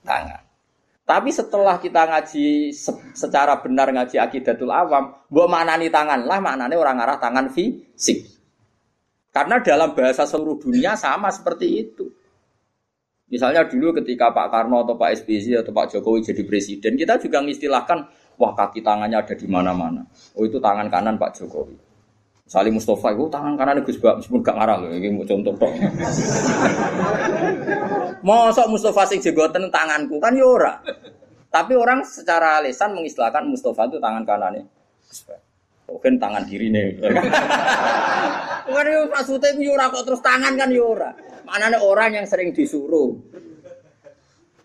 Tangan. 0.03 0.43
Tapi 1.09 1.33
setelah 1.33 1.81
kita 1.81 2.05
ngaji 2.05 2.69
secara 3.17 3.61
benar 3.65 3.89
ngaji 3.89 4.21
akidatul 4.21 4.69
awam, 4.69 5.17
mbok 5.33 5.49
maknani 5.49 5.89
tangan 5.89 6.29
lah 6.29 6.37
maknane 6.37 6.77
orang 6.77 7.01
arah 7.01 7.17
tangan 7.17 7.49
fisik. 7.49 8.38
Karena 9.39 9.63
dalam 9.63 9.95
bahasa 9.95 10.27
seluruh 10.27 10.59
dunia 10.59 10.99
sama 10.99 11.31
seperti 11.31 11.79
itu. 11.79 12.11
Misalnya 13.31 13.71
dulu 13.71 13.95
ketika 14.03 14.35
Pak 14.35 14.51
Karno 14.51 14.83
atau 14.83 14.99
Pak 14.99 15.23
SBY 15.23 15.63
atau 15.63 15.71
Pak 15.71 15.95
Jokowi 15.95 16.27
jadi 16.27 16.43
presiden, 16.43 16.99
kita 16.99 17.23
juga 17.23 17.39
mengistilahkan, 17.39 17.99
wah 18.35 18.53
kaki 18.59 18.83
tangannya 18.83 19.15
ada 19.15 19.39
di 19.39 19.47
mana-mana. 19.47 20.03
Oh 20.35 20.43
itu 20.43 20.59
tangan 20.59 20.91
kanan 20.91 21.23
Pak 21.23 21.39
Jokowi. 21.39 21.79
Salim 22.51 22.83
Mustafa 22.83 23.15
itu 23.15 23.31
tangan 23.31 23.55
kanan 23.55 23.79
Gus 23.87 24.03
Bak, 24.03 24.19
meskipun 24.19 24.43
gak 24.43 24.59
ngarah 24.59 24.77
loh, 24.83 24.91
ini 24.91 25.07
mau 25.15 25.23
contoh 25.23 25.55
dong. 25.55 25.75
Mosok 28.27 28.67
Mustafa 28.75 29.07
sing 29.07 29.23
jegoten 29.23 29.71
tanganku 29.71 30.19
kan 30.19 30.35
yora. 30.35 30.83
Ya 30.83 30.99
Tapi 31.55 31.79
orang 31.79 32.03
secara 32.03 32.59
lesan 32.59 32.91
mengistilahkan 32.99 33.47
Mustafa 33.47 33.87
itu 33.87 34.03
tangan 34.03 34.27
kanannya 34.27 34.67
Gus. 35.07 35.47
Mungkin 35.89 36.21
tangan 36.21 36.45
kiri 36.45 36.69
nih. 36.69 37.01
Bukan 38.69 38.85
itu 38.85 39.03
maksudnya 39.09 39.57
yura 39.57 39.89
kok 39.89 40.05
terus 40.05 40.21
tangan 40.21 40.53
kan 40.55 40.69
yura. 40.69 41.17
Mana 41.49 41.73
ada 41.73 41.81
orang 41.81 42.21
yang 42.21 42.27
sering 42.29 42.53
disuruh. 42.53 43.17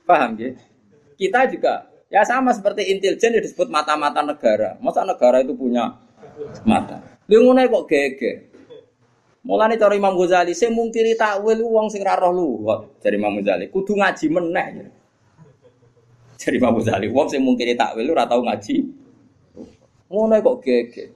Paham 0.04 0.36
ya? 0.36 0.52
Kita 1.16 1.48
juga 1.48 1.88
ya 2.12 2.28
sama 2.28 2.52
seperti 2.52 2.92
intelijen 2.92 3.40
yang 3.40 3.44
disebut 3.44 3.72
mata-mata 3.72 4.20
negara. 4.20 4.76
Masa 4.84 5.08
negara 5.08 5.40
itu 5.40 5.56
punya 5.56 5.96
mata? 6.68 7.00
Dia 7.24 7.40
kok 7.40 7.88
gege. 7.88 8.52
Mulane 9.44 9.76
cara 9.76 9.92
Imam 9.92 10.16
Ghazali 10.16 10.56
sing 10.56 10.72
mungkiri 10.72 11.20
takwil 11.20 11.60
wong 11.68 11.92
sing 11.92 12.00
ra 12.00 12.16
roh 12.16 12.32
luwat 12.32 13.04
dari 13.04 13.20
Imam 13.20 13.36
Ghazali 13.40 13.68
kudu 13.68 14.00
ngaji 14.00 14.26
meneh. 14.32 14.88
Dari 16.40 16.56
Imam 16.56 16.80
Ghazali 16.80 17.12
wong 17.12 17.28
sing 17.28 17.44
mungkiri 17.44 17.76
takwil 17.76 18.08
ora 18.12 18.24
tau 18.24 18.40
ngaji. 18.40 19.03
Ngono 20.12 20.36
kok 20.40 20.58
geger. 20.64 21.10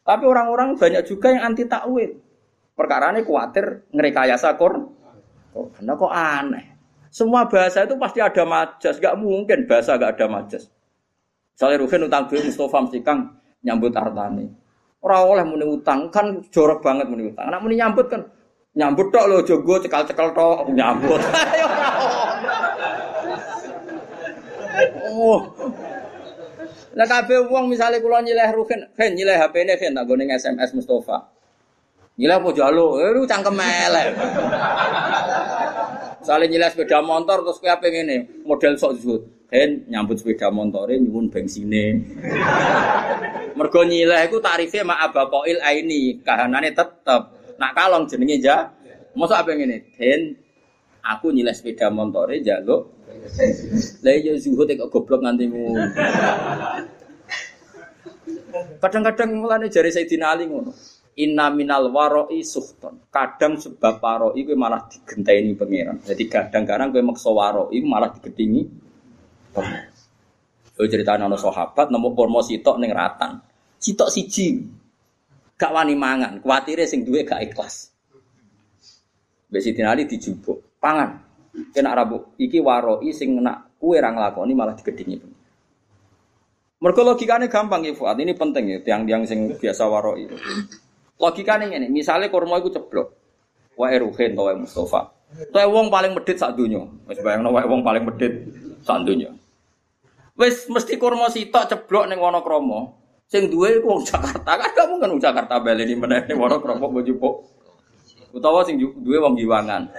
Tapi 0.00 0.24
orang-orang 0.26 0.74
banyak 0.74 1.02
juga 1.06 1.30
yang 1.30 1.52
anti 1.52 1.64
takwil. 1.68 2.16
Perkara 2.74 3.12
ini 3.12 3.20
khawatir 3.22 3.92
ngerekayasa 3.92 4.56
Qur. 4.56 4.74
Kok 5.52 5.66
karena 5.76 5.92
kok 5.94 6.12
aneh. 6.12 6.64
Semua 7.10 7.50
bahasa 7.50 7.82
itu 7.82 7.98
pasti 7.98 8.22
ada 8.22 8.46
majas, 8.46 9.02
gak 9.02 9.18
mungkin 9.18 9.66
bahasa 9.66 9.98
gak 9.98 10.14
ada 10.16 10.30
majas. 10.30 10.70
Misalnya 11.52 11.82
Ruhin 11.82 12.06
utang 12.06 12.24
duit 12.30 12.46
Mustafa 12.46 12.78
mesti 12.86 13.02
Kang 13.02 13.36
nyambut 13.66 13.92
artane. 13.92 14.46
Ora 15.02 15.20
oleh 15.26 15.44
muni 15.44 15.66
utang 15.66 16.08
kan 16.08 16.40
jorok 16.48 16.80
banget 16.80 17.10
muni 17.10 17.28
utang. 17.28 17.50
Anak 17.50 17.60
muni 17.66 17.76
nyambut 17.76 18.06
kan 18.08 18.24
nyambut 18.78 19.10
tok 19.12 19.26
lo 19.28 19.42
jogo 19.44 19.76
cekal-cekal 19.82 20.32
tok 20.32 20.70
nyambut. 20.72 21.20
oh. 25.12 25.50
Lah 26.90 27.06
kabeh 27.06 27.46
wong 27.46 27.70
misale 27.70 28.02
kula 28.02 28.18
nyileh 28.18 28.50
Ruhin, 28.50 28.82
ben 28.98 29.14
nyileh 29.14 29.38
HP-ne 29.38 29.78
ben 29.78 29.94
tak 29.94 30.04
gone 30.10 30.26
SMS 30.26 30.74
Mustafa. 30.74 31.30
Nyileh 32.18 32.36
apa 32.42 32.48
jalo? 32.50 32.98
Eh 32.98 33.14
lu 33.14 33.22
cangkem 33.30 33.54
elek. 33.54 34.08
Misalnya 36.20 36.46
nyileh 36.50 36.68
sepeda 36.74 36.98
motor 36.98 37.46
terus 37.46 37.62
kowe 37.62 37.70
apa 37.70 37.86
ngene, 37.86 38.42
model 38.42 38.74
sok 38.74 38.98
disebut. 38.98 39.22
Ben 39.46 39.86
nyambut 39.86 40.18
sepeda 40.18 40.50
motore 40.50 40.98
nyuwun 40.98 41.30
bensine. 41.30 42.02
Mergo 43.54 43.86
nyileh 43.86 44.26
iku 44.26 44.42
tarife 44.42 44.82
mak 44.82 45.10
abakoil 45.10 45.62
aini, 45.62 46.18
kahanane 46.26 46.74
tetep. 46.74 47.22
Nak 47.54 47.72
kalong 47.72 48.10
jenenge 48.10 48.42
ja. 48.42 48.66
Mosok 49.14 49.46
apa 49.46 49.50
ngene? 49.54 49.94
Ben 49.94 50.34
aku 51.06 51.30
nyileh 51.30 51.54
sepeda 51.54 51.86
motore 51.86 52.42
njaluk 52.42 52.99
lah 54.04 54.14
iya 54.16 54.32
zuhud 54.40 54.68
kok 54.68 54.90
goblok 54.90 55.20
nganti 55.22 55.44
Kadang-kadang 58.80 59.38
mulane 59.38 59.70
jari 59.70 59.94
Sayyidina 59.94 60.34
Ali 60.34 60.50
ngono. 60.50 60.74
Inna 61.20 61.52
minal 61.52 61.92
waroi 61.92 62.40
suhton. 62.42 63.06
Kadang 63.12 63.60
sebab 63.60 64.00
waroi 64.00 64.40
gue 64.42 64.56
malah 64.56 64.88
digenteni 64.88 65.52
pangeran. 65.54 66.00
Jadi 66.02 66.24
kadang-kadang 66.26 66.90
gue 66.90 67.02
maksa 67.04 67.30
waroi 67.30 67.78
malah 67.84 68.10
digedingi 68.10 68.62
Yo 70.80 70.88
cerita 70.88 71.20
nono 71.20 71.36
sahabat 71.36 71.92
nemu 71.92 72.08
kurma 72.16 72.40
sitok 72.40 72.80
ning 72.80 72.90
ratan. 72.90 73.36
Sitok 73.76 74.08
siji. 74.08 74.64
Gak 75.60 75.76
wani 75.76 75.92
mangan, 75.92 76.40
kuatire 76.40 76.88
sing 76.88 77.04
duwe 77.04 77.20
gak 77.20 77.44
ikhlas. 77.44 77.92
Mbek 79.52 79.60
Siti 79.60 79.84
Ali 79.84 80.08
dijupuk, 80.08 80.80
pangan. 80.80 81.29
Kena 81.50 81.98
rabu 81.98 82.30
iki 82.38 82.62
waroi 82.62 83.10
sing 83.10 83.34
nak 83.42 83.74
kue 83.80 83.98
ra 83.98 84.14
nglakoni 84.14 84.54
malah 84.54 84.78
digedingi. 84.78 85.18
Mergo 86.80 87.04
logikane 87.04 87.52
gampang 87.52 87.84
ya 87.84 87.92
Fuad, 87.92 88.16
ini 88.24 88.32
penting 88.32 88.64
ya 88.72 88.78
tiang-tiang 88.80 89.28
sing 89.28 89.52
biasa 89.52 89.84
waroi. 89.84 90.24
Logikane 91.20 91.68
ngene, 91.68 91.92
misalnya 91.92 92.32
kurma 92.32 92.56
iku 92.56 92.72
ceblok. 92.72 93.08
Wae 93.76 94.00
Ruhin 94.00 94.32
wae 94.32 94.56
Mustafa. 94.56 95.12
Tuh 95.52 95.68
wong 95.68 95.92
paling 95.92 96.16
medit 96.16 96.40
sak 96.40 96.56
donya. 96.56 96.80
Wis 97.04 97.20
bayangno 97.20 97.52
wae 97.52 97.68
wong 97.68 97.84
paling 97.84 98.08
medit 98.08 98.48
sak 98.80 99.04
donya. 99.04 99.28
Wes 100.40 100.72
mesti 100.72 100.96
kurma 100.96 101.28
sitok 101.28 101.68
ceblok 101.68 102.08
ning 102.08 102.16
Wonokromo. 102.16 102.96
Sing 103.28 103.52
duwe 103.52 103.76
iku 103.76 104.00
wong 104.00 104.02
Jakarta. 104.08 104.56
Kan 104.56 104.70
gak 104.72 104.86
mungkin 104.88 105.16
wong 105.16 105.22
Jakarta 105.22 105.60
baleni 105.60 105.92
meneh 105.92 106.24
ning 106.24 106.40
Wonokromo 106.40 106.88
mbok 106.88 107.04
jupuk. 107.04 107.34
Utawa 108.32 108.64
sing 108.64 108.80
duwe 108.80 109.20
wong 109.20 109.36
Giwangan. 109.36 109.92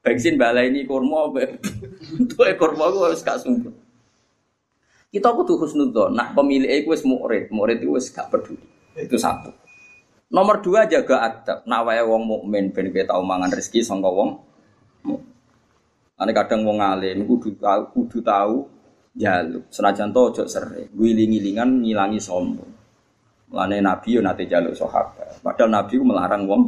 Bensin 0.00 0.40
baleni 0.40 0.88
kurma 0.88 1.28
tuwe 2.32 2.56
kurma 2.56 2.88
ku 2.88 3.04
wis 3.04 3.20
gak 3.20 3.36
sumpah. 3.44 3.72
Kita 5.12 5.28
kudu 5.36 5.60
husnudzon. 5.60 6.16
Nak 6.16 6.32
pemilik 6.32 6.70
iku 6.80 6.96
wis 6.96 7.04
murid, 7.04 7.52
murid 7.52 7.84
iku 7.84 8.00
wis 8.00 8.08
gak 8.08 8.32
peduli. 8.32 8.64
Itu 8.96 9.20
satu. 9.20 9.52
Nomor 10.32 10.64
dua 10.64 10.88
jaga 10.88 11.26
adab. 11.28 11.68
Nak 11.68 11.80
wae 11.84 12.00
wong 12.00 12.22
mukmin 12.24 12.72
ben 12.72 12.88
tau 13.04 13.20
mangan 13.20 13.52
rezeki 13.52 13.84
sangka 13.84 14.08
wong. 14.08 14.40
Ane 16.16 16.32
kadang 16.32 16.64
wong 16.64 16.80
alim 16.80 17.28
kudu 17.28 17.60
tahu 17.60 17.92
kudu 17.92 18.24
tahu 18.24 18.64
jaluk. 19.12 19.68
Senajan 19.68 20.16
to 20.16 20.20
ojo 20.32 20.44
sering. 20.48 20.88
Guling-gilingan 20.96 21.84
ngilangi 21.84 22.16
sombong. 22.16 22.72
Mulane 23.52 23.84
Nabi 23.84 24.16
yo 24.16 24.24
nate 24.24 24.48
jaluk 24.48 24.72
sahabat. 24.72 25.44
Padahal 25.44 25.68
Nabi 25.68 25.98
melarang 26.00 26.46
wong 26.48 26.62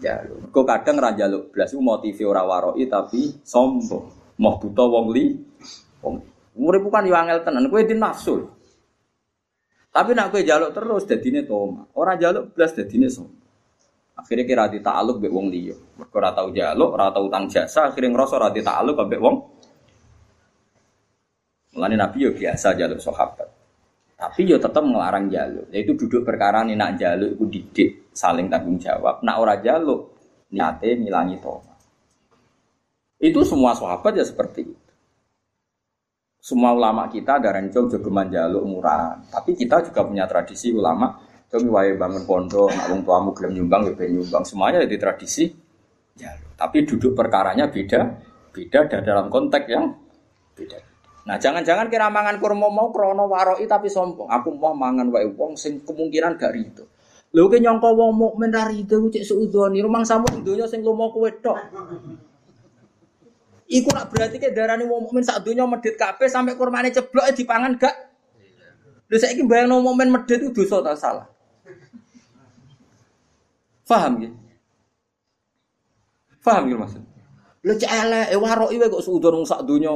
jaluk. 0.00 0.52
Kok 0.52 0.66
kadang 0.66 0.96
ra 1.00 1.10
jaluk 1.16 1.52
blas 1.52 1.72
ku 1.72 1.80
motive 1.80 2.24
ora 2.26 2.42
waroi 2.44 2.84
tapi 2.86 3.40
sombong. 3.42 4.36
Mau 4.40 4.54
buta 4.60 4.84
wong 4.84 5.06
li. 5.12 5.32
Wong. 6.04 6.14
Urip 6.56 6.88
bukan 6.88 7.04
yo 7.04 7.14
angel 7.16 7.44
tenan, 7.44 7.68
kowe 7.68 7.80
di 7.84 7.96
nafsu. 7.96 8.48
Tapi 9.92 10.10
nak 10.12 10.32
kowe 10.32 10.40
jaluk 10.40 10.72
terus 10.72 11.04
dadine 11.04 11.44
toma. 11.44 11.88
Ora 11.96 12.16
jaluk 12.16 12.52
blas 12.52 12.72
dadine 12.72 13.08
sombong. 13.08 13.44
Akhirnya 14.16 14.48
kira 14.48 14.64
di 14.72 14.80
ta'aluk 14.80 15.20
be 15.20 15.28
wong 15.28 15.52
liya. 15.52 15.76
Mergo 16.00 16.18
tau 16.32 16.48
jaluk, 16.48 16.88
ora 16.96 17.12
tau 17.12 17.28
utang 17.28 17.44
jasa, 17.52 17.92
akhirnya 17.92 18.16
ngerasa 18.16 18.40
ora 18.40 18.48
di 18.48 18.64
ta'aluk 18.64 18.96
mbek 18.96 19.20
wong 19.20 19.36
Mulane 21.76 22.00
Nabi 22.00 22.24
yo 22.24 22.32
biasa 22.32 22.72
jaluk 22.72 22.96
sahabat. 22.96 23.52
Tapi 24.16 24.48
yo 24.48 24.56
tetap 24.56 24.80
melarang 24.80 25.28
jaluk. 25.28 25.68
Yaitu 25.68 25.92
duduk 25.92 26.24
perkara 26.24 26.64
nih 26.64 26.72
nak 26.72 26.96
jaluk 26.96 27.36
itu 27.36 27.44
didik 27.52 27.90
saling 28.16 28.48
tanggung 28.48 28.80
jawab. 28.80 29.20
Nak 29.20 29.36
ora 29.36 29.60
jaluk 29.60 30.16
niate 30.56 30.96
ngilangi 30.96 31.36
tomat. 31.36 31.76
Itu 33.20 33.44
semua 33.44 33.76
sahabat 33.76 34.16
ya 34.16 34.24
seperti 34.24 34.60
itu. 34.64 34.92
Semua 36.40 36.72
ulama 36.72 37.10
kita 37.12 37.42
ada 37.42 37.52
rencong 37.60 37.92
jogeman 37.92 38.32
jaluk 38.32 38.64
murah. 38.64 39.20
Tapi 39.28 39.52
kita 39.52 39.84
juga 39.84 40.08
punya 40.08 40.24
tradisi 40.24 40.72
ulama. 40.72 41.12
Kami 41.46 41.68
wae 41.70 41.94
bangun 41.94 42.26
pondok, 42.26 42.74
nak 42.74 42.90
wong 42.90 43.00
tuamu 43.06 43.30
gelem 43.36 43.52
nyumbang 43.62 43.86
ya 43.86 44.06
nyumbang. 44.08 44.42
Semuanya 44.48 44.82
jadi 44.82 44.96
tradisi 44.96 45.52
jaluk. 46.16 46.56
Tapi 46.56 46.78
duduk 46.88 47.12
perkaranya 47.12 47.68
beda, 47.68 48.00
beda 48.50 48.80
dan 48.88 49.00
dalam 49.04 49.26
konteks 49.28 49.66
yang 49.68 49.92
beda. 50.56 50.95
Nah, 51.26 51.42
jangan-jangan 51.42 51.90
kira 51.90 52.06
mangan 52.06 52.38
kurma 52.38 52.70
mau 52.70 52.94
krono 52.94 53.26
waroi 53.26 53.66
tapi 53.66 53.90
sombong. 53.90 54.30
Aku 54.30 54.54
mau 54.54 54.70
mangan 54.78 55.10
wae 55.10 55.26
wong 55.26 55.58
sing 55.58 55.82
kemungkinan 55.82 56.38
gak 56.38 56.54
rido. 56.54 56.86
Lho 57.34 57.50
ke 57.50 57.58
nyangka 57.58 57.90
wong 57.90 58.14
mukmin 58.14 58.54
ra 58.54 58.70
rido 58.70 59.02
cek 59.10 59.26
suudoni, 59.26 59.82
rumang 59.82 60.06
samu 60.06 60.30
donya 60.46 60.70
sing 60.70 60.86
lomo 60.86 61.10
kowe 61.10 61.26
tok. 61.42 61.58
Iku 63.66 63.90
nak 63.90 64.14
berarti 64.14 64.38
ke 64.38 64.54
darani 64.54 64.86
wong 64.86 65.10
mukmin 65.10 65.26
sak 65.26 65.42
donya 65.42 65.66
medhit 65.66 65.98
kabeh 65.98 66.30
sampai 66.30 66.54
kurmane 66.54 66.94
ceblok 66.94 67.34
dipangan 67.34 67.74
gak? 67.74 67.94
Lho 69.10 69.18
saiki 69.18 69.42
bayangno 69.42 69.82
mukmin 69.82 70.14
medhit 70.14 70.38
itu 70.38 70.54
dosa 70.54 70.78
ta 70.78 70.94
salah? 70.94 71.26
Paham 73.82 74.22
ya? 74.22 74.30
Paham 76.38 76.70
ya 76.70 76.78
maksud? 76.78 77.02
Lho 77.66 77.74
cek 77.74 77.90
elek, 77.90 78.30
waroi 78.38 78.78
wae 78.78 78.86
kok 78.86 79.02
suudon 79.02 79.42
sak 79.42 79.66
donya. 79.66 79.90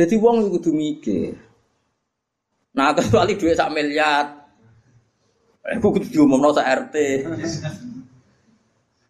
Jadi 0.00 0.16
wong 0.16 0.48
kudu 0.48 0.72
mikir. 0.72 1.36
Nah, 2.72 2.96
kecuali 2.96 3.36
duit 3.36 3.52
sak 3.52 3.68
miliar. 3.68 4.48
Aku 5.60 5.92
kudu 5.92 6.08
diumumno 6.08 6.56
sak 6.56 6.88
RT. 6.88 6.96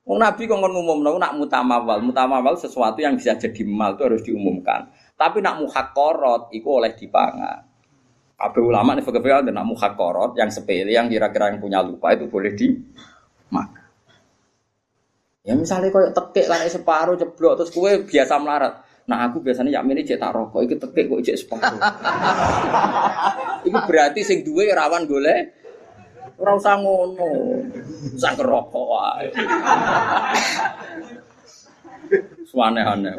Wong 0.03 0.19
Nabi 0.19 0.51
kok 0.51 0.59
ngomong 0.59 1.23
nak 1.23 1.39
mutamawal, 1.39 2.03
mutamawal 2.03 2.59
sesuatu 2.59 2.99
yang 2.99 3.15
bisa 3.15 3.39
jadi 3.39 3.63
mal 3.63 3.95
itu 3.95 4.03
harus 4.03 4.27
diumumkan. 4.27 4.91
Tapi 5.15 5.39
nak 5.39 5.63
muhakorot 5.63 6.51
itu 6.51 6.67
oleh 6.67 6.91
dipangan. 6.99 7.63
Kabeh 8.35 8.59
ulama 8.59 8.99
nih 8.99 9.07
fakir 9.07 9.31
ada 9.31 9.53
nak 9.55 9.71
muhakorot 9.71 10.35
yang 10.35 10.51
sepele 10.51 10.91
yang 10.91 11.07
kira-kira 11.07 11.55
yang 11.55 11.63
punya 11.63 11.79
lupa 11.87 12.11
itu 12.11 12.27
boleh 12.27 12.51
dimakan. 12.59 13.87
Ya 15.47 15.55
misalnya 15.55 15.95
kau 15.95 16.03
tekek 16.03 16.51
lah 16.51 16.67
separuh 16.67 17.15
jeblok 17.15 17.63
terus 17.63 17.71
kue 17.71 18.03
biasa 18.03 18.35
melarat. 18.43 18.90
Nah 19.11 19.27
aku 19.27 19.43
biasanya 19.43 19.83
yamin 19.83 19.99
ini 19.99 20.07
cetak 20.07 20.31
rokok, 20.31 20.71
itu 20.71 20.79
tekek 20.79 21.11
kok 21.11 21.23
cek 21.27 21.39
separuh. 21.43 21.83
itu 23.67 23.79
berarti 23.91 24.21
sing 24.23 24.47
duwe 24.47 24.71
rawan 24.71 25.11
golek 25.11 25.59
ora 26.41 26.55
usah 26.57 26.79
ngono. 26.79 27.31
Usah 28.15 28.33
kerokok 28.39 28.87
wae. 28.87 29.29
Suane-ane. 32.49 33.13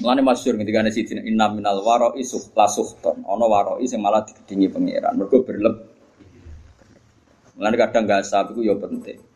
Mulane 0.00 0.20
masyhur 0.20 0.60
ketika 0.60 0.84
ana 0.84 0.92
siji 0.92 1.16
inna 1.16 1.48
minal 1.48 1.80
waro 1.84 2.16
isuh 2.18 2.40
lasuhton. 2.56 3.24
Ana 3.28 3.46
waro 3.46 3.78
sing 3.84 4.00
malah 4.02 4.26
digedingi 4.26 4.68
pangeran. 4.72 5.16
Mergo 5.16 5.44
berleb. 5.44 5.76
Mulane 7.56 7.76
kadang 7.78 8.04
gak 8.08 8.24
sab 8.26 8.52
iku 8.52 8.64
ya 8.64 8.74
penting. 8.76 9.31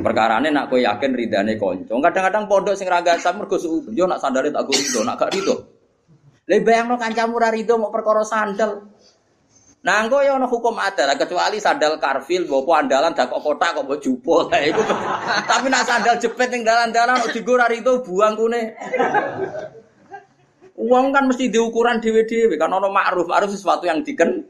Perkara 0.00 0.40
ini 0.40 0.48
nak 0.48 0.72
kue 0.72 0.80
yakin 0.84 1.12
ridane 1.12 1.60
konco. 1.60 2.00
Kadang-kadang 2.00 2.48
pondok 2.48 2.74
sing 2.76 2.88
raga 2.88 3.20
sam 3.20 3.40
mergo 3.40 3.60
suudon. 3.60 3.92
Yo 3.92 4.08
nak 4.08 4.20
sandale 4.20 4.48
tak 4.48 4.64
rido, 4.68 5.00
nak 5.04 5.20
gak 5.20 5.32
rido. 5.36 5.54
Lebih 6.48 6.66
bayang 6.66 6.86
no 6.90 6.96
kancamu 6.98 7.36
ra 7.38 7.54
rido 7.54 7.78
mau 7.78 7.94
perkara 7.94 8.26
sandal. 8.26 8.90
Nah, 9.80 10.04
engko 10.04 10.20
ya 10.20 10.36
ana 10.36 10.44
hukum 10.44 10.76
adat 10.76 11.16
kecuali 11.16 11.56
sandal 11.56 11.96
karfil 11.96 12.44
bopo 12.44 12.76
andalan 12.76 13.16
dak 13.16 13.32
kok 13.32 13.40
kotak 13.40 13.72
kok 13.72 13.88
mbok 13.88 14.00
jupo. 14.00 14.44
Lah 14.50 14.60
iku. 14.60 14.84
Tapi 15.48 15.72
nak 15.72 15.88
sandal 15.88 16.20
jepit 16.20 16.52
ning 16.52 16.66
dalan-dalan 16.66 17.16
kok 17.24 17.32
digo 17.32 17.56
itu 17.56 17.92
buang 18.04 18.36
kune. 18.36 18.76
Uang 20.80 21.12
kan 21.12 21.28
mesti 21.28 21.52
diukuran 21.52 22.00
dhewe-dhewe 22.00 22.56
kan 22.56 22.72
ana 22.72 22.88
ma'ruf, 22.88 23.28
ma'ruf 23.28 23.52
sesuatu 23.52 23.84
yang 23.84 24.00
diken 24.00 24.40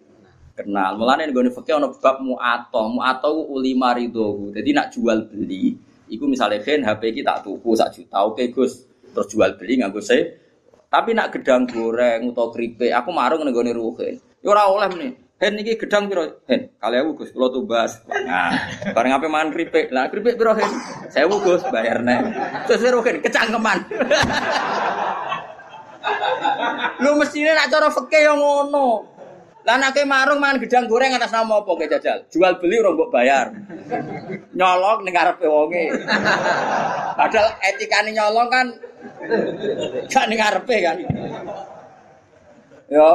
kenal. 0.60 1.00
Mulane 1.00 1.28
nggone 1.28 1.50
fikih 1.50 1.80
ana 1.80 1.88
bab 1.90 2.20
mu'ato, 2.20 2.82
mu'ato 2.92 3.30
uli 3.48 3.72
marido. 3.72 4.52
Jadi 4.52 4.70
nak 4.76 4.92
jual 4.92 5.26
beli, 5.26 5.72
iku 6.12 6.28
misalnya 6.28 6.60
kan 6.60 6.84
HP 6.84 7.22
kita 7.22 7.40
tak 7.40 7.48
tuku 7.48 7.70
sak 7.72 7.96
juta, 7.96 8.26
oke 8.26 8.44
Gus, 8.52 8.84
terus 9.12 9.28
jual 9.30 9.56
beli 9.56 9.80
nganggo 9.80 10.00
saya. 10.04 10.28
Tapi 10.90 11.14
nak 11.14 11.30
gedang 11.30 11.70
goreng 11.70 12.34
atau 12.34 12.50
keripik, 12.50 12.90
aku 12.90 13.14
marung 13.14 13.46
nggone 13.46 13.70
ruhen. 13.70 14.18
Ya 14.42 14.48
ora 14.50 14.66
oleh 14.66 14.90
nih. 14.96 15.12
Hen 15.40 15.56
iki 15.56 15.80
gedang 15.80 16.04
piro? 16.04 16.44
Hen, 16.44 16.68
kali 16.76 17.00
aku 17.00 17.24
Gus, 17.24 17.32
kula 17.32 17.48
tumbas. 17.48 18.04
Nah, 18.12 18.52
bareng 18.92 19.16
ape 19.16 19.24
mangan 19.24 19.56
keripik. 19.56 19.88
Lah 19.88 20.12
keripik 20.12 20.36
piro 20.36 20.52
hen? 20.52 20.68
Saya 21.08 21.32
Gus, 21.32 21.64
bayar 21.72 22.04
nek. 22.04 22.28
Terus 22.68 22.84
piro 22.84 23.00
hen? 23.00 23.24
Kecangkeman. 23.24 23.78
Lu 27.00 27.16
mestinya 27.16 27.56
nak 27.56 27.72
cara 27.72 27.88
fikih 27.88 28.20
yang 28.20 28.36
ngono. 28.36 29.09
Lah 29.60 29.76
nek 29.76 29.92
marung 30.08 30.40
mangan 30.40 30.56
gedang 30.64 30.88
goreng 30.88 31.12
atas 31.12 31.36
nama 31.36 31.60
apa 31.60 31.72
ke 31.76 31.86
jajal? 31.92 32.18
Jual 32.32 32.56
beli 32.56 32.80
mbok 32.80 33.12
bayar. 33.12 33.52
Nyolong 34.56 35.04
ning 35.04 35.12
ngarepe 35.12 35.44
wonge. 35.44 35.92
Padahal 37.18 37.48
etikane 37.60 38.10
nyolong 38.16 38.48
kan 38.48 38.66
gak 40.08 40.24
ning 40.32 40.38
ngarepe 40.40 40.76
kan. 40.80 40.96
Yo, 42.90 43.10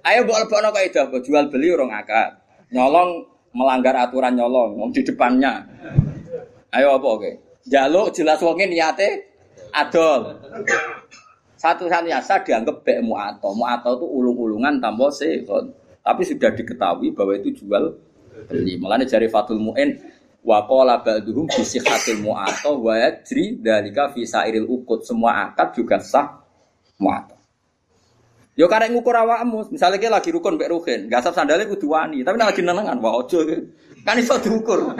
Ayo 0.00 0.24
mbok 0.24 0.40
lebokno 0.44 0.68
kaidah 0.72 1.12
jual 1.20 1.44
beli 1.52 1.72
orang 1.76 1.92
akad. 1.92 2.40
Nyolong 2.72 3.24
melanggar 3.52 3.96
aturan 3.96 4.32
nyolong 4.36 4.80
wong 4.80 4.90
di 4.96 5.04
depannya. 5.04 5.64
Ayo 6.72 6.96
apa 6.96 7.08
oke? 7.08 7.30
Jaluk 7.68 8.12
jelas 8.16 8.40
wonge 8.40 8.64
niate 8.64 9.28
adol. 9.76 10.40
Satu-satunya 11.60 12.24
sah 12.24 12.40
dianggap 12.40 12.80
bek 12.80 13.04
mu'ato. 13.04 13.52
Mu'ato 13.52 14.00
itu 14.00 14.06
ulung-ulungan 14.60 14.76
tanpa 14.84 15.08
sekon. 15.08 15.64
Tapi 16.00 16.22
sudah 16.24 16.50
diketahui 16.52 17.08
bahwa 17.16 17.32
itu 17.36 17.64
jual 17.64 17.96
beli. 18.48 18.76
Makanya 18.76 19.08
jari 19.08 19.28
Fatul 19.28 19.60
Mu'in 19.60 19.96
wa 20.44 20.64
qala 20.64 21.04
ba'duhum 21.04 21.44
bi 21.48 21.60
sihhatil 21.64 22.24
mu'ato 22.24 22.80
wa 22.80 22.96
yajri 22.96 23.60
dalika 23.60 24.12
fi 24.12 24.24
sairil 24.24 24.68
ukut. 24.68 25.04
Semua 25.04 25.48
akad 25.48 25.76
juga 25.76 26.00
sah 26.00 26.40
mu'ato. 27.00 27.36
Yo 28.56 28.68
karek 28.68 28.92
ngukur 28.92 29.16
awakmu, 29.16 29.72
misalnya 29.72 29.96
kita 29.96 30.12
lagi 30.12 30.28
rukun 30.36 30.60
mbek 30.60 30.68
rukin, 30.68 31.00
gak 31.08 31.24
sab 31.24 31.32
sandalnya 31.32 31.64
kudu 31.64 31.96
wani, 31.96 32.20
tapi 32.20 32.36
nek 32.36 32.52
lagi 32.52 32.60
nenengan, 32.60 33.00
wah 33.00 33.16
ojo 33.16 33.40
kan 34.04 34.20
iso 34.20 34.36
diukur. 34.36 34.92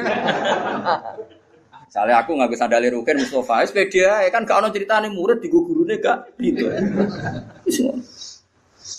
Misalnya 1.84 2.24
aku 2.24 2.40
nggak 2.40 2.56
bisa 2.56 2.64
sandali 2.64 2.88
rukin 2.88 3.20
Mustafa, 3.20 3.68
ya 3.68 4.32
kan 4.32 4.48
gak 4.48 4.64
ono 4.64 4.72
ceritane 4.72 5.12
murid 5.12 5.44
di 5.44 5.52
gurune 5.52 6.00
gak 6.00 6.40
gitu. 6.40 6.72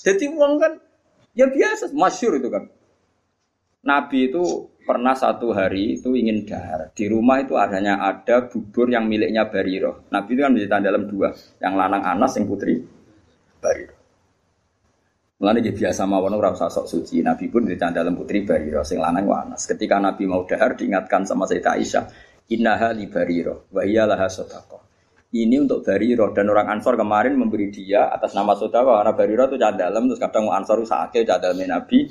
Jadi 0.01 0.25
uang 0.33 0.53
kan 0.57 0.73
ya 1.37 1.45
biasa, 1.45 1.93
masyur 1.93 2.41
itu 2.41 2.49
kan. 2.49 2.65
Nabi 3.81 4.29
itu 4.29 4.69
pernah 4.85 5.13
satu 5.17 5.53
hari 5.53 5.97
itu 5.97 6.13
ingin 6.13 6.45
dahar. 6.45 6.93
Di 6.93 7.09
rumah 7.09 7.41
itu 7.41 7.57
adanya 7.57 8.01
ada 8.01 8.45
bubur 8.45 8.89
yang 8.89 9.09
miliknya 9.09 9.49
Bariro. 9.49 10.05
Nabi 10.13 10.37
itu 10.37 10.41
kan 10.41 10.51
menceritakan 10.53 10.83
dalam 10.85 11.03
dua, 11.09 11.33
yang 11.61 11.73
lanang 11.77 12.01
Anas, 12.05 12.37
yang 12.37 12.45
putri 12.45 12.81
Bariro. 13.61 14.01
Mulane 15.41 15.65
dia 15.65 15.73
biasa 15.73 16.05
mawon 16.05 16.37
ora 16.37 16.53
usah 16.53 16.69
sok 16.69 16.85
suci. 16.85 17.25
Nabi 17.25 17.49
pun 17.49 17.65
di 17.65 17.73
dalam 17.73 18.13
putri 18.13 18.45
Bariro 18.45 18.85
sing 18.85 19.01
lanang 19.01 19.25
wanas. 19.25 19.65
Ketika 19.65 19.97
Nabi 19.97 20.29
mau 20.29 20.45
dahar 20.45 20.77
diingatkan 20.77 21.25
sama 21.25 21.49
Sayyidah 21.49 21.73
Aisyah, 21.81 22.05
"Innaha 22.53 22.93
li 22.93 23.09
Bariro 23.09 23.65
wa 23.73 23.81
Ini 25.31 25.63
untuk 25.63 25.79
Bariro 25.87 26.35
dan 26.35 26.51
orang 26.51 26.67
Ansor 26.75 26.99
kemarin 26.99 27.39
memberi 27.39 27.71
dia 27.71 28.11
atas 28.11 28.35
nama 28.35 28.51
saudara. 28.51 28.99
Karena 28.99 29.15
Bariro 29.15 29.47
itu 29.47 29.55
dalam 29.55 30.03
terus 30.11 30.19
kadang 30.19 30.51
Ansor 30.51 30.83
sakit 30.83 31.23
dalam 31.23 31.55
Nabi 31.55 32.03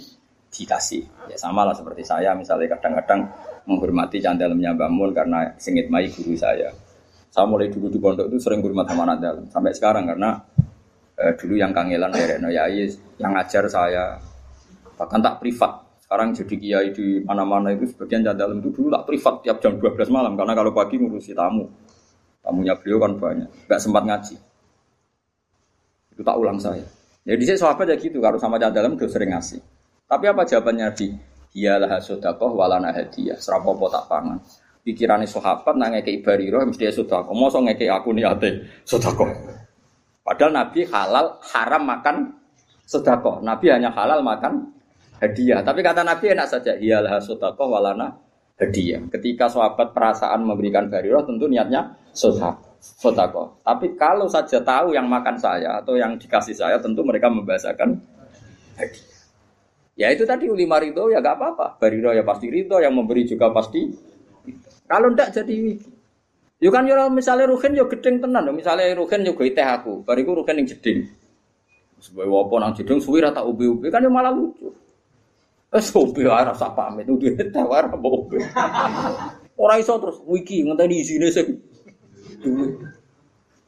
dikasih. 0.48 1.28
Ya 1.28 1.36
sama 1.36 1.68
lah 1.68 1.76
seperti 1.76 2.00
saya 2.00 2.32
misalnya 2.32 2.72
kadang-kadang 2.80 3.28
menghormati 3.68 4.24
dalamnya 4.24 4.72
bangun 4.72 5.12
karena 5.12 5.52
sengit 5.60 5.92
mai 5.92 6.08
guru 6.08 6.32
saya. 6.32 6.72
Saya 7.28 7.44
mulai 7.44 7.68
dulu 7.68 7.92
di 7.92 8.00
pondok 8.00 8.32
itu 8.32 8.40
sering 8.40 8.64
hormat 8.64 8.88
sama 8.88 9.12
dalam 9.20 9.44
sampai 9.52 9.76
sekarang 9.76 10.08
karena 10.08 10.40
eh, 11.20 11.36
dulu 11.36 11.60
yang 11.60 11.76
kangelan 11.76 12.16
dari 12.16 12.40
Yai 12.40 12.88
yang 13.20 13.36
ngajar 13.36 13.68
saya. 13.68 14.16
Bahkan 14.96 15.20
tak 15.20 15.44
privat. 15.44 15.92
Sekarang 16.00 16.32
jadi 16.32 16.54
kiai 16.56 16.88
di 16.96 17.20
mana-mana 17.20 17.68
itu 17.68 17.84
sebagian 17.84 18.24
dalam 18.24 18.64
itu 18.64 18.72
dulu 18.72 18.88
tak 18.88 19.04
privat 19.04 19.44
tiap 19.44 19.60
jam 19.60 19.76
12 19.76 20.08
malam. 20.08 20.32
Karena 20.40 20.56
kalau 20.56 20.72
pagi 20.72 20.96
ngurusi 20.96 21.36
tamu 21.36 21.89
tamunya 22.40 22.74
beliau 22.76 22.98
kan 23.00 23.12
banyak. 23.16 23.50
Nggak 23.68 23.80
sempat 23.80 24.02
ngaji. 24.04 24.36
Itu 26.12 26.22
tak 26.24 26.36
ulang 26.36 26.58
saya. 26.60 26.84
Jadi 27.24 27.42
ya, 27.44 27.48
saya 27.54 27.58
sahabat 27.68 27.86
ya 27.92 27.96
gitu. 28.00 28.18
Kalau 28.18 28.38
sama 28.40 28.56
dalam 28.56 28.96
udah 28.96 29.08
sering 29.08 29.30
ngasih. 29.36 29.60
Tapi 30.10 30.24
apa 30.26 30.42
jawabannya 30.42 30.88
di 30.96 31.08
Iyalah 31.50 31.98
sodakoh 31.98 32.54
walana 32.54 32.94
hadiah 32.94 33.34
serapopo 33.34 33.90
tak 33.90 34.06
pangan? 34.06 34.38
Pikirannya 34.86 35.26
sahabat 35.26 35.74
nanya 35.76 36.00
ke 36.00 36.22
roh 36.24 36.62
mesti 36.62 36.88
ya 36.88 36.92
sodakoh 36.94 37.34
mau 37.34 37.50
ngeke 37.50 37.90
aku 37.90 38.14
niate 38.14 38.64
sodakoh 38.86 39.28
Padahal 40.20 40.52
Nabi 40.54 40.86
halal 40.86 41.42
haram 41.42 41.82
makan 41.82 42.16
sedekah. 42.86 43.42
Nabi 43.42 43.66
hanya 43.72 43.90
halal 43.90 44.22
makan 44.22 44.70
hadiah. 45.18 45.64
Tapi 45.64 45.80
kata 45.80 46.06
Nabi 46.06 46.34
enak 46.34 46.46
saja. 46.46 46.76
Iyalah 46.76 47.18
sedekah 47.18 47.66
walana 47.66 48.14
hadiah. 48.60 49.00
Ketika 49.10 49.48
sahabat 49.50 49.90
perasaan 49.90 50.44
memberikan 50.44 50.86
bariroh 50.86 51.24
tentu 51.24 51.48
niatnya 51.48 51.98
sedekah. 52.12 52.56
Tapi 53.64 53.86
kalau 53.96 54.28
saja 54.28 54.60
tahu 54.60 54.96
yang 54.96 55.08
makan 55.08 55.36
saya 55.36 55.80
atau 55.80 55.96
yang 55.96 56.16
dikasih 56.16 56.56
saya 56.56 56.80
tentu 56.80 57.04
mereka 57.04 57.28
membahasakan. 57.28 58.00
Ya 60.00 60.08
itu 60.08 60.24
tadi 60.24 60.48
ulima 60.48 60.80
ridho 60.80 61.12
ya 61.12 61.20
gak 61.20 61.36
apa-apa. 61.36 61.76
Bariroh 61.76 62.16
ya 62.16 62.24
pasti 62.24 62.48
ridho, 62.48 62.80
yang 62.80 62.96
memberi 62.96 63.28
juga 63.28 63.52
pasti. 63.52 63.84
Kalau 64.88 65.12
ndak 65.12 65.28
jadi 65.36 65.76
Yo 66.60 66.68
kan 66.68 66.84
yo 66.84 67.08
misalnya 67.08 67.48
rugen 67.48 67.72
yo 67.72 67.88
gedeng 67.88 68.20
tenan, 68.20 68.44
misalnya 68.52 68.92
rugen 68.92 69.24
yo 69.24 69.32
teh 69.32 69.64
aku, 69.64 70.04
bariku 70.04 70.36
rugen 70.36 70.60
yang 70.60 70.68
jeding. 70.68 71.08
Sebagai 71.96 72.28
wopo 72.28 72.60
nang 72.60 72.76
jeding 72.76 73.00
suwi 73.00 73.24
rata 73.24 73.40
ubi-ubi 73.40 73.88
kan 73.88 74.04
yo 74.04 74.12
malah 74.12 74.28
lucu. 74.28 74.68
Eh 75.72 75.80
sopi 75.80 76.28
ora 76.28 76.52
rasa 76.52 76.68
pamit 76.76 77.08
udah 77.08 77.32
teh 77.48 77.64
ora 77.64 77.88
ubi. 77.88 78.44
Ora 79.56 79.80
iso 79.80 79.96
terus 80.04 80.20
wiki 80.28 80.68
ngenteni 80.68 81.00
isine 81.00 81.32
sing 81.32 81.48
duwe. 82.40 82.66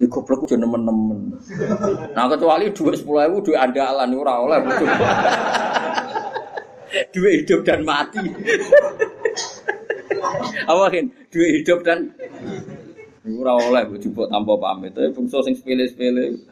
Di 0.01 0.11
goblok 0.11 0.51
udah 0.51 0.59
nemen-nemen. 0.59 1.39
Nah 2.17 2.27
kecuali 2.27 2.75
dua 2.75 2.93
sepuluh 2.99 3.23
ribu 3.23 3.39
dua 3.47 3.69
andalan 3.69 4.11
ora 4.19 4.35
oleh. 4.43 4.59
Dua 7.15 7.31
hidup 7.31 7.61
dan 7.63 7.87
mati. 7.87 8.21
Apa 10.67 10.85
kan? 10.91 11.07
Dua 11.31 11.47
hidup 11.55 11.79
dan 11.87 12.11
Ora 13.23 13.55
oleh 13.55 13.87
jupuk 14.03 14.27
tanpa 14.27 14.59
pamit. 14.59 14.91
Tapi 14.91 15.15
bungsu 15.15 15.39
sing 15.47 15.55
sepele-sepele. 15.55 16.43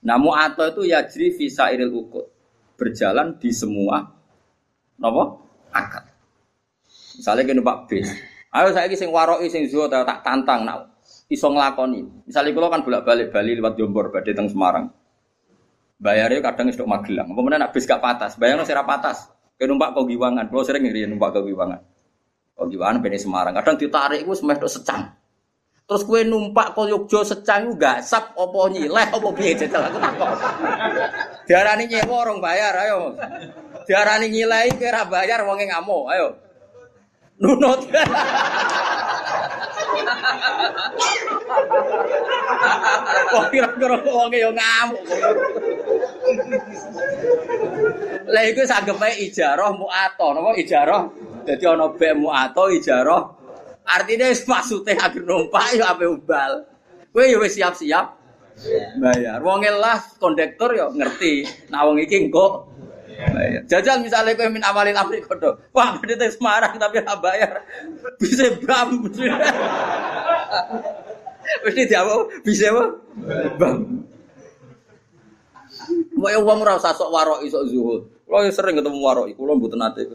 Namu 0.00 0.32
atau 0.32 0.72
itu 0.72 0.88
yajri 0.88 1.36
visa 1.36 1.68
iril 1.68 1.92
ukut. 1.92 2.24
Berjalan 2.80 3.36
di 3.36 3.52
semua 3.52 4.08
napa? 4.96 5.36
Akad. 5.76 6.08
Misalnya 7.20 7.44
kene 7.44 7.60
Pak 7.60 7.78
bis. 7.84 8.08
Ayo 8.50 8.74
saya 8.74 8.90
sing 8.98 9.14
waroki 9.14 9.46
sing 9.46 9.70
zuwa 9.70 9.86
tak 9.86 10.26
tantang 10.26 10.66
nak 10.66 10.90
iso 11.30 11.46
nglakoni. 11.46 12.26
Misalnya 12.26 12.50
kula 12.50 12.66
kan 12.66 12.82
bolak-balik 12.82 13.30
Bali 13.30 13.54
lewat 13.54 13.78
Jombor 13.78 14.10
badhe 14.10 14.34
teng 14.34 14.50
Semarang. 14.50 14.90
Bayarnya 16.02 16.42
kadang 16.42 16.66
istok 16.66 16.90
Magelang. 16.90 17.30
Apa 17.30 17.38
nak 17.46 17.70
bis 17.70 17.86
gak 17.86 18.02
patas, 18.02 18.34
bayarnya 18.34 18.66
sira 18.66 18.82
patas. 18.82 19.30
Kayak 19.54 19.76
numpak 19.76 19.92
kau 19.92 20.08
giwangan, 20.08 20.48
kalau 20.48 20.64
sering 20.64 20.88
ngiri 20.88 21.04
numpak 21.04 21.36
kau 21.36 21.44
giwangan. 21.44 21.84
Oh 22.58 22.66
gimana 22.66 22.98
bene 22.98 23.20
Semarang. 23.20 23.54
Kadang 23.54 23.76
ditarik 23.78 24.26
gue 24.26 24.36
semeh 24.36 24.58
secang. 24.66 25.14
Terus 25.86 26.02
kue 26.06 26.22
numpak 26.26 26.74
ke 26.74 26.82
Yogyo 26.90 27.22
secang 27.22 27.78
gak 27.78 28.02
sap 28.02 28.34
opo 28.34 28.66
nyileh 28.66 29.14
opo 29.14 29.30
piye 29.30 29.54
jajal 29.54 29.86
aku 29.86 29.98
takut. 30.02 30.38
Diarani 31.46 31.86
nyewa 31.86 32.14
orang 32.26 32.38
bayar 32.42 32.74
ayo. 32.82 33.14
Diarani 33.86 34.26
nyileh 34.26 34.74
kira 34.74 35.06
bayar 35.06 35.46
wonge 35.46 35.70
ngamuk 35.70 36.10
ayo. 36.14 36.49
Nunut. 37.40 37.80
Kok 43.30 43.44
kira-kira 43.52 43.96
wonge 44.04 44.38
yo 44.38 44.50
ngamuk. 44.52 45.02
Lah 48.28 48.42
iku 48.44 48.62
sanggepe 48.68 49.08
ijarah 49.24 49.72
muato 49.72 50.26
napa 50.36 50.52
ijarah 50.60 51.02
jadi 51.48 51.64
ono 51.72 51.96
bemu 51.96 52.28
atau 52.28 52.68
ijaroh. 52.68 53.22
Artinya 53.88 54.28
maksudnya 54.30 54.94
agar 55.08 55.22
numpak 55.24 55.66
ya 55.74 55.96
apa 55.96 56.04
ubal. 56.06 56.52
Kue 57.10 57.26
ya 57.26 57.40
siap-siap 57.42 58.06
bayar. 59.00 59.40
Wong 59.40 59.64
lah 59.64 59.98
kondektor 60.20 60.76
ya 60.76 60.92
ngerti. 60.92 61.48
Nah 61.72 61.88
wong 61.88 61.98
iki 62.04 62.28
engko. 62.28 62.68
Jajal 63.68 64.02
misalnya 64.02 64.34
kowe 64.34 64.48
min 64.50 64.64
awalin 64.64 64.96
amri 64.96 65.22
kodo. 65.22 65.60
Wah, 65.74 65.98
berarti 66.00 66.34
Semarang 66.34 66.74
tapi 66.80 67.00
ora 67.02 67.14
bayar. 67.18 67.62
Bisa 68.18 68.50
bam. 68.64 69.06
Mesti 71.66 71.82
diapo? 71.90 72.30
Bisa 72.46 72.70
apa? 72.70 72.84
Bam. 73.58 73.78
Mau 76.14 76.28
yang 76.28 76.44
uang 76.44 76.60
rasa 76.62 76.92
sok 76.92 77.10
warok 77.10 77.40
isok 77.46 77.62
zuhud. 77.72 78.02
Kalau 78.28 78.46
sering 78.52 78.78
ketemu 78.78 78.98
warok, 79.00 79.26
kulo 79.34 79.58
mboten 79.58 79.80
nate. 79.80 80.06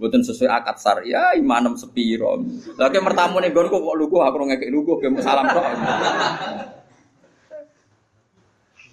Mboten 0.00 0.24
sesuai 0.24 0.48
akad 0.48 0.76
sar. 0.80 1.04
Ya 1.04 1.36
imanem 1.36 1.76
sepiro. 1.76 2.40
Lagi 2.80 2.98
mertamu 2.98 3.38
nih 3.38 3.52
gonku 3.52 3.76
kok 3.76 3.96
lugu 4.00 4.18
aku 4.24 4.48
ngekek 4.48 4.72
lugu 4.72 4.96
ke 4.98 5.12
salam 5.20 5.46
tok. 5.52 5.64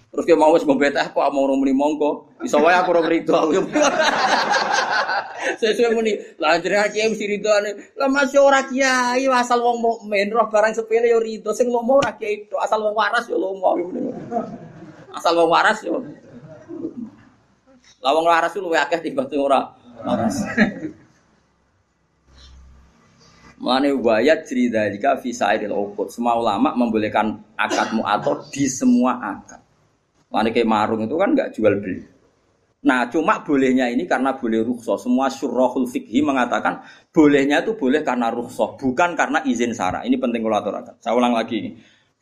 Terus 0.08 0.24
dia 0.24 0.36
mau 0.40 0.56
ngombe 0.56 0.88
teh 0.88 1.06
kok 1.12 1.20
mau 1.32 1.44
rumuni 1.44 1.76
mongko. 1.76 2.40
Iso 2.40 2.56
wae 2.64 2.72
aku 2.72 2.96
ora 2.96 3.04
rido. 3.04 3.36
Sesuai 5.38 5.94
muni, 5.94 6.12
lah 6.40 6.58
jenengan 6.60 6.90
kiai 6.90 7.08
mesti 7.08 7.24
ridone. 7.28 7.94
Lah 7.94 8.08
masih 8.10 8.40
ora 8.42 8.64
kiai 8.64 9.28
asal 9.28 9.60
wong 9.60 9.78
mukmin 9.80 10.32
roh 10.32 10.48
barang 10.48 10.72
sepele 10.72 11.12
yo 11.12 11.20
rido. 11.20 11.52
Sing 11.52 11.68
lomo 11.68 12.00
ora 12.00 12.16
kiai 12.16 12.48
to, 12.48 12.56
asal 12.56 12.80
wong 12.80 12.96
waras 12.96 13.28
yo 13.28 13.36
lomo. 13.36 13.76
Asal 15.12 15.36
wong 15.36 15.50
waras 15.52 15.78
yo. 15.84 16.00
Lah 18.00 18.10
wong 18.14 18.26
waras 18.26 18.54
lu 18.56 18.70
luwih 18.70 18.80
akeh 18.80 19.02
timbang 19.02 19.28
sing 19.28 19.40
ora 19.42 19.76
waras. 20.02 20.40
Mulane 23.58 23.90
wayat 23.90 24.46
cerita 24.46 24.86
jika 24.86 25.18
visa 25.18 25.50
idil 25.52 25.74
ukut. 25.74 26.14
Semua 26.14 26.38
ulama 26.38 26.72
membolehkan 26.78 27.42
akad 27.58 27.90
atau 27.92 28.46
di 28.54 28.70
semua 28.70 29.18
akad. 29.18 29.67
Mulane 30.28 30.52
kayak 30.52 30.68
marung 30.68 31.00
itu 31.04 31.16
kan 31.16 31.32
nggak 31.32 31.56
jual 31.56 31.74
beli. 31.80 32.04
Nah, 32.78 33.10
cuma 33.10 33.42
bolehnya 33.42 33.90
ini 33.90 34.06
karena 34.06 34.38
boleh 34.38 34.62
rukhsah. 34.62 35.02
Semua 35.02 35.26
syurahul 35.26 35.90
fikhi 35.90 36.22
mengatakan 36.22 36.78
bolehnya 37.10 37.64
itu 37.66 37.74
boleh 37.74 38.06
karena 38.06 38.30
rukhsah, 38.30 38.78
bukan 38.78 39.18
karena 39.18 39.42
izin 39.42 39.74
sara. 39.74 40.06
Ini 40.06 40.14
penting 40.14 40.46
kalau 40.46 40.62
aturakan. 40.62 40.94
Saya 41.02 41.18
ulang 41.18 41.34
lagi 41.34 41.58
ini. 41.58 41.70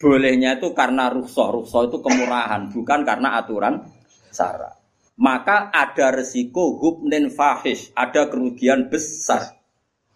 Bolehnya 0.00 0.56
itu 0.56 0.72
karena 0.72 1.12
rukhsah. 1.12 1.60
Rukhsah 1.60 1.92
itu 1.92 2.00
kemurahan, 2.00 2.72
bukan 2.72 3.04
karena 3.04 3.28
aturan 3.36 3.84
sara. 4.32 4.72
Maka 5.16 5.72
ada 5.72 6.12
resiko 6.12 6.76
hubnin 6.80 7.28
fahish, 7.28 7.92
ada 7.92 8.28
kerugian 8.28 8.88
besar. 8.88 9.60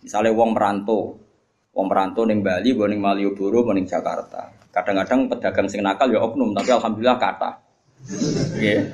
Misalnya 0.01 0.33
wong 0.33 0.57
merantau, 0.57 1.21
wong 1.77 1.87
merantau 1.89 2.25
neng 2.25 2.41
Bali, 2.41 2.73
neng 2.73 3.01
Malioboro, 3.01 3.65
neng 3.73 3.85
Jakarta. 3.85 4.49
Kadang-kadang 4.73 5.29
pedagang 5.29 5.69
sing 5.69 5.85
nakal 5.85 6.09
ya 6.09 6.21
oknum, 6.21 6.57
tapi 6.57 6.73
alhamdulillah 6.73 7.21
kata. 7.21 7.70
Yeah. 8.57 8.85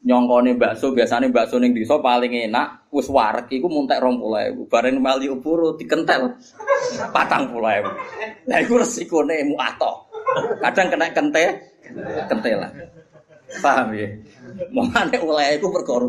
Nyongkone 0.00 0.56
bakso 0.56 0.96
biasanya 0.96 1.28
bakso 1.28 1.60
ning 1.60 1.76
desa 1.76 2.00
paling 2.00 2.32
enak 2.48 2.88
wis 2.88 3.12
wareg 3.12 3.52
iku 3.52 3.68
muntek 3.68 4.00
20.000. 4.00 4.64
Bareng 4.72 4.96
Malioboro 4.96 5.76
dikentel 5.76 6.40
40.000. 7.12 8.48
Lah 8.48 8.58
iku 8.64 8.80
resikone 8.80 9.44
muato. 9.44 10.08
Kadang 10.64 10.88
kena 10.88 11.12
kente 11.12 11.44
kentelan. 12.32 12.72
Paham 13.60 13.92
ya? 13.92 14.08
Mulane 14.72 15.18
oleh 15.20 15.58
iku 15.58 15.68
perkara 15.68 16.06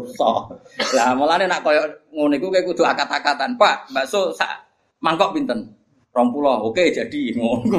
Lah 0.95 1.11
mulane 1.17 1.49
nak 1.49 1.59
koyo 1.65 1.83
ngono 2.15 2.33
iku 2.37 2.47
kowe 2.47 2.63
kudu 2.63 2.83
akat-akatan. 2.87 3.59
Pak, 3.59 3.91
bakso 3.91 4.31
sak 4.31 4.71
mangkok 5.03 5.35
pinten? 5.35 5.67
20. 6.15 6.67
Oke, 6.67 6.91
jadi 6.95 7.21
ngono. 7.35 7.75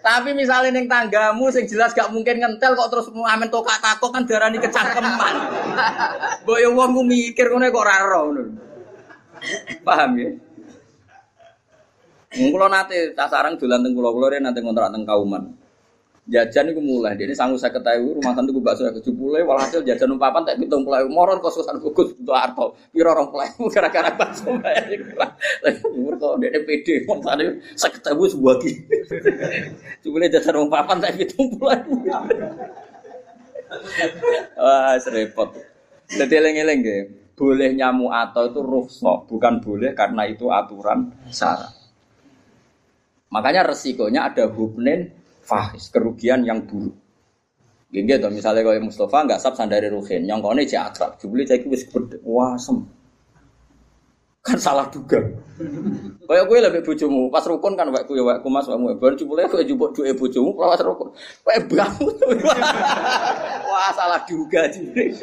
Tapi 0.00 0.30
misalnya 0.36 0.74
neng 0.74 0.86
tanggamu 0.86 1.50
sing 1.50 1.64
jelas 1.66 1.96
gak 1.96 2.12
mungkin 2.12 2.40
ngentel 2.40 2.76
kok 2.76 2.90
terus 2.90 3.06
amen 3.10 3.48
tokak 3.48 3.80
takok 3.80 4.10
kan 4.14 4.22
darani 4.28 4.58
kecangkeman. 4.60 5.34
Mbok 6.44 6.58
yo 6.60 6.68
wong 6.76 7.04
mikir 7.06 7.50
ngono 7.50 7.70
kok 7.72 7.84
ora 7.84 7.96
Paham 9.84 10.10
ya? 10.16 10.30
Mung 12.34 12.50
kula 12.50 12.66
nate 12.66 13.14
sarang 13.14 13.54
dolan 13.54 13.86
teng 13.86 13.94
kula-kula 13.94 14.42
nate 14.42 14.58
ngontrak 14.58 14.90
teng 14.90 15.06
Kauman 15.06 15.63
jajan 16.24 16.72
itu 16.72 16.80
mulai. 16.80 17.12
Ini 17.20 17.36
sanggup 17.36 17.60
saya 17.60 17.76
ketahui 17.76 18.16
rumah 18.16 18.32
tante 18.32 18.48
gue 18.48 18.64
bakso 18.64 18.88
tujuh 18.88 19.12
puluh 19.12 19.44
walhasil 19.44 19.84
jajan 19.84 20.08
numpapan 20.08 20.44
tak 20.48 20.56
hitung 20.56 20.80
mulai 20.80 21.04
moron 21.04 21.36
kosan 21.44 21.76
kukus 21.80 22.16
untuk 22.16 22.32
arto. 22.32 22.72
Piro 22.92 23.12
orang 23.12 23.28
mulai 23.28 23.48
gara-gara 23.68 24.08
bakso 24.16 24.56
bayar 24.60 24.88
umur 25.92 26.16
kok 26.16 26.40
dia 26.40 26.60
pede. 26.64 27.04
Mau 27.04 27.20
tadi 27.20 27.44
saya 27.76 27.92
ketahui 27.92 28.32
sebuah 28.32 28.56
ki 28.60 28.72
cuma 30.00 30.24
jajan 30.28 30.54
numpapan 30.56 30.96
tak 31.00 31.12
hitung 31.20 31.48
mulai 31.60 31.80
wah 34.56 34.94
serempet 35.00 35.48
jadi 36.08 36.34
eleng-eleng 36.40 36.78
deh 36.84 37.00
boleh 37.34 37.74
nyamu 37.74 38.14
atau 38.14 38.46
itu 38.46 38.62
rukhsah 38.62 39.26
bukan 39.26 39.58
boleh 39.58 39.90
karena 39.98 40.22
itu 40.30 40.46
aturan 40.54 41.10
syarat. 41.26 41.74
Makanya 43.34 43.66
resikonya 43.66 44.30
ada 44.30 44.46
hubnen 44.46 45.10
fahis, 45.44 45.92
kerugian 45.92 46.42
yang 46.42 46.64
buruk. 46.64 46.96
Gini 47.94 48.18
tuh 48.18 48.26
misalnya 48.26 48.66
kalau 48.66 48.90
Mustafa 48.90 49.22
nggak 49.22 49.38
sab 49.38 49.54
sandari 49.54 49.86
Ruhin, 49.86 50.26
yang 50.26 50.42
kau 50.42 50.50
ini 50.50 50.66
akrab, 50.66 51.14
jubli 51.22 51.46
cek 51.46 51.62
wis 51.70 51.86
wah 52.26 52.58
sem. 52.58 52.82
Kan 54.42 54.58
salah 54.58 54.90
duga. 54.90 55.22
Kayak 56.26 56.44
gue 56.50 56.58
lebih 56.58 56.82
bujumu, 56.82 57.30
pas 57.30 57.46
rukun 57.46 57.78
kan 57.78 57.86
waktu 57.94 58.18
ya 58.18 58.26
waktu 58.26 58.48
mas 58.50 58.66
kamu, 58.66 58.98
baru 58.98 59.14
jubli 59.14 59.46
gue 59.46 59.62
jubuk 59.62 59.94
dua 59.94 60.10
bujumu, 60.10 60.58
pas 60.58 60.82
rukun, 60.82 61.14
kayak 61.46 61.70
bangun. 61.70 62.14
wah 63.70 63.90
salah 63.94 64.20
duga 64.26 64.66
jubli. 64.74 65.14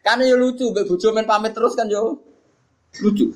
kan 0.00 0.24
ya 0.24 0.40
lucu, 0.40 0.72
bujuk 0.72 1.12
main 1.12 1.28
pamit 1.28 1.52
terus 1.52 1.76
kan 1.76 1.84
yo 1.84 2.16
lucu. 3.04 3.28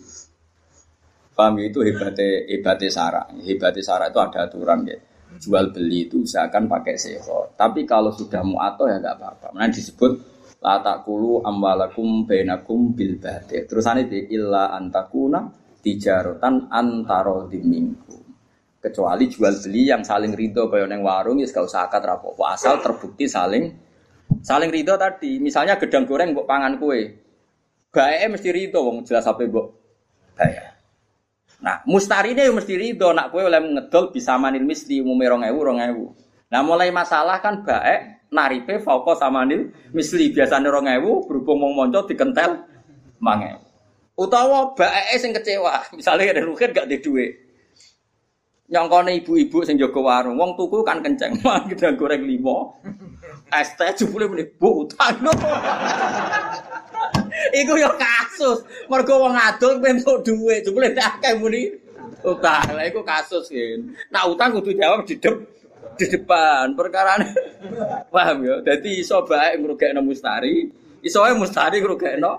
Paham 1.35 1.59
itu 1.59 1.83
hebatnya 1.83 2.47
hebatnya 2.47 2.91
Sarah. 2.95 3.27
Hebatnya 3.43 3.83
Sarah 3.83 4.07
itu 4.07 4.19
ada 4.23 4.47
aturan 4.47 4.87
ya. 4.87 4.99
Jual 5.35 5.75
beli 5.75 6.07
itu 6.07 6.23
usahakan 6.23 6.71
pakai 6.71 6.95
seho. 6.95 7.51
Tapi 7.59 7.83
kalau 7.83 8.15
sudah 8.15 8.47
muato 8.47 8.87
ya 8.87 9.03
nggak 9.03 9.19
apa-apa. 9.19 9.47
Mana 9.51 9.67
disebut 9.75 10.13
la 10.63 10.79
takulu 10.79 11.43
amwalakum 11.43 12.23
bainakum 12.23 12.95
bil 12.95 13.19
batil. 13.19 13.67
Ini 13.67 14.31
illa 14.31 14.71
antakuna 14.79 15.51
tijarotan 15.83 16.71
antaro 16.71 17.51
diminggu. 17.51 18.17
Kecuali 18.79 19.27
jual 19.27 19.59
beli 19.59 19.91
yang 19.91 20.07
saling 20.07 20.37
ridho 20.37 20.71
kaya 20.71 20.87
neng 20.87 21.03
warung 21.03 21.41
ya 21.43 21.49
gak 21.51 21.67
usah 21.67 21.91
akad 21.91 22.05
rapo. 22.05 22.37
Asal 22.47 22.79
terbukti 22.79 23.27
saling 23.27 23.75
saling 24.39 24.71
ridho 24.71 24.95
tadi. 24.95 25.43
Misalnya 25.43 25.83
gedang 25.83 26.07
goreng 26.07 26.31
mbok 26.31 26.47
pangan 26.47 26.79
kue. 26.79 27.11
Bae 27.91 28.29
mesti 28.31 28.55
ridho 28.55 28.87
wong 28.87 29.03
jelas 29.03 29.27
apa 29.27 29.43
mbok 29.43 29.67
bayar. 30.37 30.74
Nah, 31.65 31.81
mustari 31.89 32.37
ini 32.37 32.53
mesti 32.53 32.77
ridho 32.77 33.17
nak 33.17 33.33
kue 33.33 33.41
oleh 33.41 33.57
ngedol 33.57 34.13
bisa 34.13 34.37
manil 34.37 34.69
misli 34.69 35.01
umumnya 35.01 35.33
rong 35.33 35.43
ewu 35.49 35.61
rong 35.65 35.81
ewu. 35.81 36.07
Nah 36.53 36.61
mulai 36.61 36.93
masalah 36.93 37.41
kan 37.41 37.65
baik 37.65 38.29
naripe 38.29 38.79
fauko 38.79 39.17
sama 39.17 39.43
nil 39.43 39.73
misli 39.97 40.29
biasanya 40.31 40.69
rong 40.69 40.87
ewu 40.87 41.25
berhubung 41.25 41.65
mau 41.65 41.73
monco 41.73 42.05
dikentel 42.05 42.63
mange. 43.17 43.59
Utawa 44.15 44.77
baik 44.77 45.19
sing 45.19 45.33
kecewa, 45.33 45.83
misalnya 45.99 46.37
ada 46.37 46.47
rukin 46.47 46.71
gak 46.71 46.87
di 46.87 47.03
duit. 47.03 47.33
Nyongkone 48.71 49.19
ibu-ibu 49.25 49.67
sing 49.67 49.77
jaga 49.77 49.99
warung, 49.99 50.39
wong 50.39 50.55
tuku 50.55 50.87
kan 50.87 51.03
kenceng, 51.03 51.35
mah 51.45 51.67
kita 51.67 51.97
goreng 51.99 52.23
limo. 52.23 52.79
Teh 53.63 53.91
jebule 53.95 54.27
muni 54.27 54.43
bu 54.47 54.83
utang. 54.83 55.23
Iku 57.55 57.73
yo 57.79 57.91
kasus. 57.95 58.67
Mergo 58.91 59.23
wong 59.23 59.35
adol 59.39 59.79
entuk 59.87 60.27
dhuwit, 60.27 60.67
jebule 60.67 60.91
tak 60.91 61.23
akeh 61.23 61.39
muni. 61.39 61.71
Utang. 62.27 62.75
Lah 62.75 62.85
iku 62.89 63.07
kasus. 63.07 63.53
Nah 64.11 64.27
utang 64.27 64.59
kudu 64.59 64.75
jawab 64.75 65.07
di 65.07 65.15
dep 65.23 65.39
di 65.95 66.07
depan. 66.11 66.75
Perkara 66.75 67.15
paham 68.15 68.43
ya 68.43 68.55
jadi 68.67 68.91
iso 68.99 69.23
baik 69.23 69.63
ngrugekno 69.63 70.03
mustari. 70.03 70.67
Iso 71.05 71.23
mustari 71.39 71.79
ngrugekno 71.79 72.33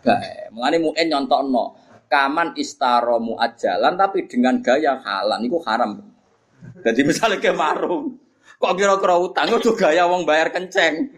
baik 0.00 0.54
mengani 0.54 0.76
mungkin 0.80 1.06
nyontokno 1.10 1.64
kaman 2.08 2.56
istaro 2.56 3.20
muajalan 3.20 3.94
tapi 4.00 4.24
dengan 4.24 4.64
gaya 4.64 4.96
halal 4.96 5.44
itu 5.44 5.60
haram. 5.66 6.00
Jadi 6.80 7.00
misalnya 7.04 7.36
ke 7.42 7.52
marung 7.52 8.27
Kok 8.58 8.74
kira-kira 8.74 9.14
utang 9.22 9.46
itu 9.54 9.70
gaya 9.78 10.02
wong 10.10 10.26
bayar 10.26 10.50
kenceng. 10.50 11.14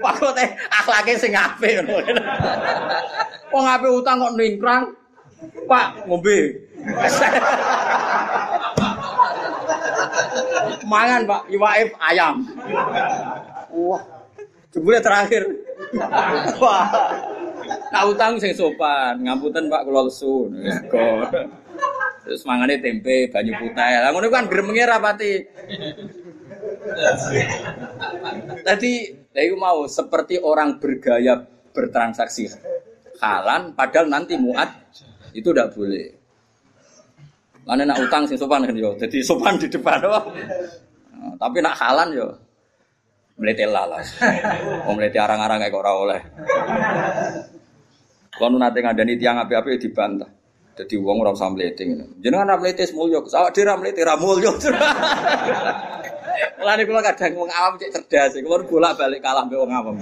Waktu 0.00 0.26
teh 0.32 0.48
akhlake 0.72 1.20
sing 1.20 1.36
apik 1.36 1.84
ngono. 1.84 2.00
Wong 3.52 3.64
apik 3.68 3.92
utang 3.92 4.24
kok 4.24 4.32
ningkrang. 4.40 4.96
Pak 5.68 6.08
ngombe. 6.08 6.64
Mangan 10.88 11.28
Pak, 11.28 11.44
iwaif 11.52 11.92
ayam. 12.00 12.40
Wah. 13.76 14.00
Jebule 14.72 14.96
terakhir. 15.04 15.44
Wah. 16.56 16.88
Nah 17.92 18.08
utang 18.08 18.40
sing 18.40 18.56
sopan, 18.56 19.28
ngapunten 19.28 19.68
Pak 19.68 19.84
kula 19.84 20.08
lesu. 20.08 20.48
Terus 22.26 22.42
mangane 22.42 22.82
tempe, 22.82 23.30
banyu 23.30 23.54
putih. 23.54 23.92
Lah 24.02 24.10
ngono 24.10 24.26
kan 24.28 24.50
gremenge 24.50 24.82
rapati. 24.82 25.32
Tadi 28.66 28.92
saya 29.30 29.54
mau 29.54 29.86
seperti 29.86 30.40
orang 30.42 30.82
bergaya 30.82 31.38
bertransaksi 31.70 32.50
halan 33.20 33.76
padahal 33.76 34.08
nanti 34.08 34.34
muat 34.34 34.68
itu 35.36 35.52
tidak 35.52 35.76
boleh. 35.76 36.08
Mana 37.66 37.82
nak 37.82 37.98
utang 37.98 38.24
sing 38.26 38.38
sopan 38.38 38.62
kan 38.66 38.74
yo. 38.78 38.94
Jadi 38.94 39.22
sopan 39.22 39.58
di 39.58 39.66
depan 39.66 39.98
doang. 39.98 40.26
Nah, 41.14 41.34
tapi 41.38 41.58
nak 41.62 41.74
halan 41.78 42.08
yo 42.14 42.28
melete 43.36 43.66
lalas. 43.68 44.16
Mau 44.86 44.94
melete 44.96 45.18
arang-arang 45.20 45.58
kayak 45.60 45.76
ora 45.76 45.92
oleh. 45.92 46.20
Kalau 48.36 48.56
nanti 48.60 48.78
ngandani 48.84 49.14
tiang 49.16 49.40
api-api 49.40 49.80
dibantah. 49.80 50.30
Jadi 50.76 50.94
uang 51.00 51.24
orang 51.24 51.36
mlete 51.56 51.82
ngene. 51.88 52.20
Jenengan 52.20 52.52
ora 52.52 52.60
mlete 52.60 52.84
mulya, 52.92 53.24
awak 53.24 53.56
dhewe 53.56 53.64
ora 53.64 53.80
mlete 53.80 54.00
ra 54.04 54.14
mulya. 54.20 54.52
Kula 56.56 57.00
kadang 57.00 57.32
wong 57.38 57.48
awam 57.48 57.78
cek 57.78 57.90
cerdas, 57.94 58.36
kula 58.42 58.66
bolak-balik 58.66 59.22
kalah 59.22 59.46
mbek 59.46 59.56
wong 59.56 59.72
awam. 59.72 59.94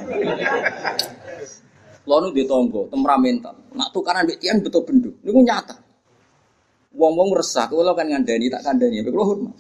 Kula 2.03 2.17
nu 2.25 2.33
di 2.33 2.43
tangga, 2.49 2.89
temperamental. 2.89 3.55
Nak 3.77 3.89
tukaran 3.93 4.25
mbek 4.27 4.41
tiang 4.41 4.65
betul 4.65 4.83
bendo. 4.83 5.13
Niku 5.23 5.45
nyata. 5.45 5.77
Wong-wong 6.95 7.37
resah, 7.37 7.71
kula 7.71 7.93
kan 7.93 8.09
ngandani 8.11 8.51
tak 8.51 8.65
kandani, 8.65 9.05
kula 9.05 9.25
hormat. 9.29 9.55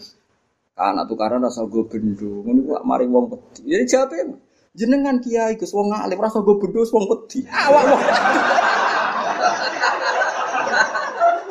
Karena 0.74 1.06
tukaran 1.06 1.38
rasa 1.38 1.62
gue 1.70 1.86
bendo, 1.86 2.42
ngono 2.42 2.60
ku 2.66 2.72
mari 2.82 3.06
wong 3.06 3.30
peti. 3.30 3.62
Jadi 3.70 3.84
jawabnya 3.86 4.34
jenengan 4.74 5.22
kiai 5.22 5.54
Gus 5.54 5.70
wong 5.70 5.94
alim 5.94 6.18
rasa 6.18 6.42
gue 6.42 6.56
bendo 6.58 6.82
wong 6.82 7.04
peti. 7.06 7.46
Awak 7.68 7.82
wong. 7.86 8.00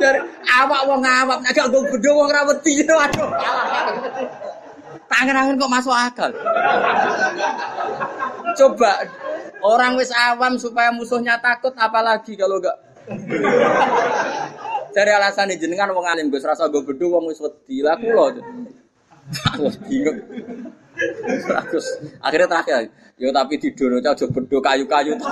Dari 0.02 0.20
awak 0.64 0.82
wong 0.88 1.04
awak 1.04 1.38
nek 1.44 1.52
gak 1.52 1.70
gue 1.70 1.82
bendo 1.92 2.12
wong 2.16 2.30
ra 2.32 2.42
wedi. 2.48 2.84
Waduh. 2.88 3.30
Tangan-tangan 5.12 5.60
kok 5.60 5.74
masuk 5.74 5.94
akal. 5.94 6.32
Coba 8.58 8.92
orang 9.62 10.00
wis 10.00 10.10
awam 10.16 10.58
supaya 10.58 10.90
musuhnya 10.90 11.38
takut 11.44 11.76
apalagi 11.76 12.40
kalau 12.40 12.58
gak 12.64 12.76
Dari 14.94 15.12
alasan 15.12 15.52
jenengan 15.60 15.92
wong 15.92 16.06
alim 16.06 16.32
Gus 16.32 16.46
rasa 16.48 16.72
gue 16.72 16.82
bendo 16.82 17.12
wong 17.12 17.30
wis 17.30 17.44
wedi. 17.44 17.84
Lah 17.84 18.00
kula. 18.00 18.40
Bingung. 19.88 20.20
Terus 21.74 21.88
akhirnya 22.22 22.46
terakhir, 22.46 22.94
yo 23.18 23.34
tapi 23.34 23.58
di 23.58 23.74
dono 23.74 23.98
aja 23.98 24.14
bedo 24.14 24.58
kayu-kayu 24.62 25.18
to. 25.18 25.30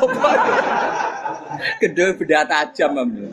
Gede 1.78 2.06
beda 2.18 2.50
tajam 2.50 2.98
ambil. 2.98 3.30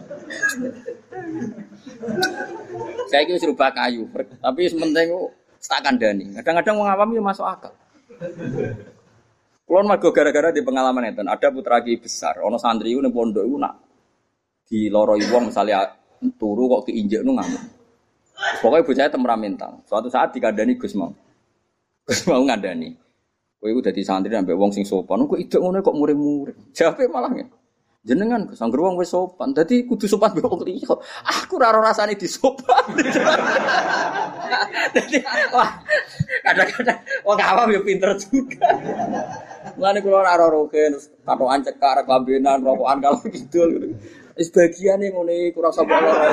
Saya 3.09 3.23
kira 3.25 3.39
serba 3.41 3.73
kayu, 3.73 4.07
tapi 4.39 4.69
sementing 4.69 5.11
tak 5.59 5.81
kandani. 5.83 6.31
Kadang-kadang 6.39 6.75
mau 6.79 6.85
ngawam 6.87 7.09
ya 7.17 7.23
masuk 7.25 7.47
akal. 7.47 7.73
Kulon 9.69 9.85
mergo 9.85 10.09
gara-gara 10.15 10.49
di 10.49 10.65
pengalaman 10.65 11.13
itu, 11.13 11.21
ada 11.25 11.49
putra 11.53 11.85
ki 11.85 12.01
besar, 12.01 12.41
ono 12.41 12.57
santri 12.57 12.97
itu 12.97 13.05
pondok 13.13 13.45
itu 13.45 13.57
nak 13.61 13.75
di 14.69 14.93
loroi 14.93 15.25
wong 15.29 15.49
misalnya 15.49 15.89
turu 16.37 16.69
kok 16.69 16.89
keinjek 16.89 17.25
nu 17.25 17.33
ngamuk. 17.37 17.65
Pokoknya 18.63 18.87
bocahnya 18.87 19.11
temperamental. 19.11 19.73
Suatu 19.89 20.07
saat 20.13 20.31
dikandani 20.31 20.79
Gus 20.79 20.95
mau. 20.95 21.11
Gus 22.07 22.23
mau 22.29 22.39
ngandani. 22.45 22.95
Kowe 23.59 23.69
iku 23.75 23.83
dadi 23.83 24.07
santri 24.07 24.31
sampai 24.31 24.55
wong 24.55 24.71
sing 24.71 24.87
sopan. 24.87 25.27
Kok 25.27 25.41
idek 25.41 25.59
ngono 25.59 25.83
kok 25.83 25.97
murid-murid. 25.97 26.57
Jawabe 26.71 27.11
malah 27.11 27.33
ya. 27.35 27.47
Jenengan 28.09 28.49
Gus 28.49 28.65
angger 28.65 28.81
wong 28.81 28.97
wis 28.97 29.13
sopan. 29.13 29.53
Dadi 29.53 29.85
kudu 29.85 30.09
sopan 30.09 30.33
mbek 30.33 30.49
wong. 30.49 30.65
Aku 31.29 31.61
ora 31.61 31.77
ora 31.77 31.93
rasane 31.93 32.17
disopan. 32.17 32.89
Dadi 34.97 35.21
wah 35.53 35.77
kadang-kadang 36.41 37.05
wong 37.21 37.37
awam 37.37 37.69
ya 37.69 37.85
pinter 37.85 38.17
juga. 38.17 38.65
Mulane 39.77 40.01
kula 40.01 40.25
ora 40.25 40.41
ora 40.41 40.49
roke 40.49 40.73
terus 40.73 41.13
katokan 41.21 41.61
cekak 41.61 42.09
lambenan 42.09 42.65
rokokan 42.65 43.05
kalau 43.05 43.21
gitu. 43.29 43.93
Wis 44.41 44.49
bagiane 44.57 45.13
ngene 45.13 45.53
iku 45.53 45.61
ora 45.61 45.69
usah 45.69 45.85
lara. 45.85 46.33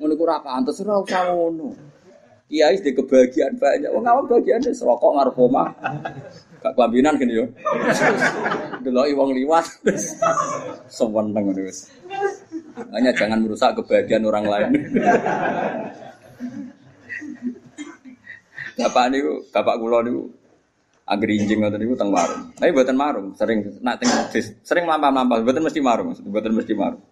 Ngono 0.00 0.16
ora 0.16 0.40
pantes 0.40 0.80
ora 0.80 1.04
usah 1.04 1.28
ngono. 1.28 1.76
Kiai 2.48 2.80
di 2.80 2.96
kebahagiaan 2.96 3.60
banyak. 3.60 3.92
Wong 3.92 4.08
awam 4.08 4.24
bagiane 4.32 4.72
rokok 4.72 5.12
ngarep. 5.12 5.36
Gak 6.64 6.72
kelambinan 6.72 7.20
gini 7.20 7.36
yo. 7.36 7.46
Deloki 8.80 9.12
wong 9.12 9.36
liwat. 9.36 9.68
Seweneng 10.88 11.44
ngono 11.44 11.60
wis. 11.60 11.92
Hanya 12.88 13.12
jangan 13.12 13.44
merusak 13.44 13.76
kebahagiaan 13.76 14.24
orang 14.24 14.48
lain. 14.48 14.70
Bapak 18.80 19.12
niku, 19.12 19.44
bapak 19.52 19.76
kula 19.78 20.02
niku 20.02 20.26
Angger 21.04 21.36
injing 21.36 21.60
ngoten 21.60 21.84
niku 21.84 22.00
teng 22.00 22.08
warung. 22.08 22.48
Tapi 22.56 22.72
mboten 22.72 22.96
marung, 22.96 23.26
sering 23.36 23.60
nak 23.84 24.00
teng 24.00 24.08
sering 24.64 24.88
mlampah-mlampah, 24.88 25.44
mboten 25.44 25.60
mesti 25.60 25.84
marung, 25.84 26.16
mboten 26.16 26.56
mesti 26.56 26.72
marung. 26.72 27.04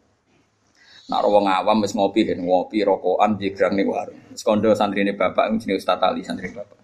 Nak 1.13 1.21
wong 1.29 1.45
awam 1.45 1.85
wis 1.85 1.93
ngopi 1.93 2.25
kan, 2.25 2.41
ngopi 2.41 2.89
rokokan 2.89 3.37
jegrang 3.37 3.77
ning 3.77 3.85
warung. 3.85 4.17
Sekondo 4.33 4.73
santrine 4.73 5.13
bapak 5.13 5.53
jenenge 5.61 5.77
Ustaz 5.77 6.01
Ali 6.01 6.25
santri 6.25 6.49
bapak. 6.49 6.81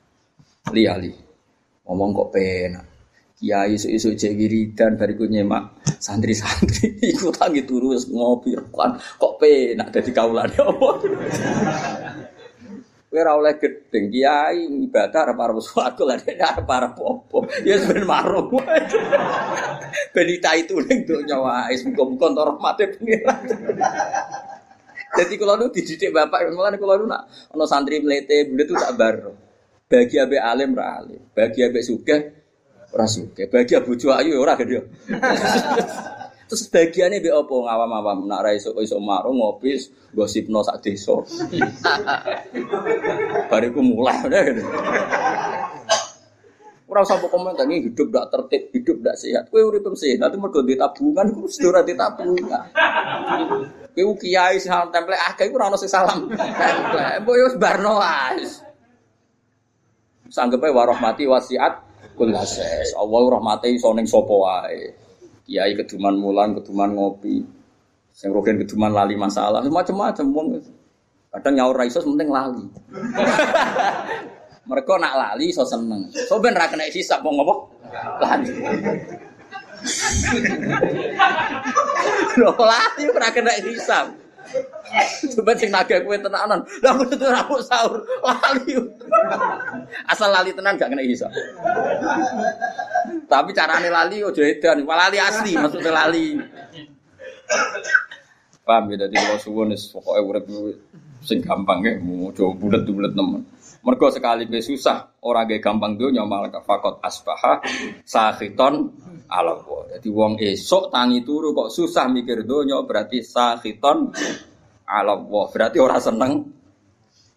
Li 0.76 0.84
Ali. 0.84 1.27
Ngomong 1.88 2.10
kok 2.12 2.30
penak. 2.36 2.84
Kiai 3.38 3.78
isu-isu 3.78 4.12
cek 4.18 4.34
wiridan 4.34 4.98
bariku 4.98 5.24
nyemak 5.24 5.80
santri-santri 6.02 6.98
iku 7.14 7.30
tangi 7.30 7.62
turu 7.62 7.94
ngopi 7.94 8.50
rokokan 8.58 8.98
kok 8.98 9.38
penak 9.38 9.94
dadi 9.94 10.10
kaulane 10.10 10.58
apa. 10.58 10.88
Kowe 13.08 13.16
ora 13.24 13.40
oleh 13.40 13.56
gedeng 13.56 14.12
kiai 14.12 14.68
ibadah 14.84 15.32
arep 15.32 15.40
arep 15.40 15.56
swarga 15.64 16.02
lah 16.04 16.20
nek 16.20 16.36
arep 16.44 16.68
arep 16.68 16.92
apa. 17.00 17.38
Ya 17.64 17.80
ben 17.80 18.04
marung. 18.04 18.52
Ben 20.12 20.28
itu 20.28 20.76
ning 20.84 21.08
donya 21.08 21.40
wae 21.40 21.72
muga-muga 21.88 22.26
entuk 22.28 22.44
rahmate. 22.52 22.84
Jadi 25.16 25.34
kalau 25.40 25.56
nu 25.56 25.72
dididik 25.72 26.12
bapak, 26.12 26.52
malah 26.52 26.76
kalau 26.76 27.00
nu 27.00 27.08
nak 27.08 27.24
ono 27.56 27.64
santri 27.64 28.04
melete, 28.04 28.44
bule 28.44 28.68
itu 28.68 28.76
tak 28.76 28.92
baru. 29.00 29.47
Bagi 29.88 30.20
abe 30.20 30.36
alim 30.36 30.76
ra 30.76 31.00
alim, 31.00 31.32
bagi 31.32 31.64
abe 31.64 31.80
suge 31.80 32.16
ora 32.92 33.08
suge, 33.08 33.48
bagi 33.48 33.72
abu 33.72 33.96
ayu 33.96 34.36
ora 34.36 34.52
gede. 34.60 34.84
Terus 36.48 36.64
bagiannya 36.72 37.20
be 37.20 37.28
opo 37.28 37.68
ngawam-awam 37.68 38.24
nak 38.24 38.40
ra 38.40 38.50
iso 38.56 38.72
iso 38.80 38.96
marung 38.96 39.36
ngopi 39.36 39.76
gosipno 40.16 40.64
sak 40.64 40.80
desa. 40.80 41.12
Bariku 43.52 43.84
mulai 43.84 44.16
udah 44.24 44.40
gitu. 44.48 44.64
Ora 46.88 47.04
usah 47.04 47.20
komentar 47.20 47.68
ini 47.68 47.92
hidup 47.92 48.08
ndak 48.08 48.32
tertib, 48.32 48.72
hidup 48.72 48.96
ndak 49.04 49.16
sehat. 49.20 49.52
Kowe 49.52 49.60
urip 49.60 49.84
sehat 49.92 50.32
itu 50.32 50.40
mergo 50.40 50.64
tabungan 50.64 51.28
iku 51.28 51.40
wis 51.44 51.60
ora 51.60 51.84
tabungan. 51.84 52.64
Kowe 53.92 54.12
kiai 54.16 54.56
sing 54.56 54.72
template 54.88 55.20
akeh 55.32 55.52
iku 55.52 55.60
ora 55.60 55.68
ono 55.68 55.76
sing 55.76 55.92
salam. 55.92 56.32
Mbok 57.24 57.36
yo 57.36 57.46
barno 57.60 58.00
wis. 58.00 58.67
Sanggepe 60.28 60.68
warahmati 60.68 61.24
wasiat 61.24 61.80
kullases. 62.12 62.92
Allah 62.92 63.22
rahmati 63.32 63.72
iso 63.72 63.96
ning 63.96 64.04
sapa 64.04 64.34
wae. 64.34 64.92
Kiai 65.48 65.72
keduman 65.72 66.20
mulan, 66.20 66.52
keduman 66.60 66.92
ngopi. 66.92 67.40
Sing 68.12 68.34
rogen 68.34 68.60
keduman 68.60 68.92
lali 68.92 69.16
masalah, 69.16 69.64
macam-macam 69.64 70.26
wong. 70.34 70.46
Kadang 71.32 71.54
nyaur 71.56 71.76
ra 71.76 71.84
iso 71.88 72.04
penting 72.04 72.28
lali. 72.28 72.64
Mereka 74.68 75.00
nak 75.00 75.16
lali 75.16 75.48
so 75.48 75.64
seneng. 75.64 76.12
So 76.12 76.44
ben 76.44 76.52
ra 76.52 76.68
kena 76.68 76.92
hisab 76.92 77.24
wong 77.24 77.40
apa? 77.40 77.54
Lali. 78.20 78.52
Lho 82.38 82.52
lali 82.52 83.04
ora 83.08 83.28
kena 83.32 83.56
hisab. 83.64 84.12
Coba 85.36 85.52
sing 85.58 85.68
naga 85.68 86.00
kue 86.00 86.16
tenanan. 86.16 86.64
Lah 86.82 86.90
aku 86.96 87.04
tuh 87.12 87.28
aku 87.28 87.60
sahur 87.60 88.00
lali. 88.24 88.74
Asal 90.08 90.32
lali 90.32 90.50
tenan 90.56 90.80
gak 90.80 90.88
kena 90.88 91.04
hisap. 91.04 91.28
Tapi 93.28 93.50
carane 93.52 93.88
lali 93.92 94.24
ojo 94.24 94.40
edan, 94.40 94.84
lali 94.84 95.18
asli 95.20 95.52
maksudnya 95.56 95.92
lali. 95.92 96.40
Paham 98.64 98.92
ya 98.92 98.96
dadi 99.04 99.16
kalau 99.16 99.40
suwun 99.40 99.72
wis 99.72 99.88
pokoke 99.88 100.20
urip 100.20 100.44
sing 101.24 101.40
gampang 101.40 101.80
ya, 101.84 101.96
mau 102.00 102.28
coba 102.32 102.52
bulet-bulet 102.56 103.12
nemen. 103.16 103.42
Mergo 103.80 104.12
sekali 104.12 104.44
be 104.44 104.60
susah, 104.60 105.08
orang 105.24 105.48
gak 105.48 105.64
gampang 105.64 105.96
donya 105.96 106.26
malah 106.26 106.52
fakot 106.60 107.00
asbaha 107.00 107.64
sahiton 108.04 108.92
ala 109.28 109.60
Jadi 109.92 110.08
wong 110.08 110.40
esok 110.40 110.88
tangi 110.88 111.20
turu 111.22 111.52
kok 111.52 111.68
susah 111.68 112.08
mikir 112.08 112.48
donya 112.48 112.80
berarti 112.84 113.20
sahiton 113.20 114.12
ala 114.88 115.20
Berarti 115.24 115.78
orang 115.78 116.00
seneng 116.00 116.32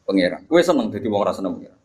pangeran. 0.07 0.47
Kowe 0.47 0.61
seneng 0.63 0.87
dadi 0.87 1.07
wong 1.11 1.21
ora 1.21 1.35
seneng 1.35 1.59
pangeran. 1.59 1.79